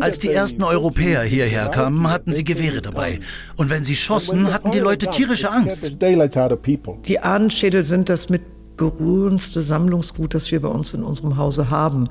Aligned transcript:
Als 0.00 0.18
die 0.18 0.30
ersten 0.30 0.62
Europäer 0.62 1.22
hierher 1.22 1.68
kamen, 1.68 2.08
hatten 2.08 2.32
sie 2.32 2.44
Gewehre 2.44 2.80
dabei. 2.80 3.20
Und 3.56 3.70
wenn 3.70 3.84
sie 3.84 3.96
schossen, 3.96 4.52
hatten 4.52 4.70
die 4.70 4.78
Leute 4.78 5.06
tierische 5.08 5.50
Angst. 5.50 5.96
Die 6.00 7.20
Ahnenschädel 7.20 7.82
sind 7.82 8.08
das 8.08 8.28
mit 8.30 8.42
berührendste 8.76 9.62
Sammlungsgut, 9.62 10.34
das 10.34 10.50
wir 10.50 10.60
bei 10.60 10.68
uns 10.68 10.94
in 10.94 11.02
unserem 11.02 11.36
Hause 11.36 11.70
haben. 11.70 12.08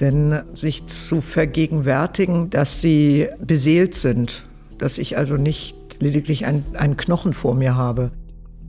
Denn 0.00 0.40
sich 0.52 0.86
zu 0.86 1.20
vergegenwärtigen, 1.20 2.50
dass 2.50 2.80
sie 2.80 3.28
beseelt 3.38 3.94
sind, 3.94 4.44
dass 4.78 4.98
ich 4.98 5.18
also 5.18 5.36
nicht 5.36 5.76
lediglich 6.00 6.46
einen 6.46 6.96
Knochen 6.96 7.32
vor 7.32 7.54
mir 7.54 7.76
habe. 7.76 8.10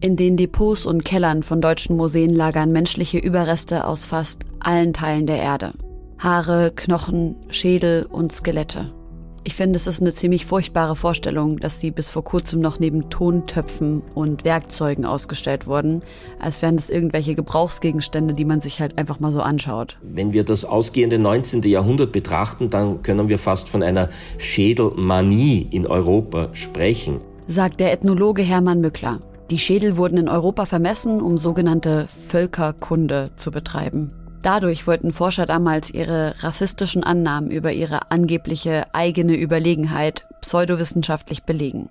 In 0.02 0.16
den 0.16 0.36
Depots 0.36 0.86
und 0.86 1.06
Kellern 1.06 1.44
von 1.44 1.62
deutschen 1.62 1.96
Museen 1.96 2.34
lagern 2.34 2.72
menschliche 2.72 3.20
Überreste 3.20 3.86
aus 3.86 4.06
fast 4.06 4.44
allen 4.60 4.94
Teilen 4.94 5.28
der 5.28 5.38
Erde. 5.38 5.74
Haare, 6.22 6.72
Knochen, 6.76 7.36
Schädel 7.50 8.06
und 8.08 8.32
Skelette. 8.32 8.94
Ich 9.44 9.56
finde, 9.56 9.78
es 9.78 9.88
ist 9.88 10.02
eine 10.02 10.14
ziemlich 10.14 10.46
furchtbare 10.46 10.96
Vorstellung, 10.96 11.58
dass 11.58 11.80
sie 11.80 11.90
bis 11.90 12.10
vor 12.10 12.24
kurzem 12.24 12.62
noch 12.62 12.78
neben 12.78 13.10
Tontöpfen 13.10 14.04
und 14.14 14.46
Werkzeugen 14.46 15.04
ausgestellt 15.04 15.66
wurden, 15.66 16.04
als 16.38 16.62
wären 16.62 16.76
das 16.76 16.92
irgendwelche 16.92 17.34
Gebrauchsgegenstände, 17.34 18.36
die 18.36 18.46
man 18.46 18.62
sich 18.62 18.80
halt 18.80 19.00
einfach 19.00 19.20
mal 19.20 19.32
so 19.32 19.42
anschaut. 19.42 19.98
Wenn 20.04 20.32
wir 20.32 20.44
das 20.44 20.64
ausgehende 20.64 21.18
19. 21.18 21.64
Jahrhundert 21.64 22.12
betrachten, 22.12 22.70
dann 22.70 23.02
können 23.02 23.28
wir 23.28 23.40
fast 23.40 23.68
von 23.68 23.82
einer 23.82 24.10
Schädelmanie 24.38 25.68
in 25.72 25.88
Europa 25.88 26.50
sprechen, 26.54 27.20
sagt 27.48 27.80
der 27.80 27.92
Ethnologe 27.92 28.44
Hermann 28.44 28.80
Mückler. 28.80 29.22
Die 29.50 29.58
Schädel 29.58 29.98
wurden 29.98 30.18
in 30.18 30.30
Europa 30.30 30.68
vermessen, 30.68 31.20
um 31.20 31.40
sogenannte 31.40 32.06
Völkerkunde 32.08 33.32
zu 33.38 33.50
betreiben. 33.50 34.14
Dadurch 34.42 34.88
wollten 34.88 35.12
Forscher 35.12 35.46
damals 35.46 35.92
ihre 35.92 36.34
rassistischen 36.40 37.04
Annahmen 37.04 37.52
über 37.52 37.72
ihre 37.72 38.12
angebliche 38.12 38.94
eigene 38.94 39.36
Überlegenheit 39.36 40.26
pseudowissenschaftlich 40.42 41.44
belegen. 41.44 41.90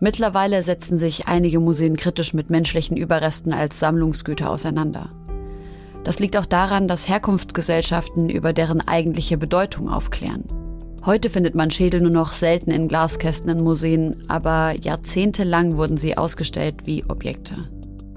Mittlerweile 0.00 0.62
setzen 0.62 0.96
sich 0.96 1.26
einige 1.26 1.60
Museen 1.60 1.96
kritisch 1.96 2.34
mit 2.34 2.50
menschlichen 2.50 2.96
Überresten 2.96 3.52
als 3.52 3.80
Sammlungsgüter 3.80 4.50
auseinander. 4.50 5.10
Das 6.04 6.20
liegt 6.20 6.36
auch 6.36 6.46
daran, 6.46 6.88
dass 6.88 7.08
Herkunftsgesellschaften 7.08 8.28
über 8.28 8.52
deren 8.52 8.86
eigentliche 8.86 9.36
Bedeutung 9.36 9.88
aufklären. 9.88 10.44
Heute 11.04 11.30
findet 11.30 11.54
man 11.54 11.70
Schädel 11.70 12.00
nur 12.00 12.10
noch 12.10 12.32
selten 12.32 12.70
in 12.70 12.86
Glaskästen 12.86 13.50
in 13.50 13.64
Museen, 13.64 14.24
aber 14.28 14.74
jahrzehntelang 14.80 15.76
wurden 15.76 15.96
sie 15.96 16.16
ausgestellt 16.16 16.86
wie 16.86 17.04
Objekte. 17.08 17.54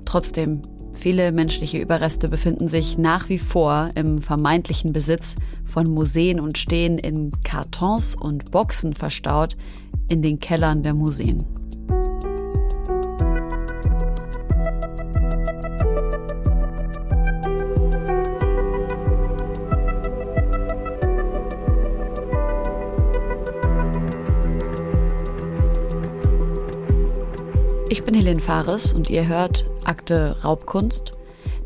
Trotzdem, 0.06 0.61
Viele 0.94 1.31
menschliche 1.31 1.80
Überreste 1.80 2.30
befinden 2.30 2.67
sich 2.67 2.97
nach 2.97 3.28
wie 3.28 3.39
vor 3.39 3.89
im 3.95 4.22
vermeintlichen 4.22 4.94
Besitz 4.94 5.36
von 5.64 5.88
Museen 5.89 6.39
und 6.39 6.58
stehen 6.58 7.00
in 7.00 7.31
Kartons 7.44 8.16
und 8.16 8.52
Boxen 8.52 8.94
verstaut 8.94 9.58
in 10.09 10.22
den 10.22 10.39
Kellern 10.39 10.84
der 10.84 10.94
Museen. 10.94 11.45
Ich 27.89 28.03
bin 28.03 28.14
Helene 28.14 28.39
Fares 28.39 28.94
und 28.94 29.09
ihr 29.09 29.28
hört 29.28 29.66
Akte 29.86 30.38
Raubkunst, 30.44 31.14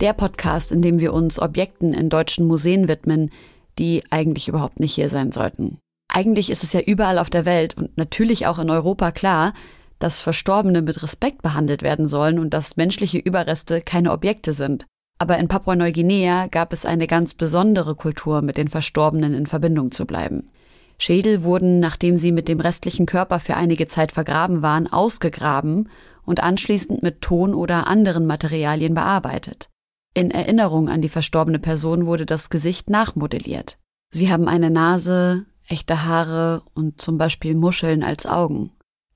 der 0.02 0.14
Podcast, 0.14 0.72
in 0.72 0.82
dem 0.82 1.00
wir 1.00 1.14
uns 1.14 1.40
Objekten 1.40 1.94
in 1.94 2.10
deutschen 2.10 2.46
Museen 2.48 2.88
widmen, 2.88 3.32
die 3.78 4.04
eigentlich 4.10 4.48
überhaupt 4.48 4.80
nicht 4.80 4.94
hier 4.94 5.10
sein 5.10 5.32
sollten. 5.32 5.80
Eigentlich 6.08 6.50
ist 6.50 6.64
es 6.64 6.74
ja 6.74 6.82
überall 6.82 7.20
auf 7.20 7.30
der 7.30 7.46
Welt 7.46 7.76
und 7.78 7.98
natürlich 7.98 8.48
auch 8.48 8.60
in 8.60 8.70
Europa 8.70 9.12
klar, 9.12 9.54
dass 10.00 10.22
Verstorbene 10.22 10.82
mit 10.82 11.02
Respekt 11.04 11.42
behandelt 11.42 11.82
werden 11.82 12.08
sollen 12.08 12.40
und 12.40 12.54
dass 12.54 12.78
menschliche 12.78 13.18
Überreste 13.18 13.82
keine 13.82 14.12
Objekte 14.12 14.54
sind. 14.54 14.86
Aber 15.18 15.38
in 15.38 15.48
Papua-Neuguinea 15.48 16.48
gab 16.48 16.74
es 16.74 16.86
eine 16.86 17.08
ganz 17.08 17.34
besondere 17.34 17.96
Kultur, 17.96 18.42
mit 18.42 18.58
den 18.58 18.68
Verstorbenen 18.68 19.34
in 19.34 19.46
Verbindung 19.46 19.92
zu 19.92 20.06
bleiben. 20.06 20.50
Schädel 20.98 21.44
wurden, 21.44 21.80
nachdem 21.80 22.18
sie 22.18 22.32
mit 22.32 22.48
dem 22.48 22.60
restlichen 22.60 23.06
Körper 23.06 23.40
für 23.40 23.56
einige 23.56 23.88
Zeit 23.88 24.12
vergraben 24.12 24.62
waren, 24.62 24.92
ausgegraben 24.92 25.90
und 26.26 26.42
anschließend 26.42 27.04
mit 27.04 27.22
Ton 27.22 27.54
oder 27.54 27.88
anderen 27.88 28.26
Materialien 28.26 28.94
bearbeitet. 28.94 29.70
In 30.14 30.32
Erinnerung 30.32 30.90
an 30.90 31.02
die 31.02 31.10
verstorbene 31.10 31.60
Person 31.60 32.06
wurde 32.06 32.26
das 32.26 32.50
Gesicht 32.50 32.90
nachmodelliert. 32.90 33.78
Sie 34.12 34.32
haben 34.32 34.48
eine 34.48 34.70
Nase, 34.70 35.46
echte 35.68 36.06
Haare 36.06 36.64
und 36.74 37.02
zum 37.02 37.18
Beispiel 37.18 37.56
Muscheln 37.56 38.04
als 38.04 38.26
Augen. 38.26 38.72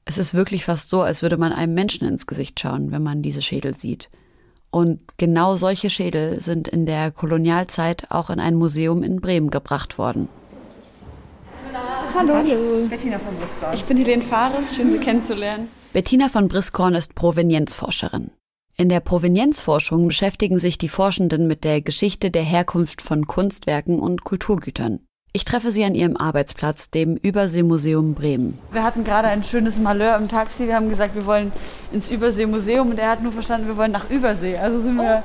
Es 0.06 0.18
ist 0.18 0.34
wirklich 0.34 0.66
fast 0.66 0.90
so, 0.90 1.02
als 1.02 1.22
würde 1.22 1.38
man 1.38 1.54
einem 1.54 1.74
Menschen 1.74 2.08
ins 2.08 2.28
Gesicht 2.28 2.60
schauen, 2.60 2.92
wenn 2.92 3.04
man 3.04 3.22
diese 3.22 3.42
Schädel 3.42 3.76
sieht. 3.76 4.10
Und 4.72 5.00
genau 5.18 5.56
solche 5.56 5.90
Schädel 5.90 6.42
sind 6.42 6.68
in 6.68 6.86
der 6.86 7.12
Kolonialzeit 7.12 8.12
auch 8.12 8.30
in 8.30 8.40
ein 8.40 8.56
Museum 8.56 9.04
in 9.04 9.22
Bremen 9.22 9.50
gebracht 9.50 9.98
worden. 9.98 10.28
Hallo. 12.16 12.34
Hallo. 12.34 12.88
Bettina 12.90 13.20
von 13.20 13.36
Briskorn. 13.36 13.74
Ich 13.74 13.86
bin 13.86 13.98
Helene 13.98 14.24
Fares, 14.24 14.76
schön 14.76 14.92
Sie 14.92 14.98
kennenzulernen. 15.00 15.70
Bettina 15.92 16.30
von 16.30 16.48
Briskorn 16.48 16.94
ist 16.94 17.16
Provenienzforscherin. 17.16 18.30
In 18.78 18.90
der 18.90 19.00
Provenienzforschung 19.00 20.06
beschäftigen 20.06 20.60
sich 20.60 20.78
die 20.78 20.88
Forschenden 20.88 21.48
mit 21.48 21.64
der 21.64 21.82
Geschichte 21.82 22.30
der 22.30 22.44
Herkunft 22.44 23.02
von 23.02 23.26
Kunstwerken 23.26 24.00
und 24.00 24.24
Kulturgütern. 24.24 25.00
Ich 25.34 25.46
treffe 25.46 25.72
sie 25.72 25.84
an 25.84 25.96
ihrem 25.96 26.16
Arbeitsplatz, 26.16 26.92
dem 26.92 27.18
Überseemuseum 27.18 28.14
Bremen. 28.14 28.60
Wir 28.72 28.84
hatten 28.84 29.04
gerade 29.04 29.30
ein 29.30 29.44
schönes 29.44 29.78
Malheur 29.78 30.16
im 30.18 30.28
Taxi. 30.28 30.68
Wir 30.68 30.76
haben 30.76 30.92
gesagt, 30.92 31.16
wir 31.16 31.26
wollen 31.26 31.52
ins 31.92 32.12
Überseemuseum 32.12 32.92
und 32.92 33.00
er 33.00 33.10
hat 33.10 33.24
nur 33.24 33.32
verstanden, 33.32 33.66
wir 33.66 33.76
wollen 33.76 33.92
nach 33.92 34.12
Übersee. 34.12 34.58
Also 34.60 34.84
sind 34.84 34.96
wir 34.96 35.24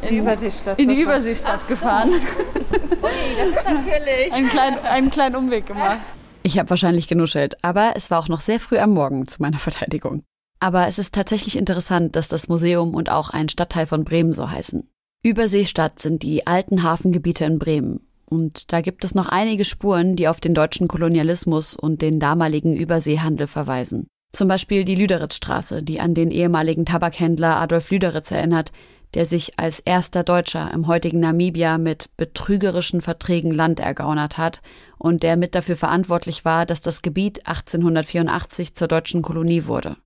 in, 0.00 0.08
die 0.08 0.16
Überseestadt, 0.16 0.78
in 0.78 0.88
die 0.88 1.02
Überseestadt 1.02 1.60
so. 1.60 1.68
gefahren. 1.68 2.08
Ui, 2.08 3.10
das 3.36 3.48
ist 3.48 3.84
natürlich. 3.84 4.32
einen, 4.32 4.48
kleinen, 4.48 4.78
einen 4.78 5.10
kleinen 5.10 5.36
Umweg 5.36 5.66
gemacht. 5.66 5.98
Ich 6.46 6.60
habe 6.60 6.70
wahrscheinlich 6.70 7.08
genuschelt, 7.08 7.56
aber 7.64 7.94
es 7.96 8.12
war 8.12 8.20
auch 8.20 8.28
noch 8.28 8.40
sehr 8.40 8.60
früh 8.60 8.78
am 8.78 8.90
Morgen 8.90 9.26
zu 9.26 9.42
meiner 9.42 9.58
Verteidigung. 9.58 10.22
Aber 10.60 10.86
es 10.86 10.96
ist 10.96 11.12
tatsächlich 11.12 11.56
interessant, 11.56 12.14
dass 12.14 12.28
das 12.28 12.46
Museum 12.46 12.94
und 12.94 13.10
auch 13.10 13.30
ein 13.30 13.48
Stadtteil 13.48 13.84
von 13.84 14.04
Bremen 14.04 14.32
so 14.32 14.48
heißen. 14.48 14.88
Überseestadt 15.24 15.98
sind 15.98 16.22
die 16.22 16.46
alten 16.46 16.84
Hafengebiete 16.84 17.44
in 17.44 17.58
Bremen. 17.58 18.06
Und 18.26 18.72
da 18.72 18.80
gibt 18.80 19.02
es 19.02 19.16
noch 19.16 19.28
einige 19.28 19.64
Spuren, 19.64 20.14
die 20.14 20.28
auf 20.28 20.38
den 20.38 20.54
deutschen 20.54 20.86
Kolonialismus 20.86 21.74
und 21.74 22.00
den 22.00 22.20
damaligen 22.20 22.76
Überseehandel 22.76 23.48
verweisen. 23.48 24.06
Zum 24.30 24.46
Beispiel 24.46 24.84
die 24.84 24.94
Lüderitzstraße, 24.94 25.82
die 25.82 25.98
an 25.98 26.14
den 26.14 26.30
ehemaligen 26.30 26.84
Tabakhändler 26.84 27.56
Adolf 27.56 27.90
Lüderitz 27.90 28.30
erinnert, 28.30 28.70
der 29.14 29.26
sich 29.26 29.58
als 29.58 29.80
erster 29.80 30.24
Deutscher 30.24 30.70
im 30.72 30.86
heutigen 30.86 31.20
Namibia 31.20 31.78
mit 31.78 32.10
betrügerischen 32.16 33.00
Verträgen 33.00 33.52
Land 33.52 33.80
ergaunert 33.80 34.38
hat 34.38 34.62
und 34.98 35.22
der 35.22 35.36
mit 35.36 35.54
dafür 35.54 35.76
verantwortlich 35.76 36.44
war, 36.44 36.66
dass 36.66 36.80
das 36.80 37.02
Gebiet 37.02 37.46
1884 37.46 38.74
zur 38.74 38.88
deutschen 38.88 39.22
Kolonie 39.22 39.66
wurde. 39.66 39.96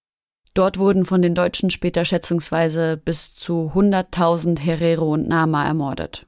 Dort 0.54 0.78
wurden 0.78 1.04
von 1.04 1.22
den 1.22 1.34
Deutschen 1.34 1.70
später 1.70 2.04
schätzungsweise 2.04 2.96
bis 2.96 3.34
zu 3.34 3.72
100.000 3.74 4.58
Herero 4.58 5.12
und 5.12 5.28
Nama 5.28 5.64
ermordet. 5.64 6.26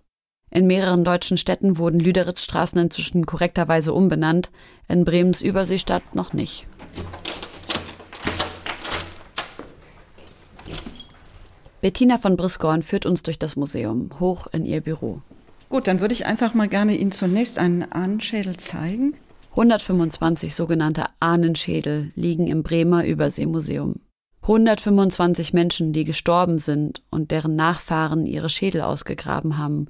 In 0.51 0.67
mehreren 0.67 1.03
deutschen 1.03 1.39
Städten 1.39 1.79
wurden 1.79 1.99
Lüderitzstraßen 1.99 2.79
inzwischen 2.79 3.27
korrekterweise 3.27 3.93
umbenannt, 3.93 4.51
in 4.87 5.05
Bremens 5.05 5.41
Überseestadt 5.41 6.15
noch 6.15 6.35
nicht. 6.35 6.67
Bettina 11.83 12.17
von 12.17 12.37
Briskorn 12.37 12.83
führt 12.83 13.07
uns 13.07 13.25
durch 13.25 13.41
das 13.41 13.57
Museum, 13.57 14.09
hoch 14.21 14.47
in 14.53 14.65
ihr 14.65 14.81
Büro. 14.81 15.21
Gut, 15.69 15.89
dann 15.89 16.01
würde 16.01 16.15
ich 16.15 16.27
einfach 16.27 16.55
mal 16.55 16.69
gerne 16.69 16.95
Ihnen 16.95 17.11
zunächst 17.11 17.59
einen 17.59 17.83
Ahnenschädel 17.91 18.57
zeigen. 18.57 19.15
125 19.51 20.55
sogenannte 20.55 21.07
Ahnenschädel 21.19 22.13
liegen 22.15 22.47
im 22.47 22.63
Bremer 22.63 23.05
Überseemuseum. 23.05 23.97
125 24.43 25.55
Menschen, 25.55 25.93
die 25.93 26.05
gestorben 26.05 26.61
sind 26.61 27.03
und 27.11 27.33
deren 27.33 27.57
Nachfahren 27.57 28.27
ihre 28.27 28.49
Schädel 28.49 28.83
ausgegraben 28.83 29.59
haben, 29.59 29.89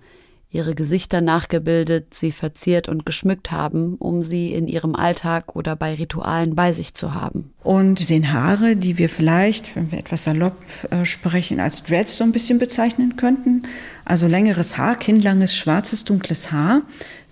ihre 0.53 0.75
Gesichter 0.75 1.23
nachgebildet, 1.23 2.13
sie 2.13 2.31
verziert 2.31 2.87
und 2.87 3.07
geschmückt 3.07 3.51
haben, 3.51 3.97
um 3.97 4.23
sie 4.23 4.53
in 4.53 4.69
ihrem 4.69 4.95
Alltag 4.95 5.57
oder 5.57 5.77
bei 5.77 5.95
Ritualen 5.95 6.55
bei 6.55 6.75
sich 6.75 6.93
zu 6.93 7.15
haben. 7.15 7.55
Und 7.65 7.99
sie 7.99 8.05
sehen 8.05 8.33
Haare, 8.33 8.77
die 8.77 8.99
wir 8.99 9.09
vielleicht, 9.09 9.75
wenn 9.75 9.91
wir 9.91 9.99
etwas 9.99 10.25
salopp 10.25 10.57
äh, 10.91 11.07
sprechen, 11.07 11.59
als 11.59 11.83
Dreads 11.83 12.19
so 12.19 12.25
ein 12.25 12.33
bisschen 12.33 12.59
bezeichnen 12.59 13.17
könnten. 13.17 13.63
Also 14.05 14.27
längeres 14.27 14.77
Haar, 14.77 14.97
kinnlanges, 14.97 15.57
schwarzes, 15.57 16.05
dunkles 16.05 16.53
Haar, 16.53 16.83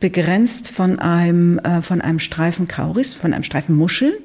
begrenzt 0.00 0.70
von 0.70 0.98
einem, 0.98 1.58
äh, 1.58 1.82
von 1.82 2.00
einem 2.00 2.20
Streifen 2.20 2.68
Kauris, 2.68 3.12
von 3.12 3.34
einem 3.34 3.44
Streifen 3.44 3.76
Muschel. 3.76 4.18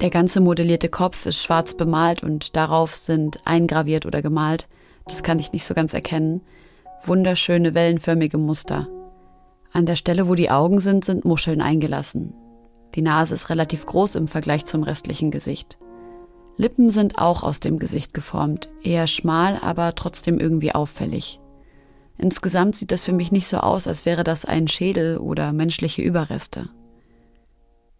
Der 0.00 0.10
ganze 0.10 0.40
modellierte 0.40 0.88
Kopf 0.88 1.24
ist 1.24 1.40
schwarz 1.40 1.76
bemalt 1.76 2.24
und 2.24 2.56
darauf 2.56 2.96
sind 2.96 3.38
eingraviert 3.44 4.06
oder 4.06 4.22
gemalt, 4.22 4.66
das 5.06 5.22
kann 5.22 5.38
ich 5.38 5.52
nicht 5.52 5.64
so 5.64 5.74
ganz 5.74 5.94
erkennen, 5.94 6.40
wunderschöne 7.08 7.74
wellenförmige 7.74 8.38
Muster. 8.38 8.88
An 9.72 9.86
der 9.86 9.96
Stelle, 9.96 10.28
wo 10.28 10.34
die 10.34 10.50
Augen 10.50 10.80
sind, 10.80 11.04
sind 11.04 11.24
Muscheln 11.24 11.60
eingelassen. 11.60 12.34
Die 12.94 13.02
Nase 13.02 13.34
ist 13.34 13.50
relativ 13.50 13.86
groß 13.86 14.14
im 14.14 14.28
Vergleich 14.28 14.64
zum 14.64 14.82
restlichen 14.82 15.30
Gesicht. 15.30 15.78
Lippen 16.56 16.90
sind 16.90 17.18
auch 17.18 17.42
aus 17.42 17.58
dem 17.58 17.78
Gesicht 17.78 18.14
geformt, 18.14 18.68
eher 18.82 19.08
schmal, 19.08 19.58
aber 19.60 19.94
trotzdem 19.96 20.38
irgendwie 20.38 20.72
auffällig. 20.72 21.40
Insgesamt 22.16 22.76
sieht 22.76 22.92
das 22.92 23.04
für 23.04 23.12
mich 23.12 23.32
nicht 23.32 23.48
so 23.48 23.56
aus, 23.56 23.88
als 23.88 24.06
wäre 24.06 24.22
das 24.22 24.44
ein 24.44 24.68
Schädel 24.68 25.18
oder 25.18 25.52
menschliche 25.52 26.02
Überreste. 26.02 26.70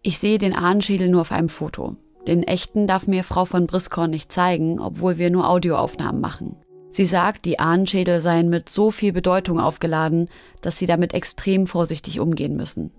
Ich 0.01 0.19
sehe 0.19 0.37
den 0.37 0.55
Ahnenschädel 0.55 1.09
nur 1.09 1.21
auf 1.21 1.33
einem 1.33 1.49
Foto. 1.49 1.97
Den 2.27 2.43
echten 2.43 2.87
darf 2.87 3.07
mir 3.07 3.23
Frau 3.23 3.43
von 3.43 3.67
Briskorn 3.67 4.11
nicht 4.11 4.31
zeigen, 4.31 4.79
obwohl 4.79 5.17
wir 5.17 5.29
nur 5.29 5.49
Audioaufnahmen 5.49 6.21
machen. 6.21 6.55
Sie 6.95 7.03
sagt, 7.03 7.43
die 7.43 7.59
Ahnenschädel 7.59 8.21
seien 8.21 8.47
mit 8.47 8.69
so 8.69 8.89
viel 8.89 9.11
Bedeutung 9.11 9.59
aufgeladen, 9.59 10.29
dass 10.61 10.79
sie 10.79 10.85
damit 10.85 11.13
extrem 11.13 11.67
vorsichtig 11.67 12.21
umgehen 12.21 12.55
müssen. 12.55 12.89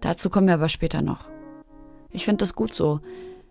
Dazu 0.00 0.30
kommen 0.30 0.46
wir 0.46 0.54
aber 0.54 0.70
später 0.70 1.02
noch. 1.02 1.28
Ich 2.10 2.24
finde 2.24 2.38
das 2.38 2.54
gut 2.54 2.72
so. 2.72 3.00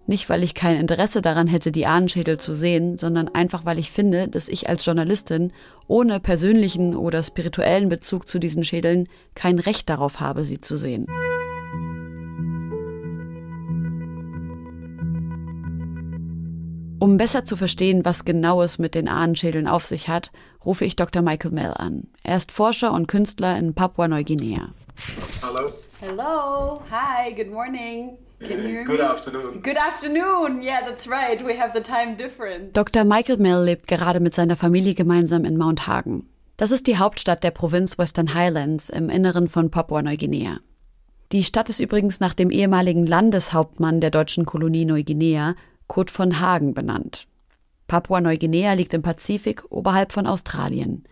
Nicht, 0.08 0.30
weil 0.30 0.42
ich 0.42 0.56
kein 0.56 0.80
Interesse 0.80 1.22
daran 1.22 1.46
hätte, 1.46 1.72
die 1.72 1.86
Ahnenschädel 1.86 2.40
zu 2.40 2.56
sehen, 2.56 2.98
sondern 2.98 3.28
einfach, 3.28 3.66
weil 3.66 3.78
ich 3.78 3.92
finde, 3.92 4.28
dass 4.28 4.50
ich 4.50 4.68
als 4.68 4.84
Journalistin 4.84 5.54
ohne 5.86 6.20
persönlichen 6.20 6.96
oder 6.96 7.22
spirituellen 7.22 7.88
Bezug 7.88 8.28
zu 8.28 8.40
diesen 8.40 8.64
Schädeln 8.64 9.08
kein 9.36 9.60
Recht 9.60 9.90
darauf 9.90 10.20
habe, 10.20 10.44
sie 10.44 10.60
zu 10.60 10.76
sehen. 10.76 11.06
Um 17.04 17.18
besser 17.18 17.44
zu 17.44 17.58
verstehen, 17.58 18.06
was 18.06 18.24
genau 18.24 18.62
es 18.62 18.80
mit 18.80 18.96
den 18.96 19.10
Ahnenschädeln 19.10 19.68
auf 19.68 19.86
sich 19.86 20.08
hat, 20.08 20.32
rufe 20.64 20.86
ich 20.86 20.96
Dr. 20.96 21.22
Michael 21.22 21.52
Mell 21.52 21.74
an. 21.76 22.08
Er 22.24 22.38
ist 22.38 22.54
Forscher 22.54 22.94
und 22.94 23.10
Künstler 23.10 23.58
in 23.58 23.74
Papua-Neuguinea. 23.74 24.70
Hallo. 25.42 25.70
Hello. 26.00 26.82
Hi. 26.90 27.34
Good 27.34 27.52
morning. 27.52 28.12
Can 28.40 28.52
you 28.52 28.70
hear 28.70 28.86
Good 28.86 29.00
me? 29.00 29.06
afternoon. 29.06 29.62
Good 29.62 29.76
afternoon. 29.76 30.62
Yeah, 30.62 30.80
that's 30.88 31.06
right. 31.06 31.46
We 31.46 31.60
have 31.60 31.74
the 31.74 31.84
time 31.84 32.16
difference. 32.16 32.72
Dr. 32.72 33.04
Michael 33.04 33.36
Mell 33.36 33.66
lebt 33.66 33.88
gerade 33.88 34.22
mit 34.22 34.34
seiner 34.34 34.56
Familie 34.56 34.94
gemeinsam 34.94 35.44
in 35.44 35.58
Mount 35.58 35.88
Hagen. 35.88 36.30
Das 36.56 36.72
ist 36.72 36.88
die 36.88 37.00
Hauptstadt 37.00 37.44
der 37.44 37.52
Provinz 37.52 37.98
Western 37.98 38.34
Highlands 38.34 38.88
im 38.88 39.10
Inneren 39.10 39.50
von 39.50 39.70
Papua-Neuguinea. 39.70 40.62
Die 41.34 41.44
Stadt 41.44 41.70
ist 41.70 41.82
übrigens 41.82 42.22
nach 42.22 42.34
dem 42.34 42.50
ehemaligen 42.50 43.06
Landeshauptmann 43.06 44.00
der 44.00 44.12
deutschen 44.12 44.46
Kolonie 44.46 44.86
Neuguinea, 44.86 45.56
Kurt 45.94 46.10
von 46.10 46.40
Hagen, 46.40 46.74
benannt. 46.74 47.28
Papua-Neuguinea 47.86 48.74
liegt 48.74 48.96
im 48.96 49.04
Pazifik 49.04 49.64
oberhalb 49.70 50.12
von 50.12 50.26
Australien. 50.26 51.04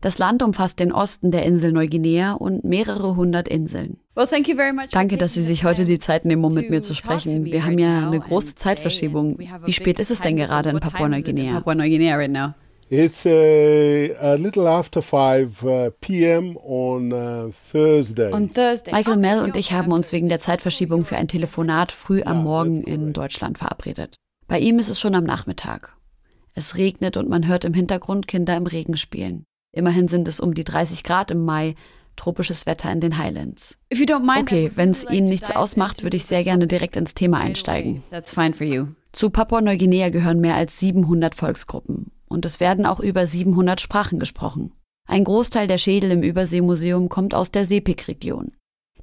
Das 0.00 0.18
Land 0.18 0.44
umfasst 0.44 0.78
den 0.78 0.92
Osten 0.92 1.32
der 1.32 1.44
Insel 1.44 1.72
Neuguinea 1.72 2.34
und 2.34 2.62
mehrere 2.62 3.16
hundert 3.16 3.48
Inseln. 3.48 3.98
Well, 4.14 4.28
thank 4.28 4.46
you 4.46 4.54
very 4.54 4.72
much. 4.72 4.90
Danke, 4.92 5.16
dass 5.16 5.34
Sie 5.34 5.42
sich 5.42 5.64
heute 5.64 5.84
die 5.84 5.98
Zeit 5.98 6.24
nehmen, 6.24 6.44
um 6.44 6.54
mit 6.54 6.70
mir 6.70 6.82
zu 6.82 6.94
sprechen. 6.94 7.46
Wir 7.46 7.64
haben 7.64 7.80
ja 7.80 8.06
eine 8.06 8.20
große 8.20 8.54
Zeitverschiebung. 8.54 9.40
Wie 9.64 9.72
spät 9.72 9.98
ist 9.98 10.12
es 10.12 10.20
denn 10.20 10.36
gerade 10.36 10.68
in 10.70 10.78
Papua-Neuguinea? 10.78 12.54
It's 12.90 13.26
uh, 13.26 14.14
a 14.20 14.34
little 14.36 14.68
after 14.68 15.02
5 15.02 15.64
uh, 15.64 15.90
p.m. 16.00 16.56
on 16.58 17.12
uh, 17.12 17.50
Thursday. 17.72 18.32
On 18.32 18.48
Thursday. 18.48 18.92
Michael 18.92 19.16
Mell 19.16 19.42
und 19.42 19.56
ich 19.56 19.72
haben 19.72 19.90
uns 19.90 20.12
wegen 20.12 20.28
der 20.28 20.38
Zeitverschiebung 20.38 21.04
für 21.04 21.16
ein 21.16 21.26
Telefonat 21.26 21.90
früh 21.90 22.22
am 22.22 22.44
Morgen 22.44 22.84
in 22.84 23.12
Deutschland 23.12 23.58
verabredet. 23.58 24.14
Bei 24.48 24.58
ihm 24.58 24.78
ist 24.78 24.88
es 24.88 24.98
schon 24.98 25.14
am 25.14 25.24
Nachmittag. 25.24 25.94
Es 26.54 26.76
regnet 26.76 27.18
und 27.18 27.28
man 27.28 27.46
hört 27.46 27.66
im 27.66 27.74
Hintergrund 27.74 28.26
Kinder 28.26 28.56
im 28.56 28.66
Regen 28.66 28.96
spielen. 28.96 29.44
Immerhin 29.72 30.08
sind 30.08 30.26
es 30.26 30.40
um 30.40 30.54
die 30.54 30.64
30 30.64 31.04
Grad 31.04 31.30
im 31.30 31.44
Mai, 31.44 31.74
tropisches 32.16 32.64
Wetter 32.64 32.90
in 32.90 33.00
den 33.00 33.18
Highlands. 33.18 33.76
If 33.92 34.00
you 34.00 34.06
don't 34.06 34.24
mind, 34.24 34.50
Okay, 34.50 34.72
wenn 34.74 34.90
es 34.90 35.04
Ihnen 35.08 35.28
nichts 35.28 35.50
ausmacht, 35.50 36.02
würde 36.02 36.16
ich 36.16 36.24
sehr 36.24 36.42
gerne 36.44 36.66
direkt 36.66 36.96
ins 36.96 37.12
Thema 37.12 37.38
einsteigen. 37.38 38.02
That's 38.10 38.32
fine 38.32 38.54
for 38.54 38.66
you. 38.66 38.86
Zu 39.12 39.28
Papua-Neuguinea 39.28 40.08
gehören 40.08 40.40
mehr 40.40 40.54
als 40.54 40.80
700 40.80 41.34
Volksgruppen 41.34 42.10
und 42.26 42.46
es 42.46 42.58
werden 42.58 42.86
auch 42.86 43.00
über 43.00 43.26
700 43.26 43.80
Sprachen 43.80 44.18
gesprochen. 44.18 44.72
Ein 45.06 45.24
Großteil 45.24 45.68
der 45.68 45.78
Schädel 45.78 46.10
im 46.10 46.22
Überseemuseum 46.22 47.10
kommt 47.10 47.34
aus 47.34 47.50
der 47.50 47.66
Sepik-Region. 47.66 48.52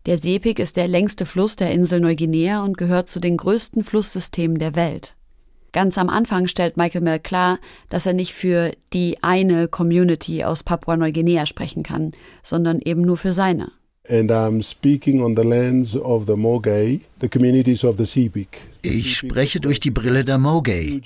Der 0.07 0.17
Sepik 0.17 0.59
ist 0.59 0.75
der 0.75 0.87
längste 0.87 1.25
Fluss 1.25 1.55
der 1.55 1.71
Insel 1.71 1.99
Neuguinea 1.99 2.63
und 2.63 2.77
gehört 2.77 3.09
zu 3.09 3.19
den 3.19 3.37
größten 3.37 3.83
Flusssystemen 3.83 4.57
der 4.57 4.75
Welt. 4.75 5.15
Ganz 5.75 5.97
am 5.97 6.07
Anfang 6.07 6.47
stellt 6.47 6.77
Michael 6.77 7.01
Mell 7.01 7.19
klar, 7.19 7.59
dass 7.89 8.05
er 8.05 8.13
nicht 8.13 8.33
für 8.33 8.71
die 8.93 9.21
eine 9.21 9.67
Community 9.67 10.45
aus 10.45 10.63
Papua-Neuguinea 10.63 11.45
sprechen 11.45 11.83
kann, 11.83 12.13
sondern 12.43 12.79
eben 12.79 13.01
nur 13.01 13.17
für 13.17 13.33
seine. 13.33 13.73
And 14.09 14.31
I'm 14.31 14.61
speaking 14.61 15.21
on 15.21 15.35
the 15.35 15.43
lens 15.43 15.95
of 15.95 16.25
the 16.25 16.35
Mogay, 16.35 17.01
the 17.19 17.29
communities 17.29 17.83
of 17.83 17.97
the 17.97 18.05
Sepik. 18.05 18.61
Ich 18.81 19.17
spreche 19.17 19.59
durch 19.59 19.79
die 19.79 19.89
Brille 19.89 20.23
der 20.23 20.37
Mogay. 20.37 21.01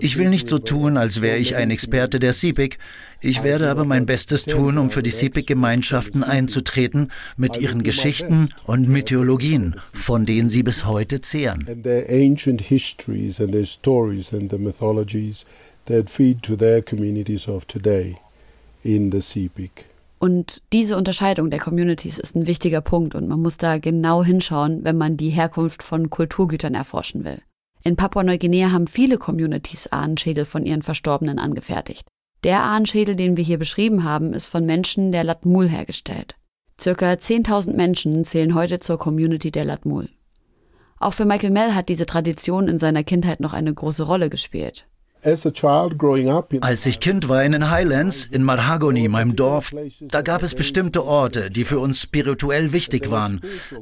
Ich 0.00 0.16
will 0.16 0.30
nicht 0.30 0.48
so 0.48 0.58
tun, 0.58 0.96
als 0.96 1.20
wäre 1.20 1.38
ich 1.38 1.56
ein 1.56 1.70
Experte 1.70 2.20
der 2.20 2.32
SIPIC. 2.32 2.78
Ich 3.20 3.42
werde 3.42 3.68
aber 3.68 3.84
mein 3.84 4.06
Bestes 4.06 4.44
tun, 4.44 4.78
um 4.78 4.90
für 4.90 5.02
die 5.02 5.10
SIPIC-Gemeinschaften 5.10 6.22
einzutreten 6.22 7.10
mit 7.36 7.56
ihren 7.56 7.82
Geschichten 7.82 8.50
und 8.64 8.88
Mythologien, 8.88 9.74
von 9.92 10.24
denen 10.26 10.50
sie 10.50 10.62
bis 10.62 10.86
heute 10.86 11.20
zehren. 11.20 11.66
That 15.86 16.10
feed 16.10 16.42
to 16.42 16.56
their 16.56 16.82
communities 16.82 17.46
of 17.46 17.64
today 17.64 18.16
in 18.82 19.12
the 19.12 19.20
Sepik. 19.20 19.86
Und 20.18 20.62
diese 20.72 20.96
Unterscheidung 20.96 21.50
der 21.50 21.60
Communities 21.60 22.18
ist 22.18 22.36
ein 22.36 22.46
wichtiger 22.46 22.80
Punkt 22.80 23.14
und 23.14 23.28
man 23.28 23.40
muss 23.40 23.58
da 23.58 23.78
genau 23.78 24.24
hinschauen, 24.24 24.82
wenn 24.84 24.96
man 24.96 25.16
die 25.16 25.30
Herkunft 25.30 25.82
von 25.82 26.08
Kulturgütern 26.08 26.74
erforschen 26.74 27.24
will. 27.24 27.42
In 27.82 27.96
Papua-Neuguinea 27.96 28.72
haben 28.72 28.86
viele 28.86 29.18
Communities 29.18 29.88
Ahnenschädel 29.88 30.44
von 30.44 30.64
ihren 30.64 30.82
Verstorbenen 30.82 31.38
angefertigt. 31.38 32.08
Der 32.44 32.62
Ahnenschädel, 32.62 33.14
den 33.16 33.36
wir 33.36 33.44
hier 33.44 33.58
beschrieben 33.58 34.04
haben, 34.04 34.32
ist 34.32 34.46
von 34.46 34.64
Menschen 34.64 35.12
der 35.12 35.24
Latmul 35.24 35.68
hergestellt. 35.68 36.34
Circa 36.80 37.12
10.000 37.12 37.74
Menschen 37.74 38.24
zählen 38.24 38.54
heute 38.54 38.78
zur 38.78 38.98
Community 38.98 39.50
der 39.50 39.64
Latmul. 39.64 40.08
Auch 40.98 41.12
für 41.12 41.24
Michael 41.24 41.50
Mell 41.50 41.74
hat 41.74 41.88
diese 41.88 42.06
Tradition 42.06 42.68
in 42.68 42.78
seiner 42.78 43.04
Kindheit 43.04 43.40
noch 43.40 43.52
eine 43.52 43.72
große 43.72 44.02
Rolle 44.02 44.30
gespielt. 44.30 44.86
As 45.26 45.44
a 45.44 45.50
child 45.50 45.98
growing 45.98 46.28
up 46.28 46.52
in 46.52 46.62
Als 46.62 46.86
ich 46.86 47.00
Kind 47.00 47.28
war 47.28 47.42
in 47.42 47.50
den 47.50 47.68
Highlands, 47.68 48.26
in 48.30 48.44
Marhagoni, 48.44 49.08
meinem 49.08 49.34
Dorf, 49.34 49.72
da 50.00 50.22
gab 50.22 50.44
es 50.44 50.54
bestimmte 50.54 51.04
Orte, 51.04 51.50
die 51.50 51.64
für 51.64 51.80
uns 51.80 52.00
spirituell 52.00 52.72
wichtig 52.72 53.10
waren. 53.10 53.40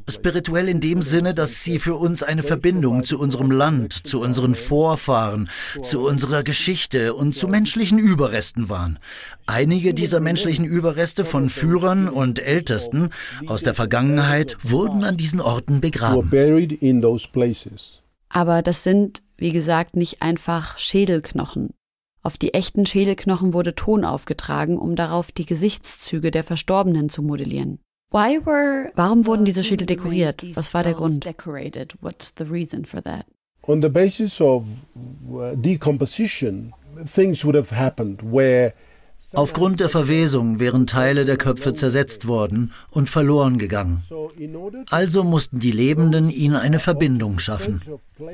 Spirituell 0.09 0.71
in 0.71 0.81
dem 0.81 1.03
Sinne, 1.03 1.35
dass 1.35 1.63
sie 1.63 1.79
für 1.79 1.97
uns 1.97 2.23
eine 2.23 2.43
Verbindung 2.43 3.05
zu 3.05 3.19
unserem 3.19 3.51
Land, 3.51 4.07
zu 4.07 4.23
unseren 4.23 4.55
Vorfahren, 4.55 5.51
zu 5.83 6.01
unserer 6.01 6.43
Geschichte 6.45 7.13
und 7.13 7.35
zu 7.35 7.47
menschlichen 7.47 7.99
Überresten 7.99 8.71
waren. 8.71 8.99
Einige 9.47 9.93
dieser 9.93 10.21
menschlichen 10.21 10.65
Überreste 10.65 11.27
von 11.27 11.51
Führern 11.51 12.09
und 12.09 12.39
Ältesten 12.39 13.11
aus 13.47 13.63
der 13.63 13.75
Vergangenheit 13.75 14.57
wurden 14.63 15.05
an 15.05 15.19
diesen 15.19 15.43
Orten 15.43 15.75
were 15.75 15.81
begraben. 15.81 16.31
buried 16.31 16.73
in 16.73 17.03
those 17.03 17.29
places. 17.31 18.01
Aber 18.31 18.63
das 18.63 18.83
sind, 18.83 19.23
wie 19.37 19.53
gesagt, 19.53 19.97
nicht 19.97 20.23
einfach 20.23 20.79
Schädelknochen. 20.79 21.71
Auf 22.23 22.39
die 22.39 22.55
echten 22.55 22.87
Schädelknochen 22.87 23.53
wurde 23.53 23.75
Ton 23.75 24.05
aufgetragen, 24.05 24.79
um 24.79 24.97
darauf 24.97 25.31
die 25.31 25.45
Gesichtszüge 25.45 26.31
der 26.31 26.45
Verstorbenen 26.45 27.11
zu 27.11 27.23
modellieren. 27.23 27.81
Why 28.11 28.41
were 28.47 28.91
Warum 28.95 29.27
wurden 29.27 29.45
diese 29.45 29.65
Schädel 29.65 29.87
dekoriert? 29.87 30.43
Was 30.57 30.73
war 30.73 30.83
der 30.83 30.95
Grund? 30.95 31.25
Decorated. 31.25 31.97
What's 32.01 32.33
the 32.39 32.45
reason 32.45 32.85
for 32.85 33.03
that? 33.03 33.27
On 33.63 33.83
the 33.83 33.89
basis 33.89 34.41
of 34.41 34.65
uh, 35.33 35.55
decomposition, 35.57 36.73
things 37.05 37.45
would 37.45 37.57
have 37.57 37.75
happened 37.75 38.23
where 38.23 38.73
Aufgrund 39.33 39.81
der 39.81 39.89
Verwesung 39.89 40.61
wären 40.61 40.87
Teile 40.87 41.25
der 41.25 41.37
Köpfe 41.37 41.73
zersetzt 41.73 42.29
worden 42.29 42.73
und 42.91 43.11
verloren 43.11 43.59
gegangen. 43.59 44.03
Also 44.91 45.25
mussten 45.25 45.59
die 45.59 45.73
Lebenden 45.73 46.31
ihnen 46.31 46.57
eine 46.57 46.79
Verbindung 46.79 47.39
schaffen. 47.39 47.81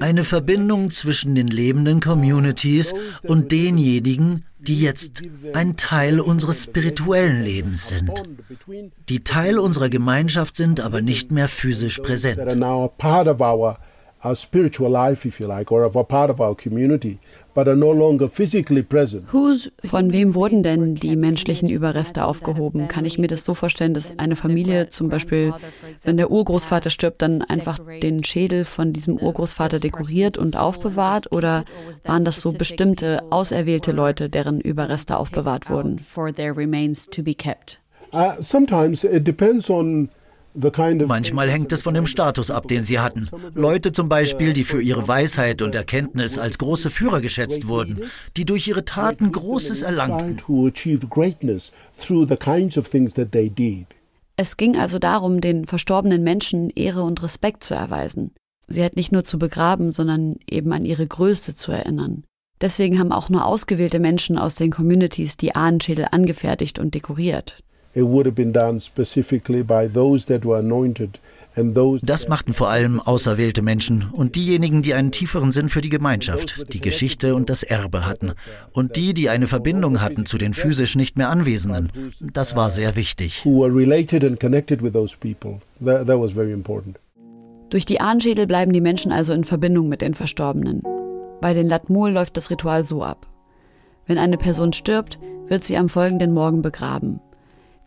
Eine 0.00 0.24
Verbindung 0.24 0.90
zwischen 0.90 1.34
den 1.34 1.48
lebenden 1.48 2.00
Communities 2.00 2.92
und 3.22 3.52
denjenigen, 3.52 4.44
die 4.58 4.80
jetzt 4.80 5.22
ein 5.54 5.76
Teil 5.76 6.20
unseres 6.20 6.64
spirituellen 6.64 7.42
Lebens 7.42 7.88
sind. 7.88 8.22
Die 9.08 9.20
Teil 9.20 9.58
unserer 9.58 9.88
Gemeinschaft 9.88 10.56
sind, 10.56 10.80
aber 10.80 11.00
nicht 11.00 11.30
mehr 11.30 11.48
physisch 11.48 11.98
präsent. 11.98 12.40
our, 14.22 14.36
spiritual 14.36 14.90
life, 14.90 15.26
if 15.26 15.40
you 15.40 15.46
like, 15.46 15.72
or 15.72 15.84
of 15.84 15.96
a 15.96 16.04
part 16.04 16.30
of 16.30 16.40
but 17.54 17.66
are 17.66 17.76
no 17.76 17.92
longer 17.92 18.28
physically 18.28 18.82
present. 18.82 19.24
Who's, 19.32 19.70
von 19.84 20.12
wem 20.12 20.34
wurden 20.34 20.62
denn 20.62 20.94
die 20.94 21.16
menschlichen 21.16 21.68
Überreste 21.68 22.24
aufgehoben? 22.24 22.88
Kann 22.88 23.04
ich 23.04 23.18
mir 23.18 23.26
das 23.26 23.44
so 23.44 23.54
vorstellen, 23.54 23.94
dass 23.94 24.18
eine 24.18 24.36
Familie 24.36 24.88
zum 24.88 25.08
Beispiel, 25.08 25.52
wenn 26.02 26.16
der 26.16 26.30
Urgroßvater 26.30 26.90
stirbt, 26.90 27.22
dann 27.22 27.42
einfach 27.42 27.78
den 28.02 28.24
Schädel 28.24 28.64
von 28.64 28.92
diesem 28.92 29.16
Urgroßvater 29.16 29.80
dekoriert 29.80 30.38
und 30.38 30.56
aufbewahrt? 30.56 31.32
Oder 31.32 31.64
waren 32.04 32.24
das 32.24 32.40
so 32.40 32.52
bestimmte, 32.52 33.22
auserwählte 33.30 33.92
Leute, 33.92 34.30
deren 34.30 34.60
Überreste 34.60 35.16
aufbewahrt 35.16 35.68
wurden? 35.70 36.00
Uh, 38.12 38.32
sometimes 38.40 39.04
it 39.04 39.24
depends 39.24 39.70
on 39.70 40.08
Manchmal 40.54 41.48
hängt 41.48 41.72
es 41.72 41.82
von 41.82 41.94
dem 41.94 42.06
Status 42.06 42.50
ab, 42.50 42.66
den 42.66 42.82
sie 42.82 42.98
hatten. 42.98 43.28
Leute 43.54 43.92
zum 43.92 44.08
Beispiel, 44.08 44.52
die 44.52 44.64
für 44.64 44.82
ihre 44.82 45.06
Weisheit 45.06 45.62
und 45.62 45.74
Erkenntnis 45.74 46.38
als 46.38 46.58
große 46.58 46.90
Führer 46.90 47.20
geschätzt 47.20 47.68
wurden, 47.68 48.00
die 48.36 48.44
durch 48.44 48.66
ihre 48.66 48.84
Taten 48.84 49.30
Großes 49.30 49.82
erlangten. 49.82 50.40
Es 54.36 54.56
ging 54.56 54.76
also 54.76 54.98
darum, 54.98 55.40
den 55.40 55.66
verstorbenen 55.66 56.22
Menschen 56.22 56.70
Ehre 56.70 57.02
und 57.02 57.22
Respekt 57.22 57.62
zu 57.62 57.74
erweisen. 57.74 58.32
Sie 58.66 58.82
halt 58.82 58.96
nicht 58.96 59.12
nur 59.12 59.24
zu 59.24 59.38
begraben, 59.38 59.92
sondern 59.92 60.36
eben 60.48 60.72
an 60.72 60.84
ihre 60.84 61.06
Größe 61.06 61.54
zu 61.54 61.72
erinnern. 61.72 62.24
Deswegen 62.60 62.98
haben 62.98 63.12
auch 63.12 63.28
nur 63.28 63.46
ausgewählte 63.46 63.98
Menschen 63.98 64.38
aus 64.38 64.54
den 64.54 64.70
Communities 64.70 65.36
die 65.36 65.54
Ahnenschädel 65.54 66.08
angefertigt 66.10 66.78
und 66.78 66.94
dekoriert. 66.94 67.62
Das 72.02 72.28
machten 72.28 72.54
vor 72.54 72.68
allem 72.70 73.00
auserwählte 73.00 73.62
Menschen 73.62 74.08
und 74.12 74.36
diejenigen, 74.36 74.82
die 74.82 74.94
einen 74.94 75.10
tieferen 75.10 75.50
Sinn 75.50 75.68
für 75.68 75.80
die 75.80 75.88
Gemeinschaft, 75.88 76.72
die 76.72 76.80
Geschichte 76.80 77.34
und 77.34 77.50
das 77.50 77.64
Erbe 77.64 78.06
hatten. 78.06 78.32
Und 78.72 78.94
die, 78.96 79.14
die 79.14 79.28
eine 79.28 79.48
Verbindung 79.48 80.00
hatten 80.00 80.26
zu 80.26 80.38
den 80.38 80.54
physisch 80.54 80.94
nicht 80.94 81.18
mehr 81.18 81.28
Anwesenden. 81.28 81.90
Das 82.32 82.54
war 82.54 82.70
sehr 82.70 82.94
wichtig. 82.94 83.44
Durch 87.70 87.86
die 87.86 88.00
Ahnenschädel 88.00 88.46
bleiben 88.46 88.72
die 88.72 88.80
Menschen 88.80 89.12
also 89.12 89.32
in 89.32 89.44
Verbindung 89.44 89.88
mit 89.88 90.02
den 90.02 90.14
Verstorbenen. 90.14 90.82
Bei 91.40 91.54
den 91.54 91.66
Latmul 91.68 92.10
läuft 92.10 92.36
das 92.36 92.50
Ritual 92.50 92.84
so 92.84 93.02
ab. 93.02 93.26
Wenn 94.06 94.18
eine 94.18 94.36
Person 94.38 94.72
stirbt, 94.72 95.18
wird 95.48 95.64
sie 95.64 95.76
am 95.76 95.88
folgenden 95.88 96.32
Morgen 96.32 96.62
begraben. 96.62 97.20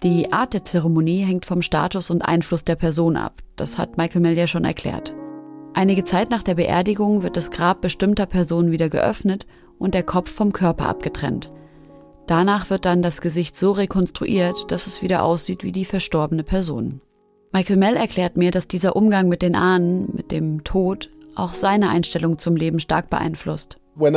Die 0.04 0.34
Art 0.34 0.54
der 0.54 0.66
Zeremonie 0.66 1.24
hängt 1.24 1.46
vom 1.46 1.62
Status 1.62 2.10
und 2.10 2.24
Einfluss 2.24 2.66
der 2.66 2.76
Person 2.76 3.16
ab. 3.16 3.42
Das 3.56 3.78
hat 3.78 3.96
Michael 3.96 4.20
Mill 4.20 4.38
ja 4.38 4.48
schon 4.48 4.66
erklärt. 4.66 5.14
Einige 5.74 6.04
Zeit 6.04 6.30
nach 6.30 6.44
der 6.44 6.56
Beerdigung 6.56 7.24
wird 7.24 7.38
das 7.38 7.52
Grab 7.52 7.80
bestimmter 7.80 8.26
Personen 8.26 8.72
wieder 8.72 8.90
geöffnet 8.90 9.48
und 9.80 9.94
der 9.94 10.04
Kopf 10.04 10.30
vom 10.30 10.52
Körper 10.52 10.90
abgetrennt. 10.90 11.52
Danach 12.28 12.70
wird 12.70 12.84
dann 12.84 13.02
das 13.02 13.22
Gesicht 13.22 13.56
so 13.56 13.72
rekonstruiert, 13.72 14.72
dass 14.72 14.88
es 14.88 15.02
wieder 15.02 15.24
aussieht 15.24 15.64
wie 15.64 15.72
die 15.72 15.86
verstorbene 15.86 16.44
Person. 16.44 17.00
Michael 17.54 17.78
Mell 17.78 17.96
erklärt 17.96 18.36
mir, 18.36 18.52
dass 18.52 18.68
dieser 18.68 18.98
Umgang 18.98 19.30
mit 19.30 19.42
den 19.42 19.56
Ahnen, 19.56 20.10
mit 20.14 20.32
dem 20.32 20.66
Tod, 20.66 21.10
auch 21.36 21.54
seine 21.54 21.90
Einstellung 21.90 22.38
zum 22.38 22.58
Leben 22.58 22.82
stark 22.82 23.10
beeinflusst. 23.10 23.78
In 23.96 24.14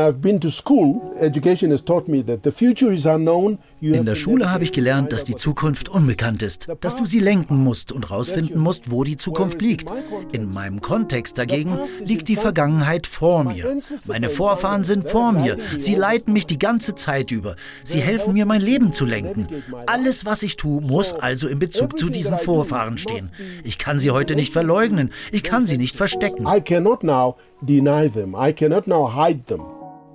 der 4.06 4.14
Schule 4.14 4.50
habe 4.50 4.64
ich 4.64 4.72
gelernt, 4.72 5.12
dass 5.12 5.24
die 5.24 5.36
Zukunft 5.36 5.90
unbekannt 5.90 6.42
ist, 6.42 6.68
dass 6.80 6.96
du 6.96 7.04
sie 7.04 7.20
lenken 7.20 7.62
musst 7.62 7.92
und 7.92 8.08
herausfinden 8.08 8.58
musst, 8.58 8.90
wo 8.90 9.04
die 9.04 9.18
Zukunft 9.18 9.60
liegt. 9.60 9.90
In 10.32 10.50
meinem 10.50 10.80
Kontext 10.80 11.36
dagegen 11.36 11.78
liegt 12.02 12.28
die 12.28 12.36
Vergangenheit 12.36 13.06
vor 13.06 13.44
mir. 13.44 13.78
Meine 14.06 14.30
Vorfahren 14.30 14.82
sind 14.82 15.10
vor 15.10 15.32
mir. 15.32 15.58
Sie 15.76 15.94
leiten 15.94 16.32
mich 16.32 16.46
die 16.46 16.58
ganze 16.58 16.94
Zeit 16.94 17.30
über. 17.30 17.56
Sie 17.84 18.00
helfen 18.00 18.32
mir, 18.32 18.46
mein 18.46 18.62
Leben 18.62 18.92
zu 18.92 19.04
lenken. 19.04 19.46
Alles, 19.86 20.24
was 20.24 20.42
ich 20.42 20.56
tue, 20.56 20.80
muss 20.80 21.12
also 21.12 21.48
in 21.48 21.58
Bezug 21.58 21.98
zu 21.98 22.08
diesen 22.08 22.38
Vorfahren 22.38 22.96
stehen. 22.96 23.30
Ich 23.62 23.76
kann 23.76 23.98
sie 23.98 24.10
heute 24.10 24.36
nicht 24.36 24.54
verleugnen. 24.54 25.12
Ich 25.32 25.42
kann 25.42 25.66
sie 25.66 25.76
nicht 25.76 25.96
verstecken. 25.96 26.46
I 26.46 26.62
cannot 26.62 27.04
now 27.04 27.36
deny 27.66 28.08
them. 28.08 28.34
I 28.38 28.52
cannot 28.52 28.86
now 28.86 29.08
hide 29.12 29.44
them. 29.46 29.62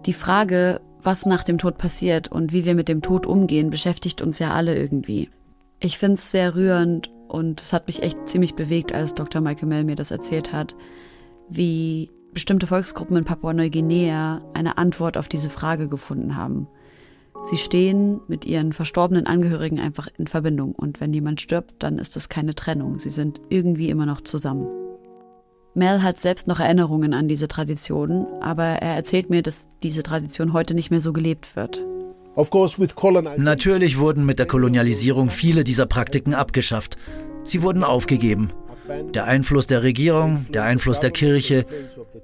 Die 0.06 0.14
Frage, 0.14 0.82
was 1.04 1.26
nach 1.26 1.44
dem 1.44 1.58
Tod 1.58 1.78
passiert 1.78 2.32
und 2.32 2.52
wie 2.52 2.66
wir 2.66 2.76
mit 2.76 2.88
dem 2.88 3.02
Tod 3.02 3.26
umgehen, 3.26 3.70
beschäftigt 3.70 4.22
uns 4.22 4.40
ja 4.40 4.52
alle 4.52 4.76
irgendwie. 4.76 5.30
Ich 5.80 5.98
finde 5.98 6.16
es 6.16 6.32
sehr 6.32 6.56
rührend 6.56 7.12
und 7.28 7.62
es 7.62 7.74
hat 7.74 7.88
mich 7.88 8.04
echt 8.04 8.28
ziemlich 8.28 8.56
bewegt, 8.56 8.94
als 8.94 9.16
Dr. 9.16 9.42
Michael 9.42 9.68
Mell 9.68 9.84
mir 9.84 9.96
das 9.96 10.12
erzählt 10.12 10.54
hat, 10.54 10.76
wie 11.50 12.10
bestimmte 12.34 12.68
Volksgruppen 12.68 13.18
in 13.18 13.26
Papua-Neuguinea 13.26 14.42
eine 14.54 14.78
Antwort 14.78 15.18
auf 15.18 15.28
diese 15.28 15.50
Frage 15.50 15.88
gefunden 15.88 16.36
haben. 16.36 16.68
Sie 17.46 17.58
stehen 17.58 18.22
mit 18.28 18.46
ihren 18.46 18.72
verstorbenen 18.72 19.26
Angehörigen 19.26 19.80
einfach 19.80 20.08
in 20.18 20.28
Verbindung 20.28 20.74
und 20.74 21.02
wenn 21.02 21.14
jemand 21.14 21.42
stirbt, 21.42 21.76
dann 21.80 21.98
ist 21.98 22.16
es 22.16 22.30
keine 22.30 22.54
Trennung. 22.54 23.00
Sie 23.00 23.10
sind 23.10 23.42
irgendwie 23.50 23.90
immer 23.90 24.06
noch 24.06 24.22
zusammen. 24.22 24.81
Mel 25.74 26.04
hat 26.04 26.20
selbst 26.20 26.48
noch 26.48 26.60
Erinnerungen 26.60 27.14
an 27.14 27.28
diese 27.30 27.48
Tradition, 27.48 28.28
aber 28.42 28.64
er 28.64 28.96
erzählt 28.96 29.30
mir, 29.30 29.42
dass 29.42 29.70
diese 29.84 30.04
Tradition 30.04 30.52
heute 30.52 30.74
nicht 30.74 30.92
mehr 30.92 31.00
so 31.00 31.14
gelebt 31.14 31.56
wird. 31.56 31.84
Natürlich 33.38 33.98
wurden 33.98 34.26
mit 34.26 34.40
der 34.40 34.46
Kolonialisierung 34.48 35.30
viele 35.30 35.64
dieser 35.64 35.86
Praktiken 35.86 36.34
abgeschafft. 36.34 36.98
Sie 37.44 37.62
wurden 37.62 37.84
aufgegeben. 37.84 38.52
Der 39.14 39.26
Einfluss 39.26 39.68
der 39.68 39.84
Regierung, 39.84 40.46
der 40.54 40.64
Einfluss 40.64 41.00
der 41.00 41.12
Kirche, 41.12 41.66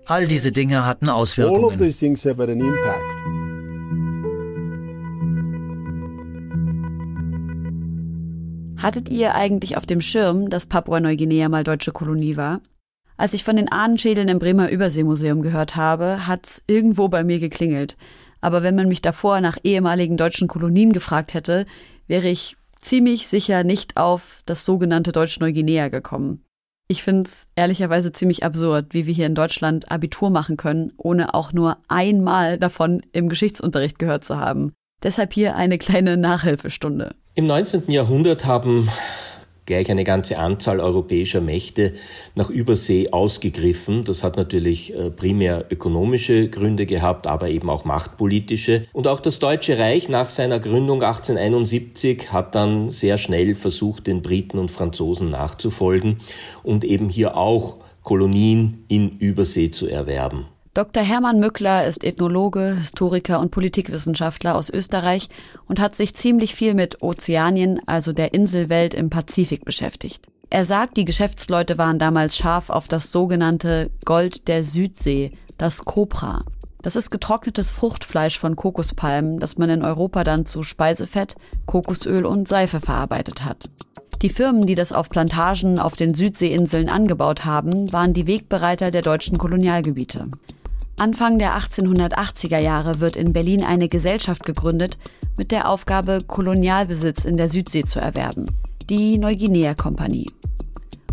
all 0.05 0.27
diese 0.27 0.51
Dinge 0.51 0.85
hatten 0.85 1.07
Auswirkungen. 1.07 1.79
Hattet 8.77 9.09
ihr 9.09 9.33
eigentlich 9.35 9.77
auf 9.77 9.85
dem 9.85 10.01
Schirm, 10.01 10.49
dass 10.49 10.65
Papua-Neuguinea 10.65 11.49
mal 11.49 11.63
deutsche 11.63 11.91
Kolonie 11.91 12.35
war? 12.35 12.61
Als 13.17 13.33
ich 13.33 13.43
von 13.43 13.55
den 13.55 13.71
Ahnenschädeln 13.71 14.27
im 14.27 14.37
Bremer 14.37 14.69
Überseemuseum 14.69 15.41
gehört 15.41 15.75
habe, 15.75 16.27
hat's 16.27 16.61
irgendwo 16.67 17.07
bei 17.07 17.23
mir 17.23 17.39
geklingelt. 17.39 17.97
Aber 18.41 18.61
wenn 18.61 18.75
man 18.75 18.87
mich 18.87 19.01
davor 19.01 19.41
nach 19.41 19.57
ehemaligen 19.63 20.17
deutschen 20.17 20.47
Kolonien 20.47 20.93
gefragt 20.93 21.33
hätte, 21.33 21.65
wäre 22.05 22.27
ich 22.27 22.57
ziemlich 22.79 23.27
sicher 23.27 23.63
nicht 23.63 23.97
auf 23.97 24.41
das 24.45 24.65
sogenannte 24.65 25.11
Deutsch-Neuguinea 25.11 25.87
gekommen. 25.87 26.43
Ich 26.87 27.03
find's 27.03 27.49
ehrlicherweise 27.55 28.11
ziemlich 28.11 28.43
absurd, 28.43 28.93
wie 28.93 29.07
wir 29.07 29.13
hier 29.13 29.25
in 29.25 29.35
Deutschland 29.35 29.91
Abitur 29.91 30.29
machen 30.29 30.55
können, 30.55 30.93
ohne 30.95 31.33
auch 31.33 31.51
nur 31.51 31.77
einmal 31.87 32.59
davon 32.59 33.01
im 33.11 33.29
Geschichtsunterricht 33.29 33.97
gehört 33.97 34.23
zu 34.23 34.37
haben. 34.37 34.73
Deshalb 35.03 35.33
hier 35.33 35.55
eine 35.55 35.79
kleine 35.79 36.17
Nachhilfestunde. 36.17 37.15
Im 37.33 37.47
19. 37.47 37.91
Jahrhundert 37.91 38.45
haben 38.45 38.89
gleich 39.67 39.91
eine 39.91 40.03
ganze 40.03 40.39
Anzahl 40.39 40.79
europäischer 40.79 41.41
Mächte 41.41 41.93
nach 42.33 42.49
Übersee 42.49 43.11
ausgegriffen. 43.11 44.03
Das 44.03 44.23
hat 44.23 44.37
natürlich 44.37 44.95
äh, 44.95 45.11
primär 45.11 45.65
ökonomische 45.69 46.49
Gründe 46.49 46.87
gehabt, 46.87 47.27
aber 47.27 47.49
eben 47.49 47.69
auch 47.69 47.85
machtpolitische. 47.85 48.87
Und 48.93 49.07
auch 49.07 49.19
das 49.19 49.37
Deutsche 49.37 49.77
Reich 49.77 50.09
nach 50.09 50.29
seiner 50.29 50.59
Gründung 50.59 51.03
1871 51.03 52.33
hat 52.33 52.55
dann 52.55 52.89
sehr 52.89 53.19
schnell 53.19 53.53
versucht, 53.53 54.07
den 54.07 54.23
Briten 54.23 54.57
und 54.57 54.71
Franzosen 54.71 55.29
nachzufolgen 55.29 56.17
und 56.63 56.83
eben 56.83 57.09
hier 57.09 57.37
auch 57.37 57.75
Kolonien 58.03 58.85
in 58.87 59.17
Übersee 59.19 59.69
zu 59.69 59.87
erwerben. 59.87 60.45
Dr. 60.77 61.01
Hermann 61.01 61.39
Mückler 61.39 61.87
ist 61.87 62.03
Ethnologe, 62.03 62.75
Historiker 62.77 63.39
und 63.39 63.49
Politikwissenschaftler 63.49 64.53
aus 64.53 64.69
Österreich 64.69 65.27
und 65.67 65.79
hat 65.79 65.95
sich 65.95 66.13
ziemlich 66.13 66.53
viel 66.53 66.75
mit 66.75 67.01
Ozeanien, 67.01 67.81
also 67.87 68.13
der 68.13 68.35
Inselwelt 68.35 68.93
im 68.93 69.09
Pazifik 69.09 69.65
beschäftigt. 69.65 70.27
Er 70.51 70.65
sagt, 70.65 70.97
die 70.97 71.05
Geschäftsleute 71.05 71.79
waren 71.79 71.97
damals 71.97 72.37
scharf 72.37 72.69
auf 72.69 72.87
das 72.87 73.11
sogenannte 73.11 73.89
Gold 74.05 74.47
der 74.47 74.63
Südsee, 74.63 75.31
das 75.57 75.83
Copra. 75.83 76.45
Das 76.83 76.95
ist 76.95 77.09
getrocknetes 77.09 77.71
Fruchtfleisch 77.71 78.37
von 78.37 78.55
Kokospalmen, 78.55 79.39
das 79.39 79.57
man 79.57 79.71
in 79.71 79.83
Europa 79.83 80.23
dann 80.23 80.45
zu 80.45 80.61
Speisefett, 80.61 81.37
Kokosöl 81.65 82.23
und 82.23 82.47
Seife 82.47 82.81
verarbeitet 82.81 83.43
hat. 83.43 83.67
Die 84.21 84.29
Firmen, 84.29 84.67
die 84.67 84.75
das 84.75 84.93
auf 84.93 85.09
Plantagen 85.09 85.79
auf 85.79 85.95
den 85.95 86.13
Südseeinseln 86.13 86.87
angebaut 86.87 87.45
haben, 87.45 87.91
waren 87.91 88.13
die 88.13 88.27
Wegbereiter 88.27 88.91
der 88.91 89.01
deutschen 89.01 89.39
Kolonialgebiete. 89.39 90.27
Anfang 90.99 91.37
der 91.37 91.55
1880er 91.55 92.57
Jahre 92.57 92.99
wird 92.99 93.15
in 93.15 93.31
Berlin 93.31 93.63
eine 93.63 93.87
Gesellschaft 93.87 94.43
gegründet 94.45 94.97
mit 95.37 95.51
der 95.51 95.69
Aufgabe, 95.69 96.21
Kolonialbesitz 96.25 97.23
in 97.23 97.37
der 97.37 97.49
Südsee 97.49 97.83
zu 97.83 97.99
erwerben, 97.99 98.47
die 98.89 99.19
Neuguinea-Kompanie. 99.19 100.31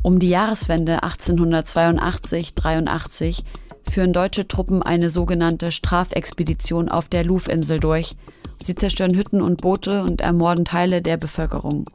Um 0.01 0.19
die 0.19 0.31
Jahreswende 0.31 1.05
1882-83 1.05 3.43
führen 3.91 4.15
deutsche 4.15 4.49
Truppen 4.49 4.83
eine 4.83 5.11
sogenannte 5.11 5.71
Strafexpedition 5.71 6.89
auf 6.89 7.09
der 7.09 7.23
Lufinsel 7.23 7.79
durch. 7.79 8.17
Sie 8.59 8.75
zerstören 8.75 9.15
Hütten 9.15 9.43
und 9.43 9.61
Boote 9.61 10.03
und 10.03 10.23
ermorden 10.23 10.65
Teile 10.65 11.03
der 11.03 11.19
Bevölkerung. 11.19 11.91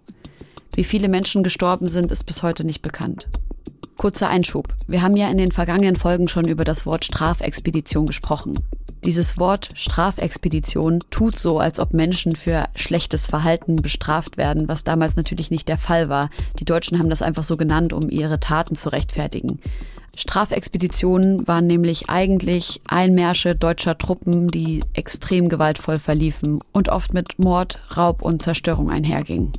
Wie 0.76 0.84
viele 0.84 1.08
Menschen 1.08 1.42
gestorben 1.42 1.88
sind, 1.88 2.12
ist 2.12 2.26
bis 2.26 2.44
heute 2.44 2.64
nicht 2.64 2.84
bekannt. 2.84 3.28
Kurzer 4.00 4.30
Einschub. 4.30 4.70
Wir 4.88 5.02
haben 5.02 5.18
ja 5.18 5.30
in 5.30 5.38
den 5.38 5.52
vergangenen 5.52 5.98
Folgen 5.98 6.30
schon 6.30 6.48
über 6.48 6.64
das 6.64 6.86
Wort 6.86 7.04
Strafexpedition 7.04 8.06
gesprochen. 8.06 8.58
Dieses 9.04 9.38
Wort 9.38 9.72
Strafexpedition 9.74 11.02
tut 11.12 11.38
so, 11.38 11.60
als 11.60 11.82
ob 11.82 11.94
Menschen 11.94 12.38
für 12.38 12.70
schlechtes 12.76 13.28
Verhalten 13.28 13.76
bestraft 13.76 14.38
werden, 14.38 14.70
was 14.70 14.86
damals 14.86 15.18
natürlich 15.18 15.52
nicht 15.52 15.68
der 15.68 15.78
Fall 15.78 16.08
war. 16.08 16.30
Die 16.60 16.64
Deutschen 16.64 16.98
haben 16.98 17.10
das 17.10 17.22
einfach 17.22 17.44
so 17.44 17.58
genannt, 17.58 17.92
um 17.92 18.10
ihre 18.10 18.40
Taten 18.40 18.78
zu 18.78 18.88
rechtfertigen. 18.88 19.60
Strafexpeditionen 20.16 21.46
waren 21.46 21.68
nämlich 21.68 22.10
eigentlich 22.10 22.80
Einmärsche 22.88 23.54
deutscher 23.54 23.98
Truppen, 23.98 24.48
die 24.48 24.82
extrem 24.94 25.50
gewaltvoll 25.50 26.00
verliefen 26.00 26.62
und 26.72 26.88
oft 26.88 27.14
mit 27.14 27.38
Mord, 27.38 27.80
Raub 27.98 28.22
und 28.22 28.42
Zerstörung 28.42 28.90
einhergingen. 28.90 29.52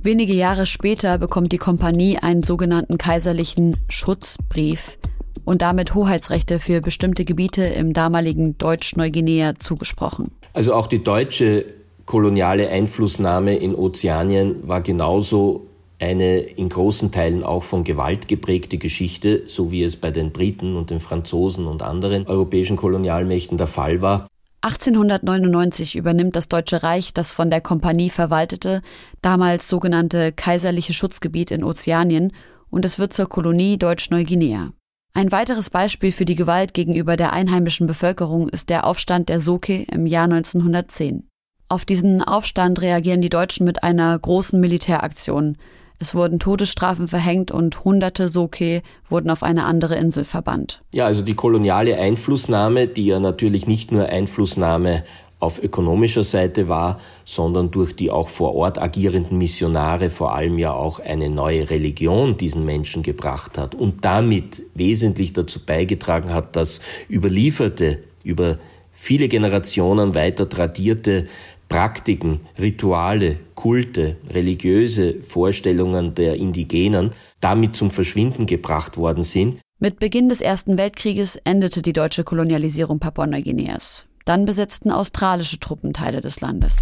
Wenige 0.00 0.32
Jahre 0.32 0.66
später 0.66 1.18
bekommt 1.18 1.50
die 1.50 1.58
Kompanie 1.58 2.18
einen 2.18 2.44
sogenannten 2.44 2.98
kaiserlichen 2.98 3.76
Schutzbrief 3.88 4.96
und 5.44 5.60
damit 5.60 5.94
Hoheitsrechte 5.94 6.60
für 6.60 6.80
bestimmte 6.80 7.24
Gebiete 7.24 7.64
im 7.64 7.92
damaligen 7.92 8.56
Deutsch-Neuguinea 8.58 9.58
zugesprochen. 9.58 10.30
Also 10.52 10.74
auch 10.74 10.86
die 10.86 11.02
deutsche 11.02 11.64
koloniale 12.06 12.68
Einflussnahme 12.68 13.56
in 13.56 13.74
Ozeanien 13.74 14.68
war 14.68 14.82
genauso 14.82 15.66
eine 15.98 16.38
in 16.38 16.68
großen 16.68 17.10
Teilen 17.10 17.42
auch 17.42 17.64
von 17.64 17.82
Gewalt 17.82 18.28
geprägte 18.28 18.78
Geschichte, 18.78 19.42
so 19.46 19.72
wie 19.72 19.82
es 19.82 19.96
bei 19.96 20.12
den 20.12 20.30
Briten 20.30 20.76
und 20.76 20.90
den 20.90 21.00
Franzosen 21.00 21.66
und 21.66 21.82
anderen 21.82 22.26
europäischen 22.28 22.76
Kolonialmächten 22.76 23.58
der 23.58 23.66
Fall 23.66 24.00
war. 24.00 24.28
1899 24.60 25.94
übernimmt 25.94 26.34
das 26.34 26.48
Deutsche 26.48 26.82
Reich 26.82 27.14
das 27.14 27.32
von 27.32 27.48
der 27.48 27.60
Kompanie 27.60 28.10
verwaltete, 28.10 28.82
damals 29.22 29.68
sogenannte 29.68 30.32
kaiserliche 30.32 30.92
Schutzgebiet 30.92 31.52
in 31.52 31.62
Ozeanien 31.62 32.32
und 32.68 32.84
es 32.84 32.98
wird 32.98 33.12
zur 33.12 33.28
Kolonie 33.28 33.78
Deutsch-Neuguinea. 33.78 34.72
Ein 35.14 35.32
weiteres 35.32 35.70
Beispiel 35.70 36.12
für 36.12 36.24
die 36.24 36.34
Gewalt 36.34 36.74
gegenüber 36.74 37.16
der 37.16 37.32
einheimischen 37.32 37.86
Bevölkerung 37.86 38.48
ist 38.48 38.68
der 38.68 38.84
Aufstand 38.84 39.28
der 39.28 39.40
Soke 39.40 39.84
im 39.84 40.06
Jahr 40.06 40.24
1910. 40.24 41.28
Auf 41.68 41.84
diesen 41.84 42.22
Aufstand 42.22 42.80
reagieren 42.80 43.20
die 43.20 43.28
Deutschen 43.28 43.64
mit 43.64 43.82
einer 43.82 44.18
großen 44.18 44.58
Militäraktion. 44.58 45.56
Es 46.00 46.14
wurden 46.14 46.38
Todesstrafen 46.38 47.08
verhängt 47.08 47.50
und 47.50 47.84
hunderte 47.84 48.28
Soke 48.28 48.82
wurden 49.08 49.30
auf 49.30 49.42
eine 49.42 49.64
andere 49.64 49.96
Insel 49.96 50.24
verbannt. 50.24 50.80
Ja, 50.94 51.06
also 51.06 51.22
die 51.22 51.34
koloniale 51.34 51.98
Einflussnahme, 51.98 52.86
die 52.86 53.06
ja 53.06 53.18
natürlich 53.18 53.66
nicht 53.66 53.90
nur 53.90 54.06
Einflussnahme 54.06 55.02
auf 55.40 55.62
ökonomischer 55.62 56.24
Seite 56.24 56.68
war, 56.68 56.98
sondern 57.24 57.70
durch 57.70 57.94
die 57.94 58.10
auch 58.10 58.28
vor 58.28 58.54
Ort 58.54 58.80
agierenden 58.80 59.38
Missionare 59.38 60.10
vor 60.10 60.34
allem 60.34 60.58
ja 60.58 60.72
auch 60.72 60.98
eine 60.98 61.30
neue 61.30 61.70
Religion 61.70 62.36
diesen 62.36 62.64
Menschen 62.64 63.02
gebracht 63.02 63.56
hat 63.56 63.74
und 63.74 64.04
damit 64.04 64.62
wesentlich 64.74 65.32
dazu 65.32 65.60
beigetragen 65.64 66.32
hat, 66.32 66.56
dass 66.56 66.80
überlieferte, 67.08 67.98
über 68.24 68.58
viele 68.92 69.28
Generationen 69.28 70.16
weiter 70.16 70.48
tradierte 70.48 71.26
Praktiken, 71.68 72.40
Rituale, 72.58 73.36
Kulte, 73.54 74.16
religiöse 74.30 75.22
Vorstellungen 75.22 76.14
der 76.14 76.36
Indigenen 76.36 77.10
damit 77.40 77.76
zum 77.76 77.90
Verschwinden 77.90 78.46
gebracht 78.46 78.96
worden 78.96 79.22
sind. 79.22 79.60
Mit 79.78 79.98
Beginn 79.98 80.28
des 80.28 80.40
Ersten 80.40 80.78
Weltkrieges 80.78 81.36
endete 81.44 81.82
die 81.82 81.92
deutsche 81.92 82.24
Kolonialisierung 82.24 82.98
Papua-Neuguineas. 82.98 84.06
Dann 84.24 84.44
besetzten 84.44 84.90
australische 84.90 85.60
Truppen 85.60 85.92
Teile 85.92 86.20
des 86.20 86.40
Landes. 86.40 86.76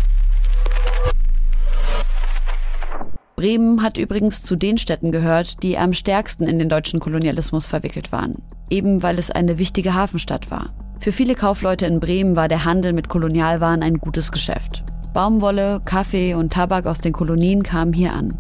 Bremen 3.37 3.83
hat 3.83 3.99
übrigens 3.99 4.43
zu 4.43 4.57
den 4.57 4.79
Städten 4.79 5.13
gehört, 5.13 5.63
die 5.63 5.77
am 5.77 5.93
stärksten 5.93 6.47
in 6.49 6.59
den 6.59 6.71
deutschen 6.71 7.01
Kolonialismus 7.01 7.67
verwickelt 7.67 8.11
waren, 8.11 8.43
eben 8.71 9.03
weil 9.03 9.19
es 9.19 9.31
eine 9.31 9.59
wichtige 9.59 9.93
Hafenstadt 9.93 10.51
war. 10.51 10.86
Für 10.99 11.13
viele 11.13 11.35
Kaufleute 11.35 11.87
in 11.87 12.01
Bremen 12.01 12.37
war 12.37 12.49
der 12.49 12.65
Handel 12.65 12.93
mit 12.93 13.09
Kolonialwaren 13.09 13.83
ein 13.83 13.99
gutes 13.99 14.33
Geschäft. 14.33 14.83
Baumwolle, 15.13 15.81
Kaffee 15.85 16.35
und 16.35 16.53
Tabak 16.53 16.87
aus 16.87 17.01
den 17.01 17.13
Kolonien 17.13 17.63
kamen 17.63 17.93
hier 17.93 18.13
an. 18.13 18.39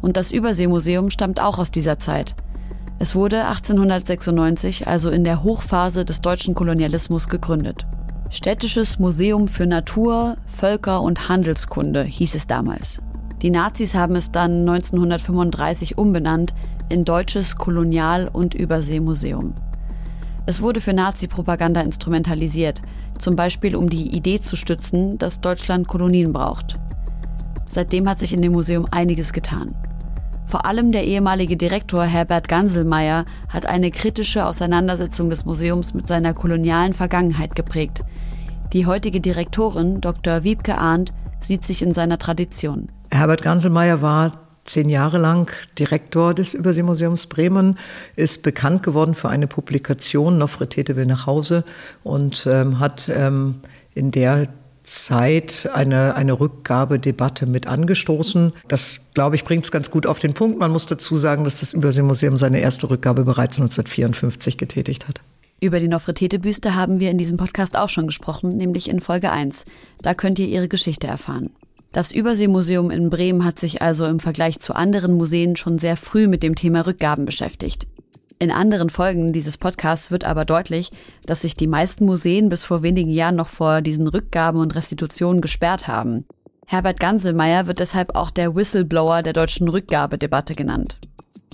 Und 0.00 0.16
das 0.16 0.32
Überseemuseum 0.32 1.10
stammt 1.10 1.40
auch 1.40 1.58
aus 1.58 1.70
dieser 1.70 1.98
Zeit. 1.98 2.34
Es 2.98 3.14
wurde 3.14 3.46
1896, 3.46 4.86
also 4.86 5.10
in 5.10 5.24
der 5.24 5.42
Hochphase 5.42 6.04
des 6.04 6.20
deutschen 6.20 6.54
Kolonialismus, 6.54 7.28
gegründet. 7.28 7.86
Städtisches 8.30 8.98
Museum 8.98 9.48
für 9.48 9.66
Natur, 9.66 10.36
Völker 10.46 11.02
und 11.02 11.28
Handelskunde 11.28 12.04
hieß 12.04 12.34
es 12.34 12.46
damals. 12.46 13.00
Die 13.42 13.50
Nazis 13.50 13.94
haben 13.94 14.14
es 14.14 14.30
dann 14.30 14.60
1935 14.60 15.98
umbenannt 15.98 16.54
in 16.88 17.04
Deutsches 17.04 17.56
Kolonial- 17.56 18.30
und 18.32 18.54
Überseemuseum. 18.54 19.54
Es 20.44 20.60
wurde 20.60 20.80
für 20.80 20.92
Nazi-Propaganda 20.92 21.80
instrumentalisiert, 21.82 22.82
zum 23.18 23.36
Beispiel 23.36 23.76
um 23.76 23.88
die 23.88 24.16
Idee 24.16 24.40
zu 24.40 24.56
stützen, 24.56 25.16
dass 25.18 25.40
Deutschland 25.40 25.86
Kolonien 25.86 26.32
braucht. 26.32 26.74
Seitdem 27.66 28.08
hat 28.08 28.18
sich 28.18 28.32
in 28.32 28.42
dem 28.42 28.52
Museum 28.52 28.86
einiges 28.90 29.32
getan. 29.32 29.74
Vor 30.44 30.66
allem 30.66 30.92
der 30.92 31.04
ehemalige 31.04 31.56
Direktor 31.56 32.04
Herbert 32.04 32.48
Ganselmeier 32.48 33.24
hat 33.48 33.66
eine 33.66 33.90
kritische 33.90 34.44
Auseinandersetzung 34.44 35.30
des 35.30 35.44
Museums 35.44 35.94
mit 35.94 36.08
seiner 36.08 36.34
kolonialen 36.34 36.92
Vergangenheit 36.92 37.54
geprägt. 37.54 38.02
Die 38.72 38.84
heutige 38.84 39.20
Direktorin, 39.20 40.00
Dr. 40.00 40.44
Wiebke 40.44 40.76
Arndt, 40.76 41.12
sieht 41.40 41.64
sich 41.64 41.82
in 41.82 41.94
seiner 41.94 42.18
Tradition. 42.18 42.88
Herbert 43.10 43.42
Ganselmeier 43.42 44.02
war 44.02 44.41
zehn 44.64 44.88
Jahre 44.88 45.18
lang 45.18 45.50
Direktor 45.78 46.34
des 46.34 46.54
Überseemuseums 46.54 47.26
Bremen, 47.26 47.78
ist 48.16 48.42
bekannt 48.42 48.82
geworden 48.82 49.14
für 49.14 49.28
eine 49.28 49.46
Publikation, 49.46 50.38
Nofretete 50.38 50.96
will 50.96 51.06
nach 51.06 51.26
Hause, 51.26 51.64
und 52.04 52.46
ähm, 52.50 52.78
hat 52.78 53.10
ähm, 53.14 53.56
in 53.94 54.10
der 54.10 54.48
Zeit 54.82 55.70
eine, 55.72 56.14
eine 56.16 56.38
Rückgabedebatte 56.38 57.46
mit 57.46 57.66
angestoßen. 57.66 58.52
Das, 58.68 59.00
glaube 59.14 59.36
ich, 59.36 59.44
bringt 59.44 59.64
es 59.64 59.70
ganz 59.70 59.90
gut 59.90 60.06
auf 60.06 60.18
den 60.18 60.34
Punkt. 60.34 60.58
Man 60.58 60.72
muss 60.72 60.86
dazu 60.86 61.16
sagen, 61.16 61.44
dass 61.44 61.60
das 61.60 61.72
Überseemuseum 61.72 62.36
seine 62.36 62.60
erste 62.60 62.90
Rückgabe 62.90 63.24
bereits 63.24 63.58
1954 63.58 64.58
getätigt 64.58 65.06
hat. 65.06 65.20
Über 65.60 65.78
die 65.78 65.86
Nofretete-Büste 65.86 66.74
haben 66.74 66.98
wir 66.98 67.10
in 67.12 67.18
diesem 67.18 67.36
Podcast 67.36 67.76
auch 67.76 67.88
schon 67.88 68.08
gesprochen, 68.08 68.56
nämlich 68.56 68.90
in 68.90 68.98
Folge 68.98 69.30
1. 69.30 69.64
Da 70.00 70.14
könnt 70.14 70.40
ihr 70.40 70.48
ihre 70.48 70.66
Geschichte 70.66 71.06
erfahren. 71.06 71.50
Das 71.92 72.10
Überseemuseum 72.10 72.90
in 72.90 73.10
Bremen 73.10 73.44
hat 73.44 73.58
sich 73.58 73.82
also 73.82 74.06
im 74.06 74.18
Vergleich 74.18 74.60
zu 74.60 74.74
anderen 74.74 75.12
Museen 75.12 75.56
schon 75.56 75.78
sehr 75.78 75.98
früh 75.98 76.26
mit 76.26 76.42
dem 76.42 76.54
Thema 76.54 76.86
Rückgaben 76.86 77.26
beschäftigt. 77.26 77.86
In 78.38 78.50
anderen 78.50 78.88
Folgen 78.88 79.34
dieses 79.34 79.58
Podcasts 79.58 80.10
wird 80.10 80.24
aber 80.24 80.46
deutlich, 80.46 80.90
dass 81.26 81.42
sich 81.42 81.54
die 81.54 81.66
meisten 81.66 82.06
Museen 82.06 82.48
bis 82.48 82.64
vor 82.64 82.82
wenigen 82.82 83.10
Jahren 83.10 83.36
noch 83.36 83.46
vor 83.46 83.82
diesen 83.82 84.08
Rückgaben 84.08 84.60
und 84.60 84.74
Restitutionen 84.74 85.42
gesperrt 85.42 85.86
haben. 85.86 86.24
Herbert 86.66 86.98
Ganselmeier 86.98 87.66
wird 87.66 87.78
deshalb 87.78 88.16
auch 88.16 88.30
der 88.30 88.56
Whistleblower 88.56 89.22
der 89.22 89.34
deutschen 89.34 89.68
Rückgabedebatte 89.68 90.54
genannt. 90.54 90.98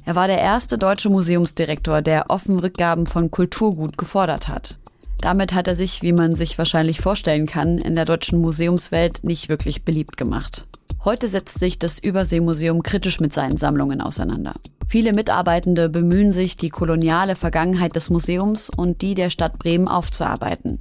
Er 0.05 0.15
war 0.15 0.29
der 0.29 0.39
erste 0.39 0.79
deutsche 0.79 1.11
Museumsdirektor, 1.11 2.01
der 2.01 2.31
offen 2.31 2.59
Rückgaben 2.61 3.07
von 3.07 3.31
Kulturgut 3.31 3.99
gefordert 3.99 4.49
hat. 4.49 4.78
Damit 5.21 5.53
hat 5.53 5.67
er 5.67 5.75
sich, 5.75 6.03
wie 6.03 6.13
man 6.13 6.37
sich 6.37 6.59
wahrscheinlich 6.59 7.01
vorstellen 7.01 7.47
kann, 7.47 7.79
in 7.79 7.97
der 7.97 8.05
deutschen 8.05 8.41
Museumswelt 8.41 9.25
nicht 9.25 9.49
wirklich 9.49 9.85
beliebt 9.85 10.17
gemacht. 10.17 10.67
Heute 11.05 11.29
setzt 11.29 11.59
sich 11.59 11.79
das 11.79 11.99
Überseemuseum 11.99 12.83
kritisch 12.83 13.21
mit 13.21 13.33
seinen 13.33 13.57
Sammlungen 13.57 14.01
auseinander. 14.01 14.55
Viele 14.89 15.13
Mitarbeitende 15.13 15.89
bemühen 15.89 16.33
sich, 16.33 16.57
die 16.57 16.71
koloniale 16.71 17.37
Vergangenheit 17.37 17.95
des 17.95 18.11
Museums 18.11 18.71
und 18.71 19.03
die 19.03 19.15
der 19.15 19.31
Stadt 19.31 19.59
Bremen 19.59 19.87
aufzuarbeiten. 19.89 20.79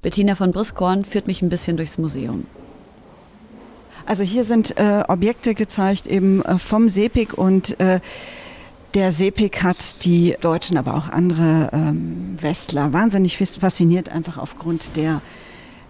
Bettina 0.00 0.36
von 0.36 0.52
Briskorn 0.52 1.04
führt 1.04 1.26
mich 1.26 1.42
ein 1.42 1.48
bisschen 1.48 1.76
durchs 1.76 1.98
Museum. 1.98 2.46
Also 4.06 4.22
hier 4.22 4.44
sind 4.44 4.78
äh, 4.78 5.02
Objekte 5.06 5.54
gezeigt 5.54 6.06
eben 6.06 6.42
äh, 6.42 6.58
vom 6.58 6.88
Sepik 6.88 7.36
und 7.36 7.78
äh, 7.80 8.00
der 8.98 9.12
Sepik 9.12 9.62
hat 9.62 10.04
die 10.04 10.34
Deutschen, 10.40 10.76
aber 10.76 10.94
auch 10.96 11.08
andere 11.08 11.70
ähm, 11.72 12.36
Westler 12.40 12.92
wahnsinnig 12.92 13.36
fasziniert, 13.36 14.08
einfach 14.08 14.38
aufgrund 14.38 14.96
der, 14.96 15.22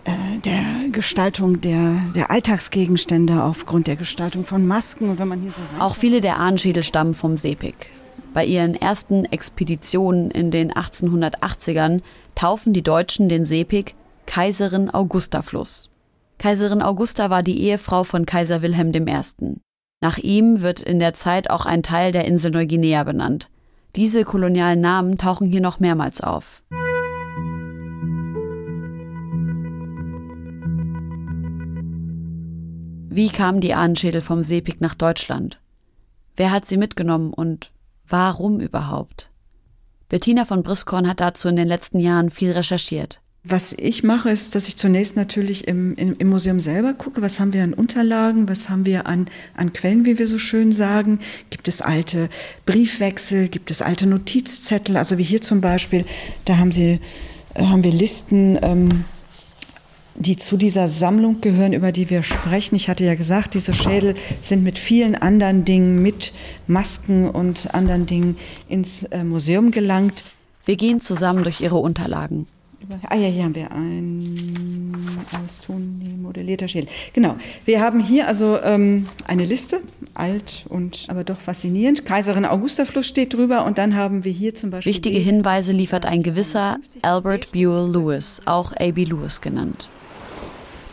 äh, 0.04 0.10
der 0.44 0.90
Gestaltung 0.92 1.62
der, 1.62 2.02
der 2.14 2.30
Alltagsgegenstände, 2.30 3.42
aufgrund 3.42 3.86
der 3.86 3.96
Gestaltung 3.96 4.44
von 4.44 4.66
Masken. 4.66 5.08
Und 5.08 5.18
wenn 5.18 5.28
man 5.28 5.40
hier 5.40 5.52
so 5.52 5.82
auch 5.82 5.96
viele 5.96 6.20
der 6.20 6.36
Ahnenschädel 6.36 6.82
stammen 6.82 7.14
vom 7.14 7.38
Sepik. 7.38 7.92
Bei 8.34 8.44
ihren 8.44 8.74
ersten 8.74 9.24
Expeditionen 9.24 10.30
in 10.30 10.50
den 10.50 10.70
1880ern 10.70 12.02
taufen 12.34 12.74
die 12.74 12.82
Deutschen 12.82 13.30
den 13.30 13.46
Sepik 13.46 13.94
Kaiserin 14.26 14.90
Augusta 14.90 15.40
Fluss. 15.40 15.88
Kaiserin 16.36 16.82
Augusta 16.82 17.30
war 17.30 17.42
die 17.42 17.62
Ehefrau 17.62 18.04
von 18.04 18.26
Kaiser 18.26 18.60
Wilhelm 18.60 18.92
I. 18.94 19.60
Nach 20.00 20.18
ihm 20.18 20.60
wird 20.60 20.80
in 20.80 21.00
der 21.00 21.14
Zeit 21.14 21.50
auch 21.50 21.66
ein 21.66 21.82
Teil 21.82 22.12
der 22.12 22.24
Insel 22.24 22.52
Neuguinea 22.52 23.02
benannt. 23.02 23.50
Diese 23.96 24.24
kolonialen 24.24 24.80
Namen 24.80 25.18
tauchen 25.18 25.50
hier 25.50 25.60
noch 25.60 25.80
mehrmals 25.80 26.20
auf. 26.20 26.62
Wie 33.10 33.30
kamen 33.30 33.60
die 33.60 33.74
Ahnenschädel 33.74 34.20
vom 34.20 34.44
Sepik 34.44 34.80
nach 34.80 34.94
Deutschland? 34.94 35.60
Wer 36.36 36.52
hat 36.52 36.68
sie 36.68 36.76
mitgenommen 36.76 37.32
und 37.32 37.72
warum 38.06 38.60
überhaupt? 38.60 39.30
Bettina 40.08 40.44
von 40.44 40.62
Briskorn 40.62 41.08
hat 41.08 41.18
dazu 41.18 41.48
in 41.48 41.56
den 41.56 41.66
letzten 41.66 41.98
Jahren 41.98 42.30
viel 42.30 42.52
recherchiert. 42.52 43.20
Was 43.50 43.74
ich 43.78 44.04
mache, 44.04 44.28
ist, 44.28 44.54
dass 44.54 44.68
ich 44.68 44.76
zunächst 44.76 45.16
natürlich 45.16 45.68
im, 45.68 45.94
im, 45.94 46.14
im, 46.18 46.28
Museum 46.28 46.60
selber 46.60 46.92
gucke, 46.92 47.22
was 47.22 47.40
haben 47.40 47.54
wir 47.54 47.62
an 47.62 47.72
Unterlagen, 47.72 48.46
was 48.46 48.68
haben 48.68 48.84
wir 48.84 49.06
an, 49.06 49.26
an 49.54 49.72
Quellen, 49.72 50.04
wie 50.04 50.18
wir 50.18 50.28
so 50.28 50.38
schön 50.38 50.70
sagen. 50.70 51.20
Gibt 51.48 51.66
es 51.66 51.80
alte 51.80 52.28
Briefwechsel, 52.66 53.48
gibt 53.48 53.70
es 53.70 53.80
alte 53.80 54.06
Notizzettel, 54.06 54.98
also 54.98 55.16
wie 55.16 55.22
hier 55.22 55.40
zum 55.40 55.62
Beispiel, 55.62 56.04
da 56.44 56.58
haben, 56.58 56.72
sie, 56.72 57.00
äh, 57.54 57.64
haben 57.64 57.82
wir 57.84 57.90
Listen, 57.90 58.58
ähm, 58.60 59.04
die 60.14 60.36
zu 60.36 60.58
dieser 60.58 60.86
Sammlung 60.86 61.40
gehören, 61.40 61.72
über 61.72 61.90
die 61.90 62.10
wir 62.10 62.22
sprechen. 62.24 62.74
Ich 62.74 62.90
hatte 62.90 63.04
ja 63.04 63.14
gesagt, 63.14 63.54
diese 63.54 63.72
Schädel 63.72 64.12
sind 64.42 64.62
mit 64.62 64.78
vielen 64.78 65.14
anderen 65.14 65.64
Dingen, 65.64 66.02
mit 66.02 66.34
Masken 66.66 67.30
und 67.30 67.72
anderen 67.74 68.04
Dingen 68.04 68.36
ins 68.68 69.04
äh, 69.04 69.24
Museum 69.24 69.70
gelangt. 69.70 70.24
Wir 70.66 70.76
gehen 70.76 71.00
zusammen 71.00 71.44
durch 71.44 71.62
ihre 71.62 71.78
Unterlagen. 71.78 72.46
Ah 73.08 73.16
ja, 73.16 73.28
hier 73.28 73.44
haben 73.44 73.54
wir 73.54 73.70
ein 73.72 74.96
aus 75.44 75.60
Ton 75.60 76.22
modellierter 76.22 76.68
Schädel. 76.68 76.88
Genau. 77.12 77.36
Wir 77.64 77.80
haben 77.80 78.00
hier 78.00 78.28
also 78.28 78.58
ähm, 78.62 79.06
eine 79.26 79.44
Liste, 79.44 79.80
alt 80.14 80.64
und 80.68 81.06
aber 81.08 81.24
doch 81.24 81.38
faszinierend. 81.38 82.04
Kaiserin 82.04 82.44
Augusta 82.44 82.84
Fluss 82.84 83.06
steht 83.06 83.34
drüber 83.34 83.64
und 83.64 83.78
dann 83.78 83.96
haben 83.96 84.24
wir 84.24 84.32
hier 84.32 84.54
zum 84.54 84.70
Beispiel. 84.70 84.92
Wichtige 84.92 85.18
Hinweise 85.18 85.72
liefert 85.72 86.06
ein 86.06 86.22
gewisser 86.22 86.78
Albert 87.02 87.52
Buell 87.52 87.90
Lewis, 87.90 88.42
auch 88.44 88.72
A.B. 88.72 89.04
Lewis 89.04 89.40
genannt. 89.40 89.88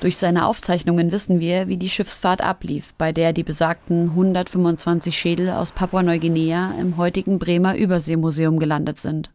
Durch 0.02 0.18
seine 0.18 0.46
Aufzeichnungen 0.46 1.12
wissen 1.12 1.40
wir, 1.40 1.68
wie 1.68 1.78
die 1.78 1.90
Schiffsfahrt 1.90 2.42
ablief, 2.42 2.94
bei 2.98 3.12
der 3.12 3.34
die 3.34 3.44
besagten 3.44 4.10
125 4.10 5.18
Schädel 5.18 5.50
aus 5.50 5.72
Papua-Neuguinea 5.72 6.76
im 6.80 6.98
heutigen 6.98 7.40
Bremer 7.40 7.76
Überseemuseum 7.76 8.60
gelandet 8.60 9.00
sind. 9.00 9.32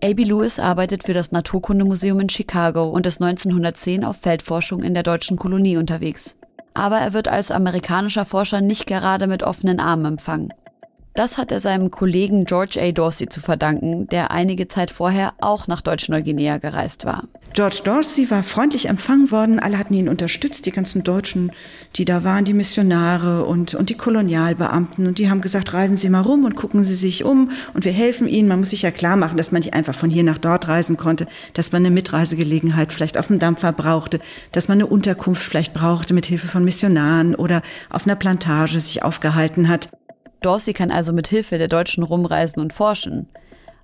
A.B. 0.00 0.22
Lewis 0.22 0.60
arbeitet 0.60 1.02
für 1.02 1.12
das 1.12 1.32
Naturkundemuseum 1.32 2.20
in 2.20 2.28
Chicago 2.28 2.88
und 2.88 3.04
ist 3.04 3.20
1910 3.20 4.04
auf 4.04 4.16
Feldforschung 4.16 4.84
in 4.84 4.94
der 4.94 5.02
deutschen 5.02 5.36
Kolonie 5.36 5.76
unterwegs. 5.76 6.38
Aber 6.72 6.98
er 6.98 7.14
wird 7.14 7.26
als 7.26 7.50
amerikanischer 7.50 8.24
Forscher 8.24 8.60
nicht 8.60 8.86
gerade 8.86 9.26
mit 9.26 9.42
offenen 9.42 9.80
Armen 9.80 10.04
empfangen. 10.04 10.52
Das 11.18 11.36
hat 11.36 11.50
er 11.50 11.58
seinem 11.58 11.90
Kollegen 11.90 12.44
George 12.44 12.78
A. 12.80 12.92
Dorsey 12.92 13.28
zu 13.28 13.40
verdanken, 13.40 14.06
der 14.06 14.30
einige 14.30 14.68
Zeit 14.68 14.92
vorher 14.92 15.32
auch 15.40 15.66
nach 15.66 15.80
Deutsch-Neuguinea 15.80 16.58
gereist 16.58 17.06
war. 17.06 17.24
George 17.54 17.80
Dorsey 17.82 18.30
war 18.30 18.44
freundlich 18.44 18.88
empfangen 18.88 19.32
worden, 19.32 19.58
alle 19.58 19.80
hatten 19.80 19.94
ihn 19.94 20.08
unterstützt, 20.08 20.64
die 20.64 20.70
ganzen 20.70 21.02
Deutschen, 21.02 21.50
die 21.96 22.04
da 22.04 22.22
waren, 22.22 22.44
die 22.44 22.52
Missionare 22.52 23.46
und, 23.46 23.74
und 23.74 23.90
die 23.90 23.96
Kolonialbeamten. 23.96 25.08
Und 25.08 25.18
die 25.18 25.28
haben 25.28 25.40
gesagt, 25.40 25.72
reisen 25.72 25.96
Sie 25.96 26.08
mal 26.08 26.20
rum 26.20 26.44
und 26.44 26.54
gucken 26.54 26.84
Sie 26.84 26.94
sich 26.94 27.24
um 27.24 27.50
und 27.74 27.84
wir 27.84 27.90
helfen 27.90 28.28
Ihnen. 28.28 28.46
Man 28.46 28.60
muss 28.60 28.70
sich 28.70 28.82
ja 28.82 28.92
klar 28.92 29.16
machen, 29.16 29.38
dass 29.38 29.50
man 29.50 29.62
nicht 29.62 29.74
einfach 29.74 29.96
von 29.96 30.10
hier 30.10 30.22
nach 30.22 30.38
dort 30.38 30.68
reisen 30.68 30.96
konnte, 30.96 31.26
dass 31.52 31.72
man 31.72 31.84
eine 31.84 31.90
Mitreisegelegenheit 31.90 32.92
vielleicht 32.92 33.18
auf 33.18 33.26
dem 33.26 33.40
Dampfer 33.40 33.72
brauchte, 33.72 34.20
dass 34.52 34.68
man 34.68 34.78
eine 34.78 34.86
Unterkunft 34.86 35.42
vielleicht 35.42 35.74
brauchte 35.74 36.14
mit 36.14 36.26
Hilfe 36.26 36.46
von 36.46 36.62
Missionaren 36.62 37.34
oder 37.34 37.62
auf 37.90 38.06
einer 38.06 38.14
Plantage 38.14 38.78
sich 38.78 39.02
aufgehalten 39.02 39.68
hat. 39.68 39.88
Dorsey 40.40 40.72
kann 40.72 40.90
also 40.90 41.12
mit 41.12 41.28
Hilfe 41.28 41.58
der 41.58 41.68
Deutschen 41.68 42.02
rumreisen 42.02 42.62
und 42.62 42.72
forschen. 42.72 43.28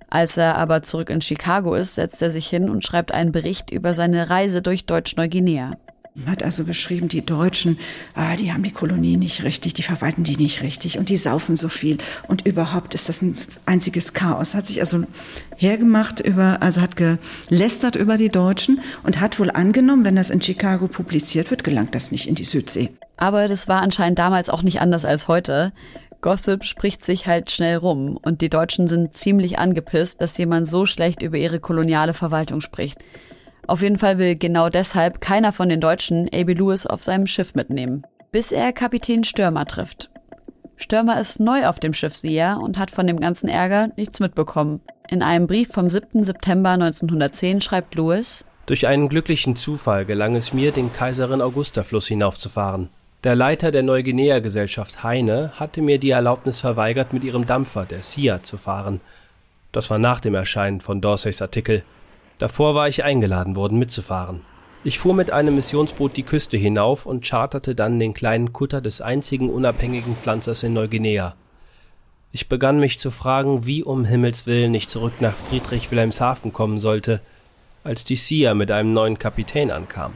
Als 0.09 0.37
er 0.37 0.57
aber 0.57 0.83
zurück 0.83 1.09
in 1.09 1.21
Chicago 1.21 1.73
ist, 1.75 1.95
setzt 1.95 2.21
er 2.21 2.31
sich 2.31 2.47
hin 2.47 2.69
und 2.69 2.85
schreibt 2.85 3.11
einen 3.11 3.31
Bericht 3.31 3.71
über 3.71 3.93
seine 3.93 4.29
Reise 4.29 4.61
durch 4.61 4.85
Deutsch-Neuguinea. 4.85 5.77
Hat 6.25 6.43
also 6.43 6.63
beschrieben, 6.63 7.09
die 7.09 7.25
Deutschen, 7.25 7.77
ah, 8.13 8.37
die 8.37 8.53
haben 8.53 8.63
die 8.63 8.71
Kolonie 8.71 9.17
nicht 9.17 9.43
richtig, 9.43 9.73
die 9.73 9.83
verwalten 9.83 10.23
die 10.23 10.37
nicht 10.37 10.61
richtig 10.61 10.97
und 10.97 11.09
die 11.09 11.17
saufen 11.17 11.57
so 11.57 11.67
viel. 11.67 11.97
Und 12.29 12.47
überhaupt 12.47 12.93
ist 12.93 13.09
das 13.09 13.21
ein 13.21 13.37
einziges 13.65 14.13
Chaos. 14.13 14.55
Hat 14.55 14.65
sich 14.65 14.79
also 14.79 15.03
hergemacht 15.57 16.21
über, 16.21 16.61
also 16.61 16.79
hat 16.79 16.95
gelästert 16.95 17.97
über 17.97 18.15
die 18.15 18.29
Deutschen 18.29 18.79
und 19.03 19.19
hat 19.19 19.39
wohl 19.39 19.51
angenommen, 19.51 20.05
wenn 20.05 20.15
das 20.15 20.29
in 20.29 20.41
Chicago 20.41 20.87
publiziert 20.87 21.51
wird, 21.51 21.65
gelangt 21.65 21.93
das 21.95 22.13
nicht 22.13 22.29
in 22.29 22.35
die 22.35 22.45
Südsee. 22.45 22.91
Aber 23.17 23.49
das 23.49 23.67
war 23.67 23.81
anscheinend 23.81 24.17
damals 24.17 24.49
auch 24.49 24.61
nicht 24.61 24.79
anders 24.79 25.03
als 25.03 25.27
heute. 25.27 25.73
Gossip 26.25 26.63
spricht 26.63 27.05
sich 27.05 27.27
halt 27.27 27.51
schnell 27.51 27.77
rum 27.77 28.17
und 28.19 28.41
die 28.41 28.49
Deutschen 28.49 28.87
sind 28.87 29.13
ziemlich 29.13 29.59
angepisst, 29.59 30.23
dass 30.23 30.39
jemand 30.39 30.67
so 30.67 30.87
schlecht 30.87 31.21
über 31.21 31.37
ihre 31.37 31.59
koloniale 31.59 32.15
Verwaltung 32.15 32.61
spricht. 32.61 32.97
Auf 33.67 33.83
jeden 33.83 33.99
Fall 33.99 34.17
will 34.17 34.35
genau 34.35 34.69
deshalb 34.69 35.21
keiner 35.21 35.53
von 35.53 35.69
den 35.69 35.79
Deutschen 35.79 36.27
A.B. 36.33 36.55
Lewis 36.55 36.87
auf 36.87 37.03
seinem 37.03 37.27
Schiff 37.27 37.53
mitnehmen, 37.53 38.07
bis 38.31 38.51
er 38.51 38.73
Kapitän 38.73 39.23
Stürmer 39.23 39.67
trifft. 39.67 40.09
Stürmer 40.77 41.21
ist 41.21 41.39
neu 41.39 41.67
auf 41.67 41.79
dem 41.79 41.93
Schiff 41.93 42.15
Sia 42.15 42.55
und 42.55 42.79
hat 42.79 42.89
von 42.89 43.05
dem 43.05 43.19
ganzen 43.19 43.47
Ärger 43.47 43.89
nichts 43.95 44.19
mitbekommen. 44.19 44.81
In 45.07 45.21
einem 45.21 45.45
Brief 45.45 45.67
vom 45.71 45.91
7. 45.91 46.23
September 46.23 46.71
1910 46.71 47.61
schreibt 47.61 47.93
Lewis, 47.93 48.45
Durch 48.65 48.87
einen 48.87 49.09
glücklichen 49.09 49.55
Zufall 49.55 50.05
gelang 50.05 50.35
es 50.35 50.53
mir, 50.53 50.71
den 50.71 50.91
Kaiserin 50.91 51.41
Augusta 51.41 51.83
Fluss 51.83 52.07
hinaufzufahren. 52.07 52.89
Der 53.25 53.33
Leiter 53.33 53.71
der 53.71 53.81
Neuguinea-Gesellschaft 53.81 55.01
Heine 55.01 55.51
hatte 55.55 55.81
mir 55.81 55.97
die 55.97 56.11
Erlaubnis 56.11 56.59
verweigert, 56.59 57.11
mit 57.11 57.23
ihrem 57.23 57.47
Dampfer, 57.47 57.85
der 57.85 58.03
Sia, 58.03 58.43
zu 58.43 58.55
fahren. 58.55 59.01
Das 59.71 59.89
war 59.89 59.97
nach 59.97 60.19
dem 60.19 60.35
Erscheinen 60.35 60.79
von 60.79 61.01
Dorseys 61.01 61.41
Artikel. 61.41 61.81
Davor 62.37 62.75
war 62.75 62.87
ich 62.87 63.03
eingeladen 63.03 63.55
worden, 63.55 63.79
mitzufahren. 63.79 64.41
Ich 64.83 64.99
fuhr 64.99 65.15
mit 65.15 65.31
einem 65.31 65.55
Missionsboot 65.55 66.15
die 66.15 66.21
Küste 66.21 66.55
hinauf 66.55 67.07
und 67.07 67.25
charterte 67.25 67.73
dann 67.73 67.97
den 67.97 68.13
kleinen 68.13 68.53
Kutter 68.53 68.79
des 68.79 69.01
einzigen 69.01 69.49
unabhängigen 69.49 70.15
Pflanzers 70.15 70.61
in 70.61 70.73
Neuguinea. 70.73 71.33
Ich 72.31 72.47
begann 72.47 72.79
mich 72.79 72.99
zu 72.99 73.09
fragen, 73.09 73.65
wie 73.65 73.81
um 73.81 74.05
Himmels 74.05 74.45
willen 74.45 74.75
ich 74.75 74.87
zurück 74.87 75.13
nach 75.19 75.33
Friedrich 75.33 75.89
Wilhelmshaven 75.89 76.53
kommen 76.53 76.79
sollte, 76.79 77.21
als 77.83 78.03
die 78.03 78.17
Sia 78.17 78.53
mit 78.53 78.69
einem 78.69 78.93
neuen 78.93 79.17
Kapitän 79.17 79.71
ankam. 79.71 80.13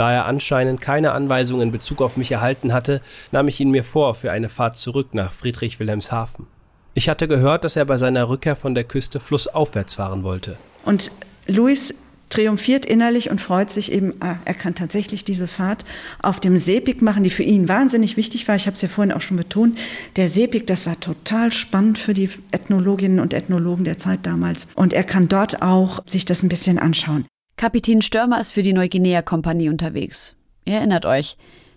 Da 0.00 0.10
er 0.10 0.24
anscheinend 0.24 0.80
keine 0.80 1.12
Anweisung 1.12 1.60
in 1.60 1.72
Bezug 1.72 2.00
auf 2.00 2.16
mich 2.16 2.32
erhalten 2.32 2.72
hatte, 2.72 3.02
nahm 3.32 3.48
ich 3.48 3.60
ihn 3.60 3.70
mir 3.70 3.84
vor 3.84 4.14
für 4.14 4.32
eine 4.32 4.48
Fahrt 4.48 4.78
zurück 4.78 5.12
nach 5.12 5.34
Friedrich 5.34 5.78
Wilhelmshaven. 5.78 6.46
Ich 6.94 7.10
hatte 7.10 7.28
gehört, 7.28 7.64
dass 7.64 7.76
er 7.76 7.84
bei 7.84 7.98
seiner 7.98 8.30
Rückkehr 8.30 8.56
von 8.56 8.74
der 8.74 8.84
Küste 8.84 9.20
flussaufwärts 9.20 9.96
fahren 9.96 10.22
wollte. 10.22 10.56
Und 10.86 11.10
Luis 11.46 11.96
triumphiert 12.30 12.86
innerlich 12.86 13.30
und 13.30 13.42
freut 13.42 13.68
sich 13.68 13.92
eben, 13.92 14.14
ah, 14.20 14.36
er 14.46 14.54
kann 14.54 14.74
tatsächlich 14.74 15.22
diese 15.22 15.46
Fahrt 15.46 15.84
auf 16.22 16.40
dem 16.40 16.56
Seepik 16.56 17.02
machen, 17.02 17.22
die 17.22 17.28
für 17.28 17.42
ihn 17.42 17.68
wahnsinnig 17.68 18.16
wichtig 18.16 18.48
war. 18.48 18.56
Ich 18.56 18.64
habe 18.64 18.76
es 18.76 18.80
ja 18.80 18.88
vorhin 18.88 19.12
auch 19.12 19.20
schon 19.20 19.36
betont. 19.36 19.78
Der 20.16 20.30
Seepik, 20.30 20.66
das 20.66 20.86
war 20.86 20.98
total 20.98 21.52
spannend 21.52 21.98
für 21.98 22.14
die 22.14 22.30
Ethnologinnen 22.52 23.20
und 23.20 23.34
Ethnologen 23.34 23.84
der 23.84 23.98
Zeit 23.98 24.20
damals. 24.22 24.66
Und 24.76 24.94
er 24.94 25.04
kann 25.04 25.28
dort 25.28 25.60
auch 25.60 26.02
sich 26.06 26.24
das 26.24 26.42
ein 26.42 26.48
bisschen 26.48 26.78
anschauen. 26.78 27.26
Kapitän 27.60 28.00
Störmer 28.00 28.40
ist 28.40 28.52
für 28.52 28.62
die 28.62 28.72
Neuguinea-Kompanie 28.72 29.68
unterwegs. 29.68 30.34
Ihr 30.64 30.76
erinnert 30.76 31.04
euch, 31.04 31.36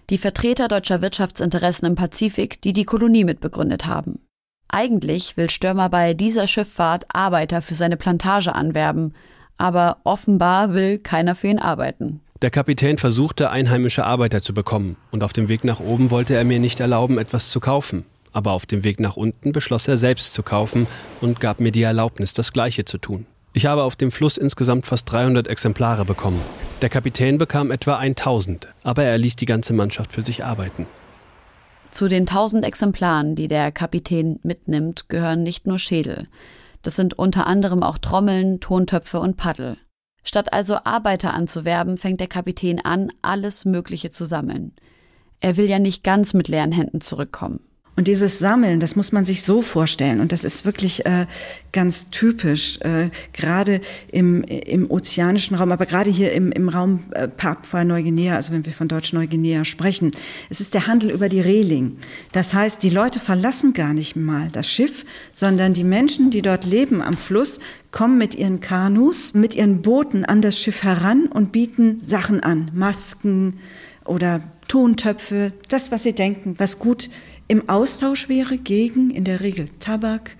die 0.09 0.17
Vertreter 0.17 0.69
deutscher 0.69 1.01
Wirtschaftsinteressen 1.01 1.85
im 1.85 1.95
Pazifik, 1.95 2.61
die 2.61 2.71
die 2.71 2.85
Kolonie 2.85 3.25
mitbegründet 3.25 3.85
haben. 3.85 4.21
Eigentlich 4.69 5.35
will 5.35 5.49
Störmer 5.49 5.89
bei 5.89 6.13
dieser 6.13 6.47
Schifffahrt 6.47 7.03
Arbeiter 7.13 7.61
für 7.61 7.75
seine 7.75 7.97
Plantage 7.97 8.55
anwerben, 8.55 9.13
aber 9.57 9.97
offenbar 10.05 10.73
will 10.73 10.99
keiner 10.99 11.35
für 11.35 11.47
ihn 11.47 11.59
arbeiten. 11.59 12.21
Der 12.41 12.49
Kapitän 12.49 12.97
versuchte, 12.97 13.49
einheimische 13.49 14.05
Arbeiter 14.05 14.41
zu 14.41 14.53
bekommen, 14.53 14.95
und 15.11 15.21
auf 15.21 15.33
dem 15.33 15.49
Weg 15.49 15.65
nach 15.65 15.81
oben 15.81 16.11
wollte 16.11 16.33
er 16.33 16.45
mir 16.45 16.61
nicht 16.61 16.79
erlauben, 16.79 17.17
etwas 17.17 17.49
zu 17.49 17.59
kaufen. 17.59 18.05
Aber 18.31 18.53
auf 18.53 18.65
dem 18.65 18.85
Weg 18.85 19.01
nach 19.01 19.17
unten 19.17 19.51
beschloss 19.51 19.89
er 19.89 19.97
selbst 19.97 20.33
zu 20.33 20.43
kaufen 20.43 20.87
und 21.19 21.41
gab 21.41 21.59
mir 21.59 21.73
die 21.73 21.83
Erlaubnis, 21.83 22.31
das 22.31 22.53
Gleiche 22.53 22.85
zu 22.85 22.99
tun. 22.99 23.25
Ich 23.55 23.67
habe 23.67 23.83
auf 23.83 23.95
dem 23.95 24.11
Fluss 24.11 24.37
insgesamt 24.37 24.87
fast 24.87 25.11
300 25.11 25.47
Exemplare 25.47 26.05
bekommen. 26.05 26.41
Der 26.81 26.89
Kapitän 26.89 27.37
bekam 27.37 27.69
etwa 27.69 27.97
1000, 27.97 28.67
aber 28.83 29.03
er 29.03 29.19
ließ 29.19 29.35
die 29.35 29.45
ganze 29.45 29.73
Mannschaft 29.73 30.11
für 30.11 30.23
sich 30.23 30.43
arbeiten. 30.43 30.87
Zu 31.91 32.07
den 32.07 32.23
1000 32.23 32.65
Exemplaren, 32.65 33.35
die 33.35 33.47
der 33.47 33.71
Kapitän 33.71 34.39
mitnimmt, 34.41 35.07
gehören 35.07 35.43
nicht 35.43 35.67
nur 35.67 35.77
Schädel. 35.77 36.27
Das 36.81 36.95
sind 36.95 37.13
unter 37.13 37.45
anderem 37.45 37.83
auch 37.83 37.99
Trommeln, 37.99 38.59
Tontöpfe 38.59 39.19
und 39.19 39.37
Paddel. 39.37 39.77
Statt 40.23 40.51
also 40.51 40.77
Arbeiter 40.83 41.35
anzuwerben, 41.35 41.97
fängt 41.97 42.21
der 42.21 42.27
Kapitän 42.27 42.83
an, 42.83 43.11
alles 43.21 43.65
Mögliche 43.65 44.09
zu 44.09 44.25
sammeln. 44.25 44.73
Er 45.41 45.57
will 45.57 45.69
ja 45.69 45.77
nicht 45.77 46.03
ganz 46.03 46.33
mit 46.33 46.47
leeren 46.47 46.71
Händen 46.71 47.01
zurückkommen. 47.01 47.59
Und 47.95 48.07
dieses 48.07 48.39
Sammeln, 48.39 48.79
das 48.79 48.95
muss 48.95 49.11
man 49.11 49.23
sich 49.23 49.43
so 49.43 49.61
vorstellen. 49.61 50.19
Und 50.19 50.31
das 50.31 50.43
ist 50.43 50.65
wirklich 50.65 51.05
äh, 51.05 51.27
ganz 51.71 52.09
typisch, 52.09 52.79
äh, 52.81 53.09
gerade 53.33 53.81
im, 54.11 54.43
im 54.43 54.89
ozeanischen 54.89 55.55
Raum, 55.55 55.71
aber 55.71 55.85
gerade 55.85 56.09
hier 56.09 56.31
im, 56.31 56.51
im 56.51 56.69
Raum 56.69 57.03
äh, 57.11 57.27
Papua-Neuguinea, 57.27 58.35
also 58.35 58.51
wenn 58.51 58.65
wir 58.65 58.73
von 58.73 58.87
Deutsch-Neuguinea 58.87 59.63
sprechen. 59.63 60.09
Es 60.49 60.59
ist 60.59 60.73
der 60.73 60.87
Handel 60.87 61.11
über 61.11 61.29
die 61.29 61.41
Reling. 61.41 61.97
Das 62.31 62.55
heißt, 62.55 62.81
die 62.81 62.89
Leute 62.89 63.19
verlassen 63.19 63.73
gar 63.73 63.93
nicht 63.93 64.15
mal 64.15 64.49
das 64.51 64.67
Schiff, 64.67 65.05
sondern 65.31 65.75
die 65.75 65.83
Menschen, 65.83 66.31
die 66.31 66.41
dort 66.41 66.65
leben 66.65 66.99
am 66.99 67.15
Fluss, 67.15 67.59
kommen 67.91 68.17
mit 68.17 68.33
ihren 68.33 68.59
Kanus, 68.59 69.35
mit 69.35 69.53
ihren 69.53 69.83
Booten 69.83 70.25
an 70.25 70.41
das 70.41 70.57
Schiff 70.57 70.81
heran 70.81 71.27
und 71.27 71.51
bieten 71.51 71.99
Sachen 72.01 72.39
an. 72.39 72.71
Masken 72.73 73.59
oder 74.05 74.41
Tontöpfe, 74.67 75.51
das, 75.69 75.91
was 75.91 76.03
sie 76.03 76.13
denken, 76.13 76.55
was 76.57 76.79
gut 76.79 77.09
im 77.47 77.69
Austausch 77.69 78.29
wäre 78.29 78.57
gegen 78.57 79.09
in 79.09 79.23
der 79.23 79.41
Regel 79.41 79.69
Tabak, 79.79 80.37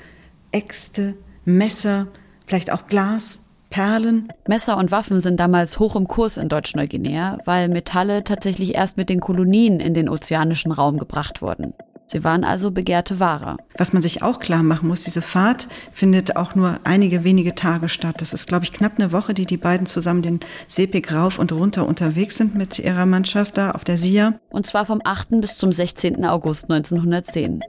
Äxte, 0.51 1.15
Messer, 1.45 2.07
vielleicht 2.45 2.71
auch 2.71 2.87
Glas, 2.87 3.45
Perlen. 3.69 4.29
Messer 4.47 4.77
und 4.77 4.91
Waffen 4.91 5.19
sind 5.19 5.39
damals 5.39 5.79
hoch 5.79 5.95
im 5.95 6.07
Kurs 6.07 6.37
in 6.37 6.47
Deutsch-Neuguinea, 6.47 7.39
weil 7.45 7.69
Metalle 7.69 8.23
tatsächlich 8.23 8.75
erst 8.75 8.97
mit 8.97 9.09
den 9.09 9.19
Kolonien 9.19 9.79
in 9.79 9.93
den 9.95 10.09
ozeanischen 10.09 10.71
Raum 10.71 10.99
gebracht 10.99 11.41
wurden. 11.41 11.73
Sie 12.07 12.23
waren 12.23 12.43
also 12.43 12.71
begehrte 12.71 13.19
Ware. 13.19 13.57
Was 13.77 13.93
man 13.93 14.01
sich 14.01 14.21
auch 14.21 14.39
klar 14.39 14.61
machen 14.61 14.87
muss, 14.87 15.03
diese 15.03 15.21
Fahrt 15.21 15.67
findet 15.91 16.35
auch 16.35 16.53
nur 16.53 16.79
einige 16.83 17.23
wenige 17.23 17.55
Tage 17.55 17.89
statt. 17.89 18.15
Das 18.19 18.33
ist, 18.33 18.47
glaube 18.47 18.65
ich, 18.65 18.73
knapp 18.73 18.99
eine 18.99 19.11
Woche, 19.11 19.33
die 19.33 19.45
die 19.45 19.57
beiden 19.57 19.87
zusammen 19.87 20.21
den 20.21 20.39
Seepik 20.67 21.11
rauf 21.13 21.39
und 21.39 21.51
runter 21.51 21.87
unterwegs 21.87 22.37
sind 22.37 22.55
mit 22.55 22.79
ihrer 22.79 23.05
Mannschaft 23.05 23.57
da 23.57 23.71
auf 23.71 23.83
der 23.83 23.97
SIA. 23.97 24.35
Und 24.49 24.67
zwar 24.67 24.85
vom 24.85 25.01
8. 25.03 25.41
bis 25.41 25.57
zum 25.57 25.71
16. 25.71 26.25
August 26.25 26.69
1910. 26.69 27.61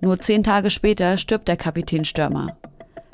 Nur 0.00 0.18
zehn 0.18 0.42
Tage 0.42 0.70
später 0.70 1.18
stirbt 1.18 1.48
der 1.48 1.56
Kapitän 1.56 2.04
Stürmer. 2.04 2.56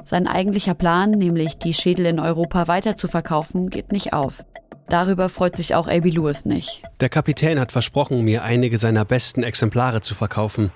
Sein 0.04 0.28
eigentlicher 0.28 0.74
Plan, 0.74 1.10
nämlich 1.10 1.58
die 1.58 1.74
Schädel 1.74 2.06
in 2.06 2.20
Europa 2.20 2.68
weiter 2.68 2.94
zu 2.94 3.08
verkaufen, 3.08 3.70
geht 3.70 3.90
nicht 3.90 4.12
auf. 4.12 4.44
Darüber 4.88 5.28
freut 5.28 5.56
sich 5.56 5.74
auch 5.74 5.88
A.B. 5.88 6.10
Lewis 6.10 6.44
nicht. 6.44 6.82
Der 7.00 7.08
Kapitän 7.08 7.58
hat 7.58 7.72
versprochen, 7.72 8.24
mir 8.24 8.44
einige 8.44 8.78
seiner 8.78 9.04
besten 9.04 9.42
Exemplare 9.42 10.00
zu 10.00 10.14
verkaufen. 10.14 10.70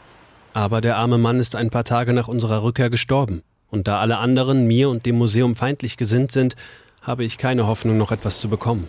Aber 0.52 0.80
der 0.80 0.96
arme 0.96 1.18
Mann 1.18 1.38
ist 1.38 1.54
ein 1.54 1.70
paar 1.70 1.84
Tage 1.84 2.12
nach 2.12 2.28
unserer 2.28 2.62
Rückkehr 2.62 2.90
gestorben. 2.90 3.42
Und 3.70 3.86
da 3.86 4.00
alle 4.00 4.18
anderen 4.18 4.66
mir 4.66 4.90
und 4.90 5.06
dem 5.06 5.16
Museum 5.16 5.54
feindlich 5.54 5.96
gesinnt 5.96 6.32
sind, 6.32 6.56
habe 7.02 7.24
ich 7.24 7.38
keine 7.38 7.66
Hoffnung, 7.66 7.96
noch 7.98 8.10
etwas 8.10 8.40
zu 8.40 8.48
bekommen. 8.48 8.88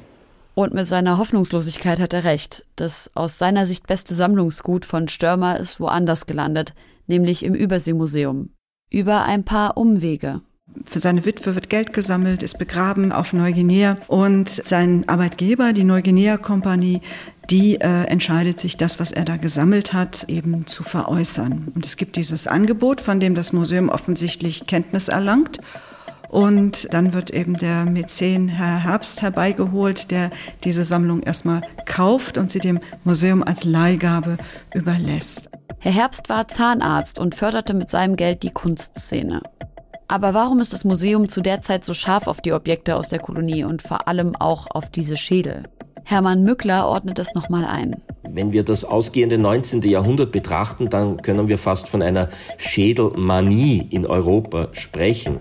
Und 0.54 0.74
mit 0.74 0.88
seiner 0.88 1.18
Hoffnungslosigkeit 1.18 2.00
hat 2.00 2.14
er 2.14 2.24
recht. 2.24 2.66
Das 2.76 3.12
aus 3.14 3.38
seiner 3.38 3.66
Sicht 3.66 3.88
beste 3.88 4.16
Sammlungsgut 4.16 4.86
von 4.86 5.08
Störmer 5.08 5.60
ist 5.60 5.80
woanders 5.80 6.26
gelandet, 6.26 6.74
nämlich 7.08 7.46
im 7.46 7.54
Überseemuseum. 7.54 8.50
Über 8.90 9.24
ein 9.24 9.46
paar 9.46 9.78
Umwege. 9.78 10.42
Für 10.86 11.00
seine 11.00 11.26
Witwe 11.26 11.56
wird 11.56 11.70
Geld 11.70 11.94
gesammelt, 11.94 12.44
ist 12.44 12.58
begraben 12.58 13.12
auf 13.12 13.34
Neuguinea 13.34 13.98
und 14.08 14.50
sein 14.50 15.04
Arbeitgeber, 15.08 15.74
die 15.74 15.84
Neuguinea-Kompanie, 15.84 17.02
die 17.50 17.76
äh, 17.76 18.04
entscheidet 18.06 18.60
sich, 18.60 18.78
das, 18.78 19.00
was 19.00 19.12
er 19.12 19.26
da 19.26 19.38
gesammelt 19.38 19.94
hat, 19.94 20.26
eben 20.30 20.66
zu 20.68 20.84
veräußern. 20.84 21.72
Und 21.76 21.86
es 21.86 21.98
gibt 21.98 22.16
dieses 22.16 22.48
Angebot, 22.48 23.02
von 23.02 23.20
dem 23.20 23.36
das 23.36 23.52
Museum 23.52 23.90
offensichtlich 23.90 24.68
Kenntnis 24.68 25.10
erlangt. 25.10 25.60
Und 26.30 26.94
dann 26.94 27.14
wird 27.14 27.32
eben 27.32 27.56
der 27.56 27.84
Mäzen 27.84 28.48
Herr 28.48 28.86
Herbst 28.86 29.22
herbeigeholt, 29.22 30.12
der 30.12 30.32
diese 30.64 30.86
Sammlung 30.86 31.22
erstmal 31.24 31.62
kauft 31.86 32.38
und 32.38 32.50
sie 32.50 32.60
dem 32.60 32.80
Museum 33.04 33.44
als 33.44 33.66
Leihgabe 33.66 34.38
überlässt. 34.74 35.50
Herr 35.80 35.92
Herbst 35.92 36.30
war 36.30 36.48
Zahnarzt 36.48 37.20
und 37.20 37.36
förderte 37.36 37.74
mit 37.74 37.90
seinem 37.90 38.16
Geld 38.16 38.44
die 38.44 38.52
Kunstszene. 38.52 39.42
Aber 40.12 40.34
warum 40.34 40.60
ist 40.60 40.74
das 40.74 40.84
Museum 40.84 41.30
zu 41.30 41.40
der 41.40 41.62
Zeit 41.62 41.86
so 41.86 41.94
scharf 41.94 42.28
auf 42.28 42.42
die 42.42 42.52
Objekte 42.52 42.98
aus 42.98 43.08
der 43.08 43.20
Kolonie 43.20 43.64
und 43.64 43.82
vor 43.82 44.10
allem 44.10 44.36
auch 44.36 44.68
auf 44.70 44.90
diese 44.90 45.16
Schädel? 45.16 45.64
Hermann 46.04 46.44
Mückler 46.44 46.86
ordnet 46.86 47.18
es 47.18 47.34
nochmal 47.34 47.64
ein. 47.64 47.96
Wenn 48.28 48.52
wir 48.52 48.66
das 48.66 48.84
ausgehende 48.84 49.38
19. 49.38 49.84
Jahrhundert 49.84 50.34
betrachten, 50.34 50.90
dann 50.90 51.22
können 51.22 51.48
wir 51.48 51.58
fast 51.58 51.88
von 51.88 52.02
einer 52.02 52.28
Schädelmanie 52.58 53.88
in 53.90 54.06
Europa 54.06 54.68
sprechen. 54.74 55.40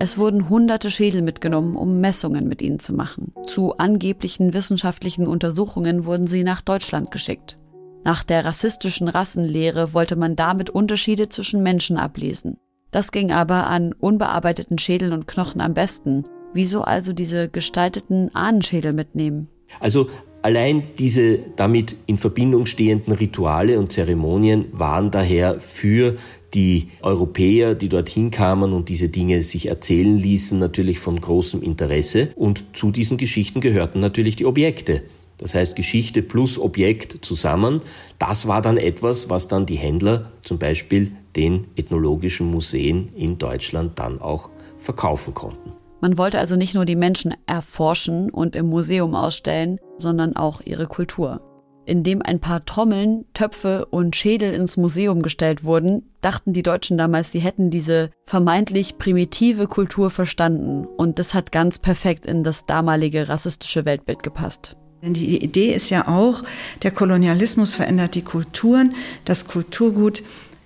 Es 0.00 0.18
wurden 0.18 0.50
hunderte 0.50 0.90
Schädel 0.90 1.22
mitgenommen, 1.22 1.76
um 1.76 2.02
Messungen 2.02 2.46
mit 2.46 2.60
ihnen 2.60 2.78
zu 2.78 2.92
machen. 2.92 3.32
Zu 3.46 3.78
angeblichen 3.78 4.52
wissenschaftlichen 4.52 5.26
Untersuchungen 5.26 6.04
wurden 6.04 6.26
sie 6.26 6.44
nach 6.44 6.60
Deutschland 6.60 7.10
geschickt. 7.10 7.56
Nach 8.04 8.22
der 8.22 8.44
rassistischen 8.44 9.08
Rassenlehre 9.08 9.94
wollte 9.94 10.14
man 10.14 10.36
damit 10.36 10.68
Unterschiede 10.68 11.30
zwischen 11.30 11.62
Menschen 11.62 11.96
ablesen. 11.96 12.58
Das 12.90 13.12
ging 13.12 13.32
aber 13.32 13.66
an 13.66 13.94
unbearbeiteten 13.94 14.78
Schädeln 14.78 15.14
und 15.14 15.26
Knochen 15.26 15.62
am 15.62 15.72
besten. 15.72 16.26
Wieso 16.52 16.82
also 16.82 17.14
diese 17.14 17.48
gestalteten 17.48 18.32
Ahnenschädel 18.34 18.92
mitnehmen? 18.92 19.48
Also 19.80 20.08
allein 20.42 20.82
diese 20.98 21.38
damit 21.56 21.96
in 22.06 22.18
Verbindung 22.18 22.66
stehenden 22.66 23.14
Rituale 23.14 23.78
und 23.78 23.90
Zeremonien 23.90 24.66
waren 24.72 25.10
daher 25.10 25.58
für 25.58 26.16
die 26.52 26.88
Europäer, 27.00 27.74
die 27.74 27.88
dorthin 27.88 28.30
kamen 28.30 28.74
und 28.74 28.90
diese 28.90 29.08
Dinge 29.08 29.42
sich 29.42 29.66
erzählen 29.66 30.16
ließen, 30.16 30.58
natürlich 30.58 30.98
von 30.98 31.20
großem 31.20 31.62
Interesse. 31.62 32.28
Und 32.36 32.64
zu 32.74 32.90
diesen 32.90 33.16
Geschichten 33.16 33.60
gehörten 33.60 33.98
natürlich 33.98 34.36
die 34.36 34.46
Objekte. 34.46 35.02
Das 35.38 35.54
heißt 35.54 35.76
Geschichte 35.76 36.22
plus 36.22 36.58
Objekt 36.58 37.24
zusammen. 37.24 37.80
Das 38.18 38.46
war 38.46 38.62
dann 38.62 38.76
etwas, 38.76 39.28
was 39.30 39.48
dann 39.48 39.66
die 39.66 39.76
Händler 39.76 40.32
zum 40.40 40.58
Beispiel 40.58 41.12
den 41.36 41.66
ethnologischen 41.76 42.50
Museen 42.50 43.08
in 43.14 43.38
Deutschland 43.38 43.98
dann 43.98 44.20
auch 44.20 44.50
verkaufen 44.78 45.34
konnten. 45.34 45.72
Man 46.00 46.18
wollte 46.18 46.38
also 46.38 46.56
nicht 46.56 46.74
nur 46.74 46.84
die 46.84 46.96
Menschen 46.96 47.34
erforschen 47.46 48.30
und 48.30 48.56
im 48.56 48.66
Museum 48.66 49.14
ausstellen, 49.14 49.78
sondern 49.96 50.36
auch 50.36 50.60
ihre 50.60 50.86
Kultur. 50.86 51.40
Indem 51.86 52.22
ein 52.22 52.40
paar 52.40 52.64
Trommeln, 52.64 53.26
Töpfe 53.34 53.86
und 53.86 54.16
Schädel 54.16 54.54
ins 54.54 54.76
Museum 54.76 55.22
gestellt 55.22 55.64
wurden, 55.64 56.10
dachten 56.20 56.52
die 56.52 56.62
Deutschen 56.62 56.96
damals, 56.96 57.32
sie 57.32 57.40
hätten 57.40 57.70
diese 57.70 58.10
vermeintlich 58.22 58.96
primitive 58.96 59.66
Kultur 59.66 60.10
verstanden. 60.10 60.86
Und 60.86 61.18
das 61.18 61.34
hat 61.34 61.52
ganz 61.52 61.78
perfekt 61.78 62.24
in 62.24 62.42
das 62.42 62.64
damalige 62.66 63.28
rassistische 63.28 63.84
Weltbild 63.84 64.22
gepasst. 64.22 64.76
Denn 65.04 65.12
die 65.12 65.44
Idee 65.44 65.74
ist 65.74 65.90
ja 65.90 66.08
auch, 66.08 66.42
der 66.82 66.90
Kolonialismus 66.90 67.74
verändert 67.74 68.14
die 68.14 68.22
Kulturen. 68.22 68.94
Das 69.26 69.46
Kulturgut 69.46 70.22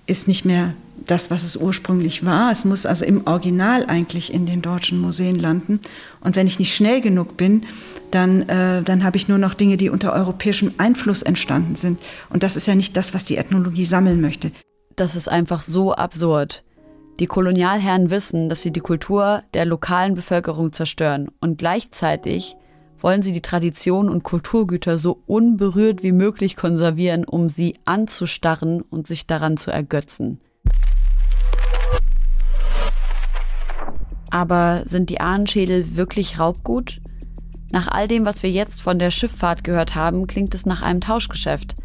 ist 0.07 0.29
nicht 0.29 0.44
mehr 0.44 0.74
das, 1.07 1.33
was 1.33 1.42
es 1.42 1.57
ursprünglich 1.57 2.24
war. 2.24 2.53
Es 2.53 2.64
muss 2.64 2.87
also 2.87 3.05
im 3.05 3.27
Original 3.27 3.87
eigentlich 3.87 4.33
in 4.33 4.46
den 4.46 4.62
deutschen 4.62 5.01
Museen 5.01 5.40
landen. 5.40 5.81
Und 6.20 6.37
wenn 6.37 6.46
ich 6.46 6.61
nicht 6.61 6.72
schnell 6.72 7.01
genug 7.01 7.37
bin, 7.37 7.64
dann, 8.12 8.48
äh, 8.48 8.83
dann 8.83 9.03
habe 9.03 9.16
ich 9.16 9.27
nur 9.27 9.38
noch 9.38 9.55
Dinge, 9.55 9.77
die 9.77 9.90
unter 9.90 10.12
europäischem 10.12 10.72
Einfluss 10.79 11.22
entstanden 11.22 11.74
sind. 11.74 11.98
Und 12.31 12.44
das 12.44 12.55
ist 12.55 12.68
ja 12.68 12.77
nicht 12.77 12.96
das, 12.96 13.14
was 13.14 13.24
die 13.24 13.38
Ethnologie 13.38 13.85
sammeln 13.85 14.20
möchte. 14.20 14.53
Das 14.94 15.16
ist 15.16 15.29
einfach 15.29 15.62
so 15.62 15.94
absurd. 15.94 16.62
Die 17.18 17.27
Kolonialherren 17.27 18.11
wissen, 18.11 18.48
dass 18.48 18.62
sie 18.62 18.70
die 18.70 18.79
Kultur 18.79 19.42
der 19.53 19.64
lokalen 19.64 20.14
Bevölkerung 20.14 20.72
zerstören 20.72 21.29
und 21.40 21.59
gleichzeitig 21.59 22.55
wollen 23.02 23.22
sie 23.22 23.32
die 23.32 23.42
Tradition 23.42 24.08
und 24.08 24.22
Kulturgüter 24.22 24.98
so 24.98 25.22
unberührt 25.26 26.02
wie 26.02 26.12
möglich 26.12 26.56
konservieren, 26.56 27.24
um 27.24 27.48
sie 27.48 27.76
anzustarren 27.84 28.82
und 28.82 29.06
sich 29.06 29.26
daran 29.26 29.56
zu 29.56 29.70
ergötzen. 29.70 30.40
Aber 34.30 34.82
sind 34.84 35.11
die 35.11 35.20
Ahnenschädel 35.20 35.96
wirklich 35.96 36.38
Raubgut? 36.38 37.00
Nach 37.70 37.88
all 37.88 38.08
dem, 38.08 38.24
was 38.24 38.42
wir 38.42 38.50
jetzt 38.50 38.82
von 38.82 38.98
der 38.98 39.11
Schifffahrt 39.11 39.64
gehört 39.64 39.94
haben, 39.94 40.26
klingt 40.26 40.54
es 40.54 40.66
nach 40.66 40.82
einem 40.82 41.00
Tauschgeschäft. 41.00 41.76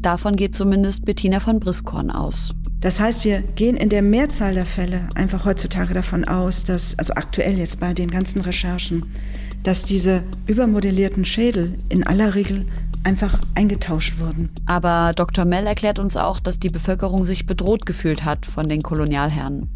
Davon 0.00 0.36
geht 0.36 0.56
zumindest 0.56 1.04
Bettina 1.04 1.40
von 1.40 1.60
Briskorn 1.60 2.10
aus. 2.10 2.54
Das 2.80 2.98
heißt, 2.98 3.24
wir 3.24 3.42
gehen 3.42 3.76
in 3.76 3.90
der 3.90 4.00
Mehrzahl 4.00 4.54
der 4.54 4.64
Fälle 4.64 5.08
einfach 5.14 5.44
heutzutage 5.44 5.92
davon 5.92 6.24
aus, 6.24 6.64
dass, 6.64 6.98
also 6.98 7.12
aktuell 7.14 7.58
jetzt 7.58 7.78
bei 7.78 7.92
den 7.92 8.10
ganzen 8.10 8.40
Recherchen, 8.40 9.04
dass 9.62 9.82
diese 9.82 10.22
übermodellierten 10.46 11.24
Schädel 11.24 11.78
in 11.88 12.06
aller 12.06 12.34
Regel 12.34 12.64
einfach 13.04 13.38
eingetauscht 13.54 14.18
wurden. 14.18 14.50
Aber 14.66 15.12
Dr. 15.14 15.44
Mell 15.44 15.66
erklärt 15.66 15.98
uns 15.98 16.16
auch, 16.16 16.40
dass 16.40 16.58
die 16.58 16.68
Bevölkerung 16.68 17.24
sich 17.24 17.46
bedroht 17.46 17.86
gefühlt 17.86 18.24
hat 18.24 18.46
von 18.46 18.68
den 18.68 18.82
Kolonialherren. 18.82 19.70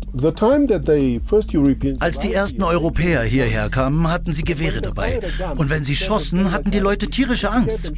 Als 2.01 2.19
die 2.19 2.33
ersten 2.33 2.63
Europäer 2.63 3.23
hierher 3.23 3.69
kamen, 3.71 4.09
hatten 4.11 4.33
sie 4.33 4.45
Gewehre 4.45 4.81
dabei. 4.81 5.21
Und 5.57 5.71
wenn 5.71 5.83
sie 5.83 5.97
schossen, 5.97 6.53
hatten 6.53 6.71
die 6.71 6.79
Leute 6.79 7.09
tierische 7.09 7.51
Angst. 7.51 7.93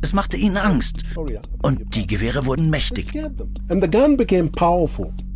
Es 0.00 0.12
machte 0.12 0.36
ihnen 0.36 0.56
Angst. 0.56 1.02
Und 1.62 1.94
die 1.96 2.06
Gewehre 2.06 2.46
wurden 2.46 2.70
mächtig. 2.70 3.12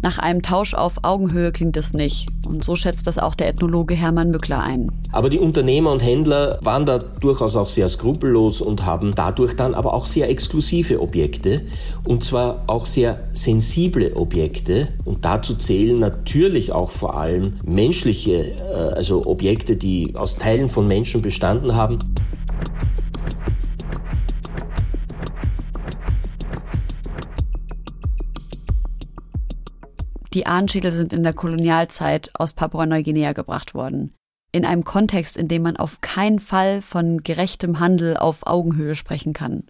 Nach 0.02 0.18
einem 0.18 0.42
Tausch 0.42 0.74
auf 0.74 1.04
Augenhöhe 1.04 1.52
klingt 1.52 1.76
es 1.76 1.92
nicht. 1.92 2.28
Und 2.44 2.64
so 2.64 2.74
schätzt 2.74 3.06
das 3.06 3.18
auch 3.18 3.36
der 3.36 3.48
Ethnologe 3.48 3.94
Hermann 3.94 4.30
Mückler 4.32 4.60
ein. 4.60 4.90
Aber 5.12 5.30
die 5.30 5.38
Unternehmer 5.38 5.92
und 5.92 6.02
Händler 6.02 6.58
waren 6.60 6.84
da 6.86 6.98
durchaus 6.98 7.54
auch 7.54 7.68
sehr 7.68 7.88
skrupellos 7.88 8.60
und 8.60 8.84
haben 8.84 9.14
dadurch 9.22 9.54
dann 9.54 9.74
aber 9.74 9.94
auch 9.94 10.06
sehr 10.06 10.28
exklusive 10.28 11.00
Objekte 11.00 11.62
und 12.04 12.24
zwar 12.24 12.64
auch 12.66 12.86
sehr 12.86 13.28
sensible 13.32 14.16
Objekte. 14.16 14.88
Und 15.04 15.24
dazu 15.24 15.54
zählen 15.54 15.96
natürlich 15.96 16.72
auch 16.72 16.90
vor 16.90 17.16
allem 17.16 17.60
menschliche, 17.64 18.56
äh, 18.56 18.94
also 18.96 19.24
Objekte, 19.24 19.76
die 19.76 20.16
aus 20.16 20.36
Teilen 20.36 20.68
von 20.68 20.88
Menschen 20.88 21.22
bestanden 21.22 21.76
haben. 21.76 22.00
Die 30.34 30.46
Ahnenschädel 30.46 30.90
sind 30.90 31.12
in 31.12 31.22
der 31.22 31.34
Kolonialzeit 31.34 32.30
aus 32.34 32.54
Papua-Neuguinea 32.54 33.34
gebracht 33.34 33.74
worden. 33.74 34.14
In 34.52 34.64
einem 34.66 34.84
Kontext, 34.84 35.36
in 35.36 35.48
dem 35.48 35.62
man 35.62 35.76
auf 35.76 36.02
keinen 36.02 36.38
Fall 36.38 36.82
von 36.82 37.22
gerechtem 37.22 37.80
Handel 37.80 38.16
auf 38.16 38.46
Augenhöhe 38.46 38.94
sprechen 38.94 39.32
kann. 39.32 39.64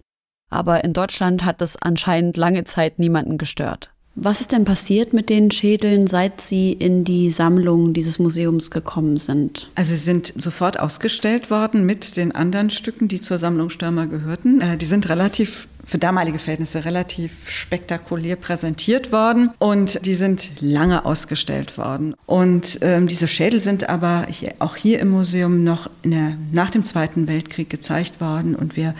Aber 0.49 0.83
in 0.83 0.93
Deutschland 0.93 1.45
hat 1.45 1.61
das 1.61 1.77
anscheinend 1.81 2.37
lange 2.37 2.65
Zeit 2.65 2.99
niemanden 2.99 3.37
gestört. 3.37 3.93
Was 4.15 4.41
ist 4.41 4.51
denn 4.51 4.63
passiert 4.63 5.11
mit 5.11 5.29
den 5.29 5.49
Schädeln, 5.49 6.05
seit 6.05 6.39
sie 6.39 6.71
in 6.71 7.03
die 7.03 7.31
Sammlung 7.31 7.93
dieses 7.93 8.19
Museums 8.19 8.69
gekommen 8.69 9.17
sind? 9.17 9.71
Also 9.73 9.93
sie 9.93 9.99
sind 9.99 10.33
sofort 10.37 10.79
ausgestellt 10.79 11.49
worden 11.49 11.87
mit 11.87 12.15
den 12.15 12.31
anderen 12.31 12.69
Stücken, 12.69 13.07
die 13.07 13.21
zur 13.21 13.39
Sammlung 13.39 13.71
Stürmer 13.71 14.05
gehörten. 14.05 14.61
Äh, 14.61 14.77
die 14.77 14.85
sind 14.85 15.09
relativ 15.09 15.67
für 15.93 15.99
damalige 15.99 16.39
Verhältnisse 16.39 16.85
relativ 16.85 17.51
spektakulär 17.51 18.35
präsentiert 18.35 19.11
worden 19.11 19.51
und 19.59 20.03
die 20.07 20.15
sind 20.15 20.59
lange 20.59 21.05
ausgestellt 21.05 21.77
worden. 21.77 22.15
Und 22.25 22.79
ähm, 22.81 23.05
diese 23.05 23.27
Schädel 23.27 23.59
sind 23.59 23.89
aber 23.89 24.25
hier, 24.27 24.55
auch 24.57 24.75
hier 24.75 24.99
im 24.99 25.11
Museum 25.11 25.63
noch 25.63 25.91
der, 26.03 26.35
nach 26.51 26.71
dem 26.71 26.83
Zweiten 26.83 27.27
Weltkrieg 27.27 27.69
gezeigt 27.69 28.21
worden 28.21 28.55
und 28.55 28.75
wir 28.75 28.95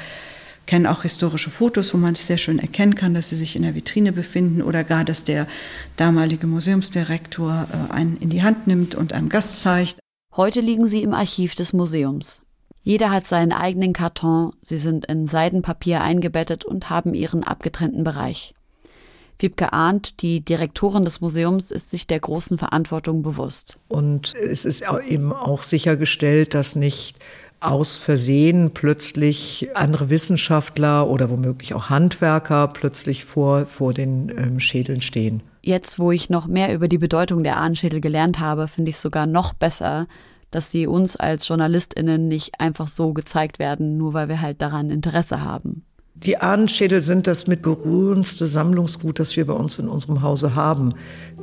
kennen 0.68 0.86
auch 0.86 1.02
historische 1.02 1.50
Fotos, 1.50 1.96
wo 1.96 1.98
man 1.98 2.14
es 2.14 2.28
sehr 2.28 2.38
schön 2.38 2.60
erkennen 2.60 2.94
kann, 2.94 3.16
dass 3.16 3.32
sie 3.32 3.38
sich 3.38 3.56
in 3.56 3.64
der 3.64 3.74
Vitrine 3.74 4.12
befinden 4.12 4.62
oder 4.62 4.84
gar, 4.84 5.04
dass 5.04 5.24
der 5.24 5.48
damalige 5.98 6.46
Museumsdirektor 6.46 7.70
äh, 7.72 7.92
einen 7.92 8.18
in 8.18 8.30
die 8.30 8.44
Hand 8.44 8.68
nimmt 8.68 8.94
und 8.94 9.14
einem 9.14 9.30
Gast 9.30 9.62
zeigt. 9.62 9.98
Heute 10.36 10.62
liegen 10.62 10.88
sie 10.88 11.02
im 11.02 11.16
Archiv 11.16 11.56
des 11.56 11.74
Museums. 11.74 12.44
Jeder 12.84 13.12
hat 13.12 13.26
seinen 13.26 13.54
eigenen 13.54 13.94
Karton, 13.94 14.52
sie 14.62 14.78
sind 14.78 15.06
in 15.06 15.26
Seidenpapier 15.26 16.02
eingebettet 16.02 16.66
und 16.66 16.90
haben 16.90 17.14
ihren 17.14 17.44
abgetrennten 17.44 18.04
Bereich. 18.04 18.54
Wiebke 19.40 19.74
Arndt, 19.74 20.22
die 20.22 20.42
Direktorin 20.42 21.06
des 21.06 21.22
Museums, 21.22 21.72
ist 21.72 21.90
sich 21.90 22.08
der 22.08 22.20
großen 22.20 22.58
Verantwortung 22.58 23.24
bewusst. 23.24 23.78
Und 23.88 24.34
es 24.36 24.66
ist 24.66 24.84
eben 25.08 25.34
auch 25.34 25.64
sichergestellt, 25.64 26.54
dass 26.54 26.76
nicht 26.76 27.18
aus 27.62 27.96
Versehen 27.96 28.72
plötzlich 28.74 29.70
andere 29.74 30.10
Wissenschaftler 30.10 31.10
oder 31.10 31.30
womöglich 31.30 31.74
auch 31.74 31.90
Handwerker 31.90 32.68
plötzlich 32.68 33.24
vor, 33.24 33.66
vor 33.66 33.94
den 33.94 34.30
ähm, 34.38 34.60
Schädeln 34.60 35.00
stehen. 35.00 35.42
Jetzt, 35.62 35.98
wo 35.98 36.12
ich 36.12 36.30
noch 36.30 36.46
mehr 36.46 36.74
über 36.74 36.90
die 36.90 36.98
Bedeutung 36.98 37.44
der 37.44 37.58
Ahnenschädel 37.58 38.02
gelernt 38.02 38.40
habe, 38.40 38.68
finde 38.68 38.90
ich 38.90 38.98
es 38.98 39.02
sogar 39.02 39.26
noch 39.26 39.54
besser, 39.54 40.08
dass 40.56 40.72
sie 40.72 40.88
uns 40.88 41.16
als 41.16 41.48
JournalistInnen 41.48 42.28
nicht 42.28 42.60
einfach 42.60 42.88
so 42.88 43.14
gezeigt 43.14 43.60
werden, 43.60 43.98
nur 43.98 44.14
weil 44.14 44.30
wir 44.30 44.42
halt 44.42 44.62
daran 44.62 44.90
Interesse 44.90 45.44
haben. 45.44 45.84
Die 46.16 46.38
Ahnenschädel 46.38 47.02
sind 47.02 47.28
das 47.28 47.48
mit 47.48 47.62
berührendste 47.64 48.46
Sammlungsgut, 48.48 49.20
das 49.20 49.36
wir 49.36 49.48
bei 49.48 49.54
uns 49.54 49.80
in 49.80 49.90
unserem 49.90 50.22
Hause 50.22 50.56
haben. 50.56 50.94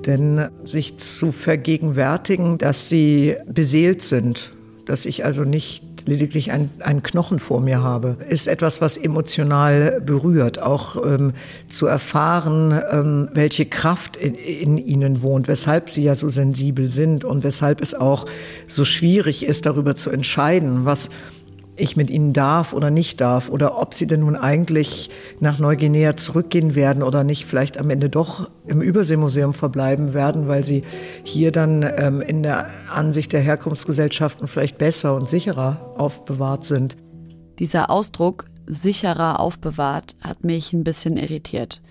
Denn 0.07 0.49
sich 0.65 0.97
zu 0.97 1.33
vergegenwärtigen, 1.33 2.57
dass 2.57 2.89
sie 2.89 3.37
beseelt 3.47 4.01
sind, 4.01 4.53
dass 4.87 5.07
ich 5.07 5.25
also 5.25 5.45
nicht 5.45 5.90
lediglich 6.07 6.53
ein, 6.53 6.71
einen 6.81 7.03
Knochen 7.03 7.39
vor 7.39 7.61
mir 7.61 7.83
habe, 7.83 8.17
ist 8.29 8.49
etwas, 8.49 8.81
was 8.81 8.97
emotional 8.97 10.01
berührt. 10.01 10.61
Auch 10.61 10.97
ähm, 11.05 11.33
zu 11.69 11.87
erfahren, 11.87 12.81
ähm, 12.91 13.29
welche 13.35 13.67
Kraft 13.67 14.17
in, 14.17 14.35
in 14.35 14.79
ihnen 14.79 15.23
wohnt, 15.23 15.49
weshalb 15.49 15.91
sie 15.91 16.05
ja 16.05 16.15
so 16.15 16.29
sensibel 16.29 16.89
sind 16.89 17.25
und 17.25 17.45
weshalb 17.45 17.81
es 17.81 17.95
auch 17.95 18.27
so 18.67 18.85
schwierig 18.85 19.45
ist, 19.45 19.67
darüber 19.67 19.97
zu 19.97 20.11
entscheiden, 20.11 20.85
was 20.85 21.11
ich 21.81 21.97
mit 21.97 22.11
ihnen 22.11 22.33
darf 22.33 22.73
oder 22.73 22.91
nicht 22.91 23.21
darf 23.21 23.49
oder 23.49 23.81
ob 23.81 23.95
sie 23.95 24.07
denn 24.07 24.21
nun 24.21 24.37
eigentlich 24.37 25.11
nach 25.41 25.59
Neuguinea 25.59 26.17
zurückgehen 26.17 26.75
werden 26.75 27.03
oder 27.03 27.25
nicht, 27.25 27.47
vielleicht 27.47 27.79
am 27.79 27.91
Ende 27.91 28.09
doch 28.09 28.51
im 28.67 28.83
Überseemuseum 28.83 29.55
verbleiben 29.55 30.15
werden, 30.15 30.49
weil 30.49 30.65
sie 30.65 30.83
hier 31.25 31.53
dann 31.53 31.89
ähm, 31.97 32.21
in 32.21 32.43
der 32.43 32.69
Ansicht 32.95 33.33
der 33.33 33.41
Herkunftsgesellschaften 33.41 34.47
vielleicht 34.47 34.79
besser 34.79 35.15
und 35.15 35.29
sicherer 35.29 35.95
aufbewahrt 35.97 36.65
sind. 36.65 36.97
Dieser 37.59 37.91
Ausdruck 37.91 38.47
sicherer 38.67 39.41
aufbewahrt 39.41 40.17
hat 40.21 40.45
mich 40.45 40.73
ein 40.73 40.85
bisschen 40.85 41.17
irritiert. 41.17 41.83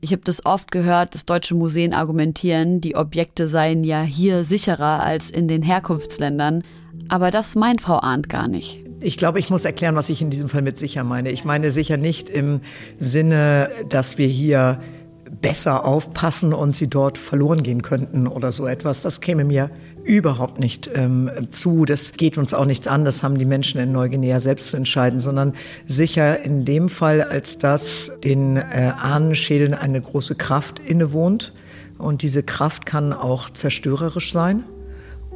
Ich 0.00 0.12
habe 0.12 0.22
das 0.24 0.44
oft 0.44 0.72
gehört, 0.72 1.14
dass 1.14 1.26
deutsche 1.26 1.54
Museen 1.54 1.94
argumentieren, 1.94 2.80
die 2.80 2.96
Objekte 2.96 3.46
seien 3.46 3.84
ja 3.84 4.02
hier 4.02 4.44
sicherer 4.44 5.00
als 5.00 5.30
in 5.30 5.46
den 5.46 5.62
Herkunftsländern, 5.62 6.64
aber 7.08 7.30
das 7.30 7.54
meint 7.54 7.80
Frau 7.80 8.00
Arndt 8.00 8.28
gar 8.28 8.48
nicht. 8.48 8.84
Ich 9.02 9.16
glaube, 9.16 9.40
ich 9.40 9.50
muss 9.50 9.64
erklären, 9.64 9.96
was 9.96 10.08
ich 10.08 10.22
in 10.22 10.30
diesem 10.30 10.48
Fall 10.48 10.62
mit 10.62 10.78
sicher 10.78 11.02
meine. 11.02 11.30
Ich 11.32 11.44
meine 11.44 11.72
sicher 11.72 11.96
nicht 11.96 12.30
im 12.30 12.60
Sinne, 13.00 13.68
dass 13.88 14.16
wir 14.16 14.28
hier 14.28 14.80
besser 15.40 15.84
aufpassen 15.84 16.52
und 16.52 16.76
sie 16.76 16.88
dort 16.88 17.18
verloren 17.18 17.62
gehen 17.62 17.82
könnten 17.82 18.28
oder 18.28 18.52
so 18.52 18.66
etwas. 18.66 19.02
Das 19.02 19.20
käme 19.20 19.44
mir 19.44 19.70
überhaupt 20.04 20.60
nicht 20.60 20.88
ähm, 20.94 21.30
zu. 21.50 21.84
Das 21.84 22.12
geht 22.12 22.38
uns 22.38 22.54
auch 22.54 22.64
nichts 22.64 22.86
an. 22.86 23.04
Das 23.04 23.22
haben 23.24 23.38
die 23.38 23.44
Menschen 23.44 23.80
in 23.80 23.90
Neuguinea 23.90 24.38
selbst 24.38 24.70
zu 24.70 24.76
entscheiden, 24.76 25.18
sondern 25.18 25.54
sicher 25.86 26.44
in 26.44 26.64
dem 26.64 26.88
Fall, 26.88 27.22
als 27.22 27.58
dass 27.58 28.12
den 28.22 28.56
äh, 28.56 28.92
Ahnenschädeln 29.00 29.74
eine 29.74 30.00
große 30.00 30.36
Kraft 30.36 30.78
innewohnt. 30.78 31.52
Und 31.98 32.22
diese 32.22 32.42
Kraft 32.42 32.86
kann 32.86 33.12
auch 33.12 33.50
zerstörerisch 33.50 34.32
sein 34.32 34.64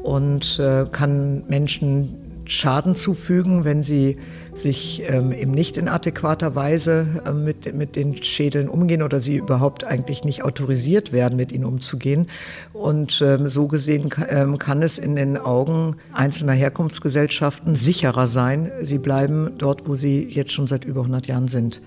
und 0.03 0.59
äh, 0.61 0.85
kann 0.91 1.45
Menschen 1.49 2.26
Schaden 2.47 2.95
zufügen, 2.95 3.65
wenn 3.65 3.83
sie 3.83 4.17
sich 4.55 5.03
ähm, 5.09 5.33
eben 5.33 5.53
nicht 5.53 5.77
in 5.77 5.89
adäquater 5.89 6.55
Weise 6.55 7.07
äh, 7.27 7.33
mit, 7.33 7.75
mit 7.75 7.97
den 7.97 8.23
Schädeln 8.23 8.69
umgehen 8.69 9.03
oder 9.03 9.21
sie 9.21 9.37
überhaupt 9.37 9.85
eigentlich 9.85 10.25
nicht 10.25 10.45
autorisiert 10.45 11.13
werden, 11.13 11.37
mit 11.37 11.53
ihnen 11.53 11.65
umzugehen. 11.65 12.27
Und 12.73 13.23
ähm, 13.25 13.49
so 13.49 13.69
gesehen 13.69 14.09
ähm, 14.29 14.59
kann 14.59 14.83
es 14.83 14.99
in 14.99 15.17
den 15.17 15.37
Augen 15.37 15.97
einzelner 16.13 16.53
Herkunftsgesellschaften 16.53 17.75
sicherer 17.75 18.27
sein. 18.27 18.71
Sie 18.81 18.99
bleiben 18.99 19.53
dort, 19.59 19.89
wo 19.89 19.95
sie 19.95 20.25
jetzt 20.25 20.53
schon 20.53 20.67
seit 20.67 20.85
über 20.85 21.01
100 21.01 21.27
Jahren 21.27 21.49
sind. 21.49 21.81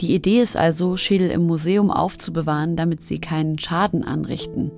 Die 0.00 0.14
Idee 0.14 0.40
ist 0.40 0.56
also, 0.56 0.96
Schädel 0.96 1.30
im 1.30 1.42
Museum 1.42 1.90
aufzubewahren, 1.90 2.76
damit 2.76 3.06
sie 3.06 3.20
keinen 3.20 3.58
Schaden 3.58 4.02
anrichten. 4.02 4.72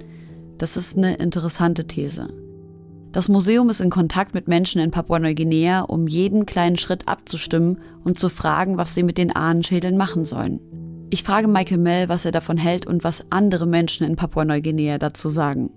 Das 0.59 0.77
ist 0.77 0.97
eine 0.97 1.17
interessante 1.17 1.87
These. 1.87 2.29
Das 3.17 3.31
Museum 3.31 3.71
ist 3.71 3.81
in 3.81 3.89
Kontakt 3.89 4.35
mit 4.35 4.47
Menschen 4.47 4.79
in 4.79 4.91
Papua-Neuguinea, 4.91 5.81
um 5.81 6.07
jeden 6.07 6.45
kleinen 6.45 6.77
Schritt 6.77 7.09
abzustimmen 7.09 7.79
und 8.05 8.19
zu 8.19 8.29
fragen, 8.29 8.77
was 8.77 8.95
sie 8.95 9.03
mit 9.03 9.17
den 9.17 9.35
Ahnenschädeln 9.35 9.97
machen 9.97 10.27
sollen. 10.27 10.61
Ich 11.09 11.23
frage 11.23 11.49
Michael 11.49 11.79
Mell, 11.79 12.11
was 12.11 12.27
er 12.27 12.33
davon 12.33 12.59
hält 12.59 12.87
und 12.87 13.05
was 13.05 13.33
andere 13.33 13.67
Menschen 13.67 14.07
in 14.07 14.17
Papua-Neuguinea 14.17 14.99
dazu 14.99 15.31
sagen. 15.31 15.71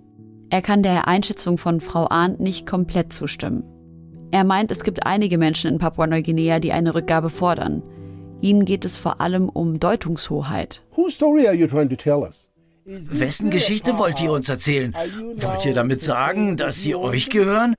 Er 0.49 0.61
kann 0.61 0.83
der 0.83 1.07
Einschätzung 1.07 1.57
von 1.57 1.79
Frau 1.79 2.09
Arndt 2.09 2.41
nicht 2.41 2.67
komplett 2.67 3.13
zustimmen. 3.13 3.63
Er 4.31 4.43
meint, 4.43 4.69
es 4.69 4.83
gibt 4.83 5.05
einige 5.05 5.37
Menschen 5.37 5.71
in 5.71 5.79
Papua-Neuguinea, 5.79 6.59
die 6.59 6.73
eine 6.73 6.93
Rückgabe 6.93 7.29
fordern. 7.29 7.81
Ihnen 8.41 8.65
geht 8.65 8.83
es 8.83 8.97
vor 8.97 9.21
allem 9.21 9.47
um 9.47 9.79
Deutungshoheit. 9.79 10.81
Whose 10.97 11.15
story 11.15 11.47
are 11.47 11.55
you 11.55 11.67
trying 11.67 11.87
to 11.87 11.95
tell 11.95 12.21
us? 12.21 12.48
Wessen 12.91 13.51
Geschichte 13.51 13.99
wollt 13.99 14.19
ihr 14.19 14.31
uns 14.31 14.49
erzählen? 14.49 14.95
Wollt 15.35 15.63
ihr 15.63 15.75
damit 15.75 16.01
sagen, 16.01 16.57
dass 16.57 16.81
sie 16.81 16.95
euch 16.95 17.29
gehören? 17.29 17.75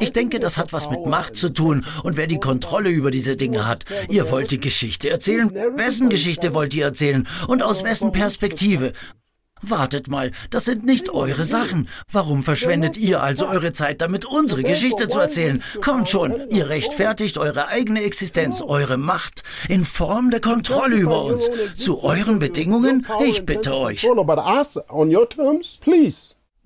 Ich 0.00 0.12
denke, 0.12 0.40
das 0.40 0.56
hat 0.56 0.72
was 0.72 0.90
mit 0.90 1.04
Macht 1.04 1.36
zu 1.36 1.50
tun 1.50 1.84
und 2.02 2.16
wer 2.16 2.26
die 2.26 2.40
Kontrolle 2.40 2.88
über 2.88 3.10
diese 3.10 3.36
Dinge 3.36 3.66
hat. 3.66 3.84
Ihr 4.08 4.30
wollt 4.30 4.50
die 4.50 4.60
Geschichte 4.60 5.10
erzählen? 5.10 5.54
Wessen 5.76 6.08
Geschichte 6.08 6.54
wollt 6.54 6.74
ihr 6.74 6.86
erzählen? 6.86 7.28
Und 7.46 7.62
aus 7.62 7.84
wessen 7.84 8.10
Perspektive? 8.10 8.94
Wartet 9.70 10.08
mal, 10.08 10.30
das 10.50 10.66
sind 10.66 10.84
nicht 10.84 11.10
eure 11.10 11.44
Sachen. 11.44 11.88
Warum 12.10 12.42
verschwendet 12.42 12.96
ihr 12.96 13.22
also 13.22 13.46
eure 13.46 13.72
Zeit 13.72 14.00
damit, 14.00 14.24
unsere 14.24 14.62
Geschichte 14.62 15.08
zu 15.08 15.18
erzählen? 15.18 15.62
Kommt 15.82 16.08
schon, 16.08 16.50
ihr 16.50 16.68
rechtfertigt 16.68 17.38
eure 17.38 17.68
eigene 17.68 18.02
Existenz, 18.02 18.60
eure 18.60 18.98
Macht 18.98 19.42
in 19.68 19.84
Form 19.84 20.30
der 20.30 20.40
Kontrolle 20.40 20.96
über 20.96 21.24
uns. 21.24 21.48
Zu 21.76 22.02
euren 22.02 22.38
Bedingungen? 22.38 23.06
Ich 23.24 23.46
bitte 23.46 23.74
euch. 23.74 24.06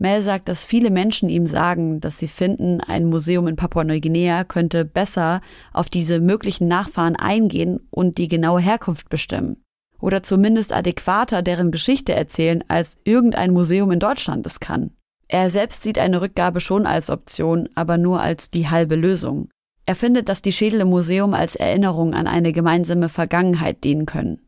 Mel 0.00 0.22
sagt, 0.22 0.48
dass 0.48 0.64
viele 0.64 0.90
Menschen 0.90 1.28
ihm 1.28 1.46
sagen, 1.46 2.00
dass 2.00 2.18
sie 2.18 2.28
finden, 2.28 2.80
ein 2.80 3.06
Museum 3.06 3.48
in 3.48 3.56
Papua-Neuguinea 3.56 4.44
könnte 4.44 4.84
besser 4.84 5.40
auf 5.72 5.90
diese 5.90 6.20
möglichen 6.20 6.68
Nachfahren 6.68 7.16
eingehen 7.16 7.80
und 7.90 8.18
die 8.18 8.28
genaue 8.28 8.60
Herkunft 8.60 9.08
bestimmen 9.08 9.62
oder 10.00 10.22
zumindest 10.22 10.72
adäquater 10.72 11.42
deren 11.42 11.70
Geschichte 11.70 12.14
erzählen, 12.14 12.62
als 12.68 12.98
irgendein 13.04 13.52
Museum 13.52 13.90
in 13.90 14.00
Deutschland 14.00 14.46
es 14.46 14.60
kann. 14.60 14.90
Er 15.28 15.50
selbst 15.50 15.82
sieht 15.82 15.98
eine 15.98 16.22
Rückgabe 16.22 16.60
schon 16.60 16.86
als 16.86 17.10
Option, 17.10 17.68
aber 17.74 17.98
nur 17.98 18.20
als 18.20 18.50
die 18.50 18.68
halbe 18.68 18.96
Lösung. 18.96 19.48
Er 19.84 19.94
findet, 19.94 20.28
dass 20.28 20.42
die 20.42 20.52
Schädel 20.52 20.80
im 20.80 20.88
Museum 20.88 21.34
als 21.34 21.56
Erinnerung 21.56 22.14
an 22.14 22.26
eine 22.26 22.52
gemeinsame 22.52 23.08
Vergangenheit 23.08 23.84
dienen 23.84 24.06
können. 24.06 24.40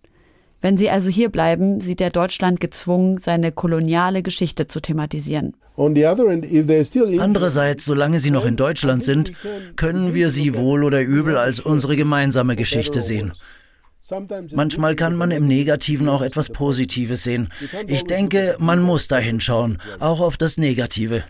Wenn 0.62 0.76
sie 0.76 0.90
also 0.90 1.10
hier 1.10 1.30
bleiben, 1.30 1.80
sieht 1.80 2.00
er 2.02 2.10
Deutschland 2.10 2.60
gezwungen, 2.60 3.18
seine 3.18 3.50
koloniale 3.50 4.22
Geschichte 4.22 4.68
zu 4.68 4.80
thematisieren. 4.80 5.56
Andererseits, 7.18 7.86
solange 7.86 8.20
sie 8.20 8.30
noch 8.30 8.44
in 8.44 8.56
Deutschland 8.56 9.02
sind, 9.02 9.32
können 9.76 10.12
wir 10.12 10.28
sie 10.28 10.54
wohl 10.54 10.84
oder 10.84 11.00
übel 11.00 11.38
als 11.38 11.60
unsere 11.60 11.96
gemeinsame 11.96 12.56
Geschichte 12.56 13.00
sehen. 13.00 13.32
Manchmal 14.52 14.96
kann 14.96 15.16
man 15.16 15.30
im 15.30 15.46
Negativen 15.46 16.08
auch 16.08 16.22
etwas 16.22 16.50
Positives 16.50 17.22
sehen. 17.22 17.48
Ich 17.86 18.04
denke, 18.04 18.56
man 18.58 18.82
muss 18.82 19.08
da 19.08 19.18
hinschauen, 19.18 19.78
auch 19.98 20.20
auf 20.20 20.36
das 20.36 20.58
Negative, 20.58 21.24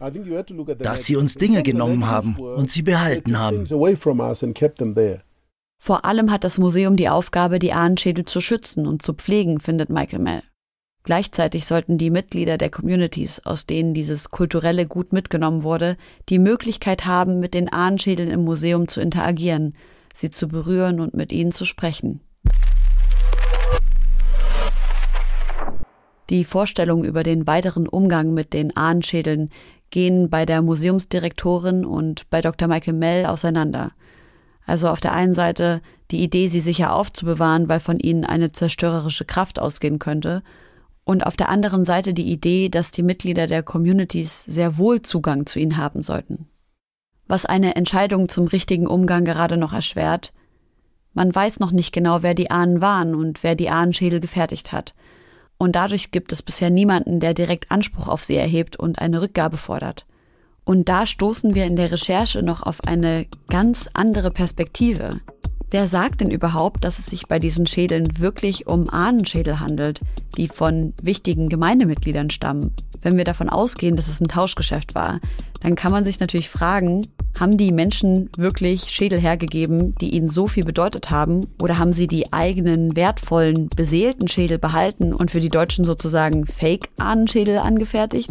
dass 0.79 1.05
sie 1.05 1.17
uns 1.17 1.35
Dinge 1.35 1.63
genommen 1.63 2.07
haben 2.07 2.37
und 2.37 2.71
sie 2.71 2.83
behalten 2.83 3.39
haben. 3.39 3.67
Vor 5.83 6.05
allem 6.05 6.31
hat 6.31 6.45
das 6.45 6.59
Museum 6.59 6.97
die 6.97 7.09
Aufgabe, 7.09 7.59
die 7.59 7.73
Ahnenschädel 7.73 8.27
zu 8.27 8.41
schützen 8.41 8.87
und 8.87 9.01
zu 9.01 9.15
pflegen, 9.15 9.61
findet 9.61 9.89
Michael 9.89 10.19
Mell. 10.19 10.43
Gleichzeitig 11.03 11.65
sollten 11.65 11.97
die 11.97 12.11
Mitglieder 12.11 12.59
der 12.59 12.69
Communities, 12.69 13.41
aus 13.47 13.65
denen 13.65 13.95
dieses 13.95 14.31
kulturelle 14.31 14.87
Gut 14.87 15.15
mitgenommen 15.15 15.63
wurde, 15.63 15.97
die 16.29 16.39
Möglichkeit 16.39 17.07
haben, 17.07 17.41
mit 17.41 17.55
den 17.55 17.73
Ahnenschädeln 17.73 18.31
im 18.31 18.45
Museum 18.45 18.87
zu 18.89 19.01
interagieren, 19.01 19.75
sie 20.15 20.31
zu 20.31 20.49
berühren 20.49 21.01
und 21.01 21.15
mit 21.15 21.33
ihnen 21.33 21.53
zu 21.53 21.65
sprechen. 21.65 22.21
Die 26.31 26.45
Vorstellungen 26.45 27.05
über 27.05 27.25
den 27.25 27.47
weiteren 27.47 27.89
Umgang 27.89 28.33
mit 28.33 28.53
den 28.53 28.77
Ahnenschädeln 28.77 29.51
gehen 29.91 30.31
bei 30.31 30.47
der 30.47 30.63
Museumsdirektorin 30.63 31.85
und 31.85 32.31
bei 32.31 32.41
Dr. 32.41 32.69
Michael 32.69 32.95
Mell 32.95 33.27
auseinander. 33.27 33.93
Also 34.65 34.89
auf 34.89 35.01
der 35.01 35.13
einen 35.13 35.35
Seite 35.35 35.83
die 36.13 36.23
Idee, 36.23 36.47
sie 36.47 36.61
sicher 36.61 36.95
aufzubewahren, 36.95 37.69
weil 37.69 37.81
von 37.81 37.99
ihnen 37.99 38.25
eine 38.25 38.53
zerstörerische 38.53 39.25
Kraft 39.25 39.59
ausgehen 39.59 39.99
könnte, 39.99 40.43
und 41.03 41.27
auf 41.27 41.37
der 41.37 41.49
anderen 41.49 41.85
Seite 41.85 42.15
die 42.15 42.31
Idee, 42.31 42.69
dass 42.69 42.93
die 42.93 43.03
Mitglieder 43.03 43.49
der 43.49 43.65
Communities 43.65 44.45
sehr 44.45 44.79
wohl 44.79 45.03
Zugang 45.03 45.47
zu 45.47 45.59
ihnen 45.59 45.77
haben 45.77 46.03
sollten. 46.03 46.47
Was 47.27 47.47
eine 47.47 47.75
Entscheidung 47.75 48.29
zum 48.29 48.47
richtigen 48.47 48.87
Umgang 48.87 49.25
gerade 49.25 49.57
noch 49.57 49.73
erschwert, 49.73 50.33
man 51.13 51.35
weiß 51.35 51.59
noch 51.59 51.73
nicht 51.73 51.93
genau, 51.93 52.23
wer 52.23 52.35
die 52.35 52.53
Ahnen 52.53 52.81
waren 52.81 53.17
und 53.17 53.43
wer 53.43 53.57
die 53.57 53.71
Ahnenschädel 53.71 54.21
gefertigt 54.21 54.71
hat. 54.71 54.95
Und 55.61 55.77
dadurch 55.77 56.11
gibt 56.11 56.33
es 56.33 56.41
bisher 56.41 56.71
niemanden, 56.71 57.21
der 57.21 57.35
direkt 57.35 57.71
Anspruch 57.71 58.09
auf 58.09 58.25
sie 58.25 58.35
erhebt 58.35 58.77
und 58.77 58.99
eine 58.99 59.21
Rückgabe 59.21 59.59
fordert. 59.59 60.07
Und 60.65 60.89
da 60.89 61.05
stoßen 61.05 61.55
wir 61.55 61.67
in 61.67 61.77
der 61.77 61.93
Recherche 61.93 62.43
noch 62.43 62.63
auf 62.63 62.83
eine 62.85 63.27
ganz 63.51 63.87
andere 63.93 64.31
Perspektive. 64.31 65.21
Wer 65.71 65.87
sagt 65.87 66.23
denn 66.23 66.31
überhaupt, 66.31 66.83
dass 66.83 66.99
es 66.99 67.07
sich 67.07 67.29
bei 67.29 67.39
diesen 67.39 67.67
Schädeln 67.67 68.19
wirklich 68.19 68.69
um 68.69 68.89
Ahnenschädel 68.89 69.61
handelt, 69.61 70.01
die 70.39 70.49
von 70.49 70.95
wichtigen 71.03 71.51
Gemeindemitgliedern 71.51 72.31
stammen? 72.31 72.75
Wenn 73.03 73.19
wir 73.19 73.25
davon 73.25 73.51
ausgehen, 73.51 73.97
dass 73.97 74.09
es 74.09 74.19
ein 74.23 74.29
Tauschgeschäft 74.29 74.95
war, 74.95 75.21
dann 75.61 75.75
kann 75.75 75.93
man 75.93 76.05
sich 76.05 76.21
natürlich 76.21 76.49
fragen, 76.49 77.07
haben 77.39 77.57
die 77.57 77.73
Menschen 77.73 78.31
wirklich 78.37 78.91
Schädel 78.91 79.21
hergegeben, 79.21 79.95
die 80.01 80.11
ihnen 80.11 80.29
so 80.29 80.47
viel 80.47 80.65
bedeutet 80.65 81.11
haben? 81.11 81.47
Oder 81.63 81.79
haben 81.79 81.93
sie 81.93 82.07
die 82.07 82.33
eigenen 82.33 82.97
wertvollen, 82.97 83.69
beseelten 83.69 84.29
Schädel 84.29 84.59
behalten 84.59 85.15
und 85.15 85.31
für 85.31 85.41
die 85.41 85.49
Deutschen 85.49 85.85
sozusagen 85.85 86.47
Fake-Ahnenschädel 86.47 87.59
angefertigt? 87.59 88.31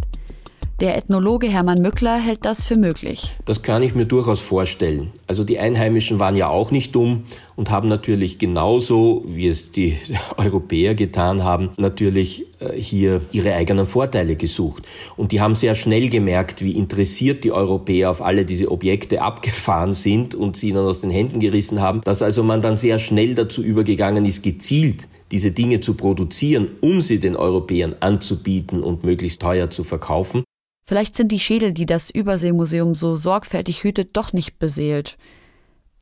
Der 0.81 0.95
Ethnologe 0.95 1.49
Hermann 1.49 1.81
Mückler 1.81 2.17
hält 2.17 2.45
das 2.45 2.65
für 2.65 2.77
möglich. 2.77 3.35
Das 3.43 3.63
kann 3.63 3.83
ich 3.83 3.95
mir 3.95 4.05
durchaus 4.05 4.39
vorstellen. 4.39 5.11
Also 5.27 5.43
die 5.43 5.59
Einheimischen 5.59 6.19
waren 6.19 6.37
ja 6.37 6.47
auch 6.47 6.71
nicht 6.71 6.95
dumm 6.95 7.25
und 7.57 7.69
haben 7.69 7.89
natürlich 7.89 8.39
genauso, 8.39 9.25
wie 9.27 9.49
es 9.49 9.73
die 9.73 9.97
Europäer 10.37 10.95
getan 10.95 11.43
haben, 11.43 11.71
natürlich 11.75 12.45
äh, 12.59 12.79
hier 12.79 13.19
ihre 13.33 13.55
eigenen 13.55 13.87
Vorteile 13.87 14.37
gesucht. 14.37 14.83
Und 15.17 15.33
die 15.33 15.41
haben 15.41 15.53
sehr 15.53 15.75
schnell 15.75 16.07
gemerkt, 16.09 16.61
wie 16.63 16.71
interessiert 16.71 17.43
die 17.43 17.51
Europäer 17.51 18.09
auf 18.09 18.21
alle 18.21 18.45
diese 18.45 18.71
Objekte 18.71 19.21
abgefahren 19.21 19.91
sind 19.91 20.33
und 20.33 20.55
sie 20.55 20.69
ihnen 20.69 20.85
aus 20.85 21.01
den 21.01 21.11
Händen 21.11 21.41
gerissen 21.41 21.81
haben, 21.81 21.99
dass 22.05 22.21
also 22.21 22.41
man 22.41 22.61
dann 22.61 22.77
sehr 22.77 22.99
schnell 22.99 23.35
dazu 23.35 23.61
übergegangen 23.61 24.23
ist, 24.23 24.43
gezielt 24.43 25.09
diese 25.33 25.51
Dinge 25.51 25.81
zu 25.81 25.95
produzieren, 25.95 26.69
um 26.79 27.01
sie 27.01 27.19
den 27.19 27.35
Europäern 27.35 27.97
anzubieten 27.99 28.81
und 28.81 29.03
möglichst 29.03 29.41
teuer 29.41 29.69
zu 29.69 29.83
verkaufen. 29.83 30.45
Vielleicht 30.89 31.13
sind 31.13 31.31
die 31.31 31.37
Schädel, 31.37 31.71
die 31.71 31.85
das 31.85 32.09
Überseemuseum 32.09 32.95
so 32.95 33.15
sorgfältig 33.15 33.83
hütet, 33.83 34.17
doch 34.17 34.33
nicht 34.33 34.57
beseelt. 34.57 35.19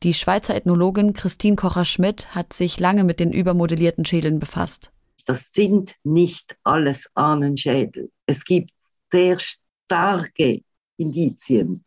Die 0.01 0.13
Schweizer 0.13 0.55
Ethnologin 0.55 1.11
Christine 1.11 1.57
Kocher-Schmidt 1.57 2.33
hat 2.33 2.53
sich 2.53 2.79
lange 2.79 3.03
mit 3.03 3.19
den 3.19 3.33
übermodellierten 3.33 4.05
Schädeln 4.05 4.39
befasst. 4.39 4.93
Das 5.25 5.51
sind 5.51 5.97
nicht 6.05 6.57
alles 6.63 7.11
Ahnenschädel. 7.15 8.11
Es 8.27 8.45
gibt 8.45 8.71
sehr 9.11 9.37
starke 9.39 10.61
Indizien, 10.95 11.83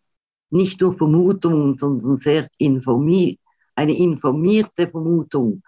nicht 0.50 0.82
nur 0.82 0.94
Vermutungen, 0.94 1.78
sondern 1.78 2.18
sehr 2.18 2.50
informiert, 2.58 3.38
eine 3.76 3.96
informierte 3.96 4.86
Vermutung, 4.88 5.62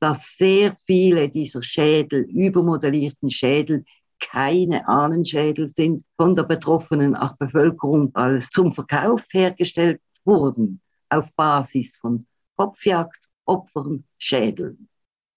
dass 0.00 0.38
sehr 0.38 0.78
viele 0.86 1.28
dieser 1.28 1.62
Schädel, 1.62 2.22
übermodellierten 2.22 3.30
Schädel, 3.30 3.84
keine 4.30 4.88
Ahnenschädel 4.88 5.68
sind 5.68 6.04
von 6.16 6.34
der 6.34 6.44
betroffenen 6.44 7.16
Bevölkerung 7.38 8.14
als 8.14 8.48
zum 8.48 8.74
Verkauf 8.74 9.22
hergestellt 9.32 10.00
wurden 10.24 10.80
auf 11.10 11.30
Basis 11.36 11.96
von 11.98 12.24
Kopfjagd, 12.56 13.28
Opfern, 13.44 14.04
Schädeln, 14.18 14.88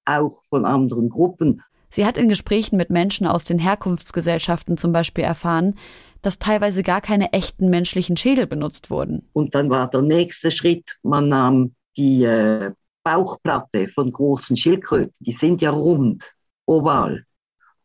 auch 0.05 0.41
von 0.49 0.65
anderen 0.65 1.09
Gruppen. 1.09 1.61
Sie 1.89 2.05
hat 2.05 2.17
in 2.17 2.29
Gesprächen 2.29 2.77
mit 2.77 2.89
Menschen 2.89 3.27
aus 3.27 3.43
den 3.43 3.59
Herkunftsgesellschaften 3.59 4.77
zum 4.77 4.91
Beispiel 4.91 5.23
erfahren, 5.23 5.75
dass 6.21 6.39
teilweise 6.39 6.83
gar 6.83 7.01
keine 7.01 7.33
echten 7.33 7.69
menschlichen 7.69 8.17
Schädel 8.17 8.47
benutzt 8.47 8.89
wurden. 8.89 9.27
Und 9.33 9.55
dann 9.55 9.69
war 9.69 9.89
der 9.89 10.01
nächste 10.01 10.51
Schritt, 10.51 10.97
man 11.03 11.29
nahm 11.29 11.75
die 11.95 12.23
äh, 12.23 12.71
Bauchplatte 13.03 13.87
von 13.87 14.11
großen 14.11 14.57
Schildkröten, 14.57 15.13
die 15.19 15.31
sind 15.31 15.61
ja 15.61 15.69
rund, 15.69 16.33
oval. 16.65 17.25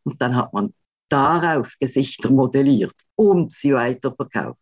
Und 0.03 0.21
dann 0.21 0.35
hat 0.35 0.51
man 0.53 0.73
darauf 1.13 1.71
Gesichter 1.79 2.31
modelliert 2.31 2.95
und 3.15 3.53
sie 3.53 3.73
weiterverkauft. 3.73 4.57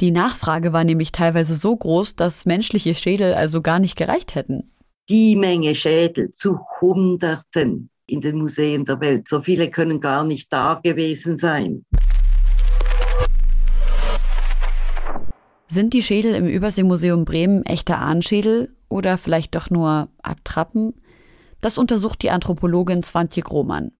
Die 0.00 0.10
Nachfrage 0.10 0.72
war 0.72 0.84
nämlich 0.84 1.12
teilweise 1.12 1.56
so 1.56 1.74
groß, 1.74 2.16
dass 2.16 2.44
menschliche 2.44 2.94
Schädel 2.94 3.34
also 3.34 3.62
gar 3.62 3.78
nicht 3.78 3.96
gereicht 3.96 4.34
hätten. 4.34 4.70
Die 5.08 5.34
Menge 5.34 5.74
Schädel 5.74 6.30
zu 6.30 6.58
Hunderten 6.80 7.88
in 8.06 8.20
den 8.20 8.36
Museen 8.36 8.84
der 8.84 9.00
Welt, 9.00 9.28
so 9.28 9.40
viele 9.40 9.70
können 9.70 10.00
gar 10.00 10.24
nicht 10.24 10.52
da 10.52 10.80
gewesen 10.82 11.38
sein. 11.38 11.84
Sind 15.68 15.94
die 15.94 16.02
Schädel 16.02 16.34
im 16.34 16.46
Überseemuseum 16.46 17.24
Bremen 17.24 17.64
echte 17.64 17.96
Ahnenschädel 17.96 18.76
oder 18.90 19.16
vielleicht 19.16 19.54
doch 19.54 19.70
nur 19.70 20.08
Attrappen? 20.22 20.94
Das 21.62 21.78
untersucht 21.78 22.22
die 22.22 22.30
Anthropologin 22.30 23.02
Swantje 23.02 23.42
Grohmann. 23.42 23.92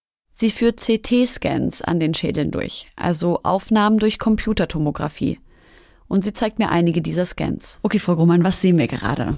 Sie 0.43 0.51
führt 0.51 0.81
CT-Scans 0.81 1.83
an 1.83 2.01
den 2.01 2.15
Schädeln 2.15 2.51
durch, 2.51 2.89
also 2.97 3.39
Aufnahmen 3.45 4.01
durch 4.01 4.19
Computertomographie. 4.19 5.39
Und 6.09 6.25
sie 6.25 6.33
zeigt 6.33 6.59
mir 6.59 6.69
einige 6.69 7.01
dieser 7.01 7.25
Scans. 7.25 7.79
Okay, 7.85 8.01
Frau 8.01 8.17
Grummann, 8.17 8.43
was 8.43 8.61
sehen 8.61 8.77
wir 8.77 8.89
gerade? 8.89 9.37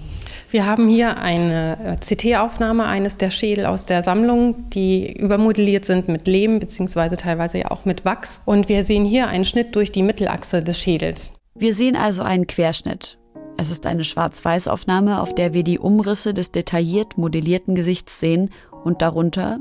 Wir 0.50 0.64
haben 0.64 0.88
hier 0.88 1.18
eine 1.18 1.76
äh, 1.84 1.96
CT-Aufnahme 1.96 2.86
eines 2.86 3.18
der 3.18 3.28
Schädel 3.28 3.66
aus 3.66 3.84
der 3.84 4.02
Sammlung, 4.02 4.70
die 4.70 5.12
übermodelliert 5.12 5.84
sind 5.84 6.08
mit 6.08 6.26
Lehm 6.26 6.58
beziehungsweise 6.58 7.18
teilweise 7.18 7.58
ja 7.58 7.70
auch 7.70 7.84
mit 7.84 8.06
Wachs. 8.06 8.40
Und 8.46 8.70
wir 8.70 8.82
sehen 8.82 9.04
hier 9.04 9.26
einen 9.26 9.44
Schnitt 9.44 9.76
durch 9.76 9.92
die 9.92 10.02
Mittelachse 10.02 10.62
des 10.62 10.78
Schädels. 10.78 11.34
Wir 11.54 11.74
sehen 11.74 11.96
also 11.96 12.22
einen 12.22 12.46
Querschnitt. 12.46 13.18
Es 13.58 13.70
ist 13.70 13.84
eine 13.84 14.04
Schwarz-Weiß-Aufnahme, 14.04 15.20
auf 15.20 15.34
der 15.34 15.52
wir 15.52 15.64
die 15.64 15.78
Umrisse 15.78 16.32
des 16.32 16.50
detailliert 16.50 17.18
modellierten 17.18 17.74
Gesichts 17.74 18.20
sehen 18.20 18.48
und 18.84 19.02
darunter 19.02 19.58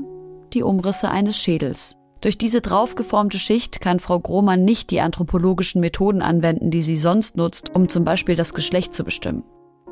die 0.54 0.62
Umrisse 0.62 1.10
eines 1.10 1.38
Schädels. 1.38 1.96
Durch 2.20 2.38
diese 2.38 2.62
draufgeformte 2.62 3.38
Schicht 3.38 3.82
kann 3.82 4.00
Frau 4.00 4.18
Grohmann 4.18 4.64
nicht 4.64 4.90
die 4.90 5.00
anthropologischen 5.00 5.80
Methoden 5.80 6.22
anwenden, 6.22 6.70
die 6.70 6.82
sie 6.82 6.96
sonst 6.96 7.36
nutzt, 7.36 7.74
um 7.74 7.88
zum 7.88 8.04
Beispiel 8.04 8.34
das 8.34 8.54
Geschlecht 8.54 8.96
zu 8.96 9.04
bestimmen. 9.04 9.42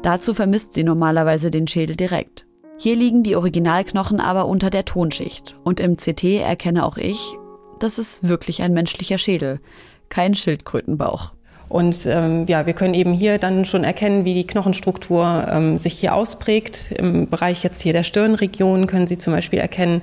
Dazu 0.03 0.33
vermisst 0.33 0.73
sie 0.73 0.83
normalerweise 0.83 1.51
den 1.51 1.67
Schädel 1.67 1.95
direkt. 1.95 2.47
Hier 2.79 2.97
liegen 2.97 3.23
die 3.23 3.37
Originalknochen 3.37 4.19
aber 4.19 4.47
unter 4.47 4.71
der 4.71 4.85
Tonschicht 4.85 5.57
und 5.63 5.79
im 5.79 5.97
CT 5.97 6.25
erkenne 6.41 6.87
auch 6.87 6.97
ich, 6.97 7.37
das 7.79 7.99
ist 7.99 8.27
wirklich 8.27 8.63
ein 8.63 8.73
menschlicher 8.73 9.19
Schädel, 9.19 9.61
kein 10.09 10.35
Schildkrötenbauch. 10.35 11.33
Und 11.69 12.07
ähm, 12.07 12.47
ja, 12.49 12.67
wir 12.67 12.75
können 12.75 12.95
eben 12.95 13.13
hier 13.13 13.39
dann 13.39 13.65
schon 13.65 13.83
erkennen, 13.83 14.25
wie 14.25 14.35
die 14.35 14.47
Knochenstruktur 14.47 15.47
ähm, 15.51 15.79
sich 15.79 15.99
hier 15.99 16.15
ausprägt. 16.15 16.91
Im 16.99 17.29
Bereich 17.29 17.65
jetzt 17.65 17.81
hier 17.81 17.93
der 17.93 18.03
Stirnregion 18.03 18.87
können 18.87 19.07
Sie 19.07 19.17
zum 19.17 19.33
Beispiel 19.33 19.59
erkennen, 19.59 20.03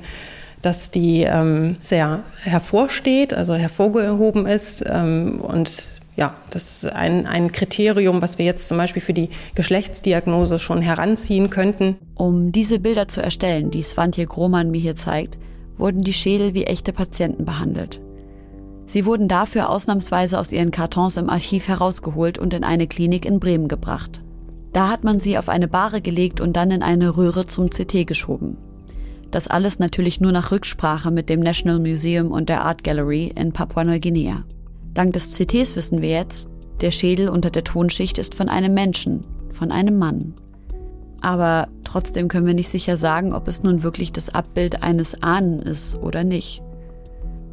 dass 0.62 0.92
die 0.92 1.24
ähm, 1.24 1.78
sehr 1.80 2.24
hervorsteht, 2.44 3.34
also 3.34 3.54
hervorgehoben 3.54 4.46
ist. 4.46 4.84
Ähm, 4.86 5.40
und 5.42 5.94
ja, 6.16 6.36
das 6.50 6.84
ist 6.84 6.92
ein, 6.92 7.26
ein 7.26 7.52
Kriterium, 7.52 8.22
was 8.22 8.38
wir 8.38 8.46
jetzt 8.46 8.68
zum 8.68 8.78
Beispiel 8.78 9.02
für 9.02 9.14
die 9.14 9.30
Geschlechtsdiagnose 9.56 10.60
schon 10.60 10.82
heranziehen 10.82 11.50
könnten. 11.50 11.96
Um 12.16 12.52
diese 12.52 12.80
Bilder 12.80 13.08
zu 13.08 13.22
erstellen, 13.22 13.72
die 13.72 13.84
Svantje 13.84 14.26
Grohmann 14.26 14.70
mir 14.70 14.82
hier 14.82 14.98
zeigt, 14.98 15.38
wurden 15.78 16.02
die 16.02 16.14
Schädel 16.14 16.54
wie 16.54 16.66
echte 16.66 16.92
Patienten 16.92 17.46
behandelt. 17.46 18.02
Sie 18.86 19.06
wurden 19.06 19.28
dafür 19.28 19.70
ausnahmsweise 19.70 20.38
aus 20.38 20.52
ihren 20.52 20.72
Kartons 20.72 21.16
im 21.16 21.30
Archiv 21.30 21.68
herausgeholt 21.68 22.38
und 22.38 22.54
in 22.54 22.64
eine 22.64 22.88
Klinik 22.88 23.24
in 23.24 23.40
Bremen 23.40 23.68
gebracht. 23.68 24.22
Da 24.74 24.90
hat 24.90 25.04
man 25.04 25.20
sie 25.20 25.38
auf 25.38 25.48
eine 25.48 25.68
Bahre 25.68 26.02
gelegt 26.02 26.42
und 26.42 26.56
dann 26.56 26.72
in 26.72 26.84
eine 26.84 27.16
Röhre 27.16 27.46
zum 27.46 27.70
CT 27.70 28.06
geschoben. 28.06 28.58
Das 29.32 29.48
alles 29.48 29.78
natürlich 29.80 30.20
nur 30.20 30.32
nach 30.32 30.52
Rücksprache 30.52 31.12
mit 31.12 31.30
dem 31.30 31.40
National 31.40 31.80
Museum 31.80 32.32
und 32.32 32.50
der 32.50 32.64
Art 32.64 32.84
Gallery 32.84 33.32
in 33.36 33.52
Papua-Neuguinea. 33.52 34.44
Dank 34.94 35.14
des 35.14 35.32
CTs 35.32 35.76
wissen 35.76 36.02
wir 36.02 36.10
jetzt, 36.10 36.50
der 36.82 36.92
Schädel 36.92 37.30
unter 37.30 37.52
der 37.52 37.64
Tonschicht 37.64 38.18
ist 38.18 38.34
von 38.34 38.50
einem 38.50 38.74
Menschen, 38.74 39.26
von 39.52 39.72
einem 39.72 39.98
Mann. 40.00 40.34
Aber 41.22 41.68
trotzdem 41.84 42.28
können 42.28 42.48
wir 42.48 42.54
nicht 42.54 42.70
sicher 42.70 42.98
sagen, 42.98 43.34
ob 43.34 43.48
es 43.48 43.62
nun 43.62 43.84
wirklich 43.84 44.12
das 44.12 44.34
Abbild 44.34 44.82
eines 44.82 45.22
Ahnen 45.22 45.60
ist 45.60 45.96
oder 45.96 46.24
nicht. 46.24 46.64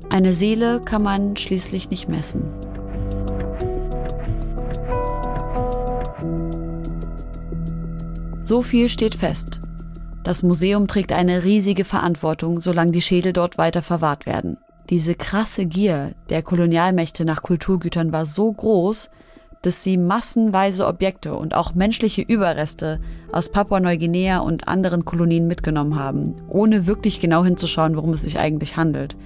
Eine 0.08 0.32
Seele 0.32 0.80
kann 0.80 1.02
man 1.02 1.36
schließlich 1.36 1.90
nicht 1.90 2.08
messen. 2.08 2.44
So 8.42 8.62
viel 8.62 8.88
steht 8.88 9.16
fest. 9.16 9.60
Das 10.26 10.42
Museum 10.42 10.88
trägt 10.88 11.12
eine 11.12 11.44
riesige 11.44 11.84
Verantwortung, 11.84 12.60
solange 12.60 12.90
die 12.90 13.00
Schädel 13.00 13.32
dort 13.32 13.58
weiter 13.58 13.80
verwahrt 13.80 14.26
werden. 14.26 14.56
Diese 14.90 15.14
krasse 15.14 15.66
Gier 15.66 16.14
der 16.30 16.42
Kolonialmächte 16.42 17.24
nach 17.24 17.42
Kulturgütern 17.42 18.10
war 18.12 18.26
so 18.26 18.52
groß, 18.52 19.08
dass 19.62 19.84
sie 19.84 19.96
massenweise 19.96 20.88
Objekte 20.88 21.34
und 21.34 21.54
auch 21.54 21.76
menschliche 21.76 22.22
Überreste 22.22 22.98
aus 23.30 23.50
Papua-Neuguinea 23.50 24.38
und 24.38 24.66
anderen 24.66 25.04
Kolonien 25.04 25.46
mitgenommen 25.46 25.96
haben, 25.96 26.34
ohne 26.48 26.88
wirklich 26.88 27.20
genau 27.20 27.44
hinzuschauen, 27.44 27.94
worum 27.94 28.12
es 28.12 28.22
sich 28.22 28.40
eigentlich 28.40 28.76
handelt. 28.76 29.16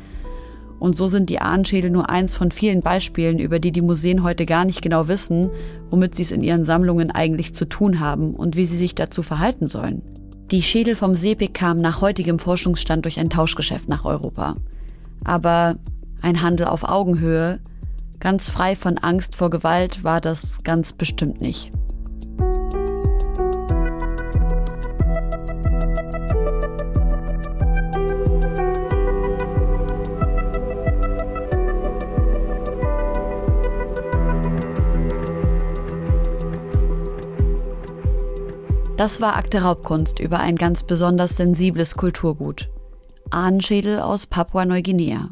Und 0.80 0.96
so 0.96 1.07
sind 1.07 1.30
die 1.30 1.40
Ahnenschädel 1.40 1.90
nur 1.90 2.11
eins 2.11 2.36
von 2.36 2.51
vielen 2.51 2.82
Beispielen, 2.82 3.38
über 3.38 3.59
die 3.59 3.72
die 3.72 3.80
Museen 3.80 4.22
heute 4.22 4.44
gar 4.44 4.66
nicht 4.66 4.82
genau 4.82 5.09
wissen, 5.09 5.48
womit 5.88 6.14
sie 6.14 6.24
es 6.24 6.30
in 6.30 6.42
ihren 6.42 6.66
Sammlungen 6.66 7.11
eigentlich 7.11 7.55
zu 7.55 7.64
tun 7.64 8.01
haben 8.01 8.34
und 8.34 8.55
wie 8.55 8.66
sie 8.66 8.76
sich 8.76 8.94
dazu 8.94 9.22
verhalten 9.22 9.66
sollen. 9.66 10.20
Die 10.51 10.62
Schädel 10.62 10.96
vom 10.96 11.14
Sepik 11.14 11.55
kamen 11.55 11.80
nach 11.80 12.01
heutigem 12.01 12.40
Forschungsstand 12.40 13.05
durch 13.05 13.20
ein 13.20 13.30
Tauschgeschäft 13.30 13.88
nach 13.88 14.05
Europa. 14.05 14.57
Aber 15.22 15.76
ein 16.22 16.42
Handel 16.42 16.66
auf 16.66 16.82
Augenhöhe, 16.82 17.61
ganz 18.18 18.51
frei 18.51 18.74
von 18.74 18.98
Angst 18.98 19.36
vor 19.36 19.51
Gewalt, 19.51 20.03
war 20.03 20.20
das 20.20 20.64
ganz 20.64 20.92
bestimmt 20.92 21.40
nicht. 21.40 21.70
Das 39.01 39.22
war 39.22 39.36
Akte 39.36 39.62
Raubkunst 39.62 40.18
über 40.18 40.40
ein 40.40 40.57
ganz 40.57 40.82
besonders 40.82 41.34
sensibles 41.34 41.94
Kulturgut. 41.94 42.68
Ahnenschädel 43.30 43.98
aus 43.98 44.26
Papua-Neuguinea. 44.26 45.30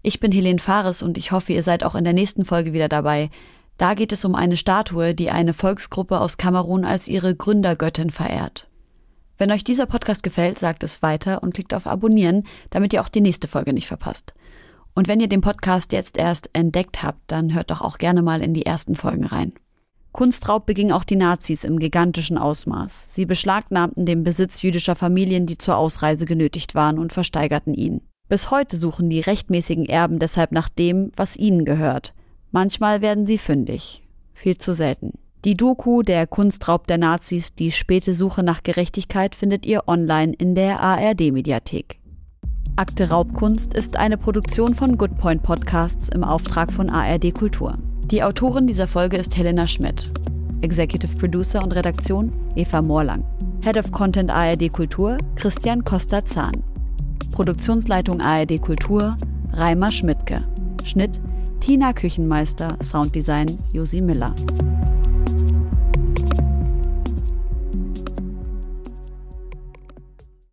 Ich 0.00 0.20
bin 0.20 0.32
Helene 0.32 0.58
Fares 0.58 1.02
und 1.02 1.18
ich 1.18 1.32
hoffe, 1.32 1.52
ihr 1.52 1.62
seid 1.62 1.84
auch 1.84 1.94
in 1.94 2.04
der 2.04 2.14
nächsten 2.14 2.46
Folge 2.46 2.72
wieder 2.72 2.88
dabei. 2.88 3.28
Da 3.76 3.92
geht 3.92 4.10
es 4.10 4.24
um 4.24 4.34
eine 4.34 4.56
Statue, 4.56 5.14
die 5.14 5.30
eine 5.30 5.52
Volksgruppe 5.52 6.18
aus 6.18 6.38
Kamerun 6.38 6.86
als 6.86 7.08
ihre 7.08 7.34
Gründergöttin 7.34 8.08
verehrt. 8.08 8.70
Wenn 9.36 9.52
euch 9.52 9.62
dieser 9.62 9.84
Podcast 9.84 10.22
gefällt, 10.22 10.58
sagt 10.58 10.82
es 10.82 11.02
weiter 11.02 11.42
und 11.42 11.52
klickt 11.52 11.74
auf 11.74 11.86
Abonnieren, 11.86 12.44
damit 12.70 12.94
ihr 12.94 13.02
auch 13.02 13.10
die 13.10 13.20
nächste 13.20 13.48
Folge 13.48 13.74
nicht 13.74 13.86
verpasst. 13.86 14.32
Und 14.94 15.08
wenn 15.08 15.20
ihr 15.20 15.28
den 15.28 15.42
Podcast 15.42 15.92
jetzt 15.92 16.16
erst 16.16 16.48
entdeckt 16.54 17.02
habt, 17.02 17.20
dann 17.26 17.52
hört 17.52 17.70
doch 17.70 17.82
auch 17.82 17.98
gerne 17.98 18.22
mal 18.22 18.40
in 18.40 18.54
die 18.54 18.64
ersten 18.64 18.96
Folgen 18.96 19.26
rein. 19.26 19.52
Kunstraub 20.16 20.64
beging 20.64 20.92
auch 20.92 21.04
die 21.04 21.14
Nazis 21.14 21.62
im 21.62 21.78
gigantischen 21.78 22.38
Ausmaß. 22.38 23.12
Sie 23.12 23.26
beschlagnahmten 23.26 24.06
den 24.06 24.24
Besitz 24.24 24.62
jüdischer 24.62 24.94
Familien, 24.94 25.44
die 25.44 25.58
zur 25.58 25.76
Ausreise 25.76 26.24
genötigt 26.24 26.74
waren, 26.74 26.98
und 26.98 27.12
versteigerten 27.12 27.74
ihn. 27.74 28.00
Bis 28.26 28.50
heute 28.50 28.78
suchen 28.78 29.10
die 29.10 29.20
rechtmäßigen 29.20 29.84
Erben 29.84 30.18
deshalb 30.18 30.52
nach 30.52 30.70
dem, 30.70 31.12
was 31.16 31.36
ihnen 31.36 31.66
gehört. 31.66 32.14
Manchmal 32.50 33.02
werden 33.02 33.26
sie 33.26 33.36
fündig. 33.36 34.04
Viel 34.32 34.56
zu 34.56 34.72
selten. 34.72 35.18
Die 35.44 35.54
Doku 35.54 36.00
Der 36.00 36.26
Kunstraub 36.26 36.86
der 36.86 36.96
Nazis, 36.96 37.54
die 37.54 37.70
späte 37.70 38.14
Suche 38.14 38.42
nach 38.42 38.62
Gerechtigkeit 38.62 39.34
findet 39.34 39.66
ihr 39.66 39.86
online 39.86 40.32
in 40.32 40.54
der 40.54 40.80
ARD-Mediathek. 40.80 42.00
Akte 42.74 43.10
Raubkunst 43.10 43.74
ist 43.74 43.98
eine 43.98 44.16
Produktion 44.16 44.74
von 44.74 44.96
Goodpoint 44.96 45.42
Podcasts 45.42 46.08
im 46.08 46.24
Auftrag 46.24 46.72
von 46.72 46.88
ARD 46.88 47.34
Kultur. 47.34 47.76
Die 48.12 48.22
Autorin 48.22 48.68
dieser 48.68 48.86
Folge 48.86 49.16
ist 49.16 49.36
Helena 49.36 49.66
Schmidt. 49.66 50.12
Executive 50.60 51.16
Producer 51.16 51.60
und 51.60 51.74
Redaktion 51.74 52.32
Eva 52.54 52.80
Morlang. 52.80 53.24
Head 53.64 53.76
of 53.76 53.90
Content 53.90 54.30
ARD 54.30 54.72
Kultur 54.72 55.16
Christian 55.34 55.82
Costa-Zahn. 55.82 56.62
Produktionsleitung 57.32 58.20
ARD 58.20 58.62
Kultur 58.62 59.16
Reimer 59.52 59.90
Schmidtke. 59.90 60.44
Schnitt 60.84 61.20
Tina 61.58 61.92
Küchenmeister, 61.92 62.78
Sounddesign 62.80 63.58
Josi 63.72 64.00
Miller. 64.00 64.36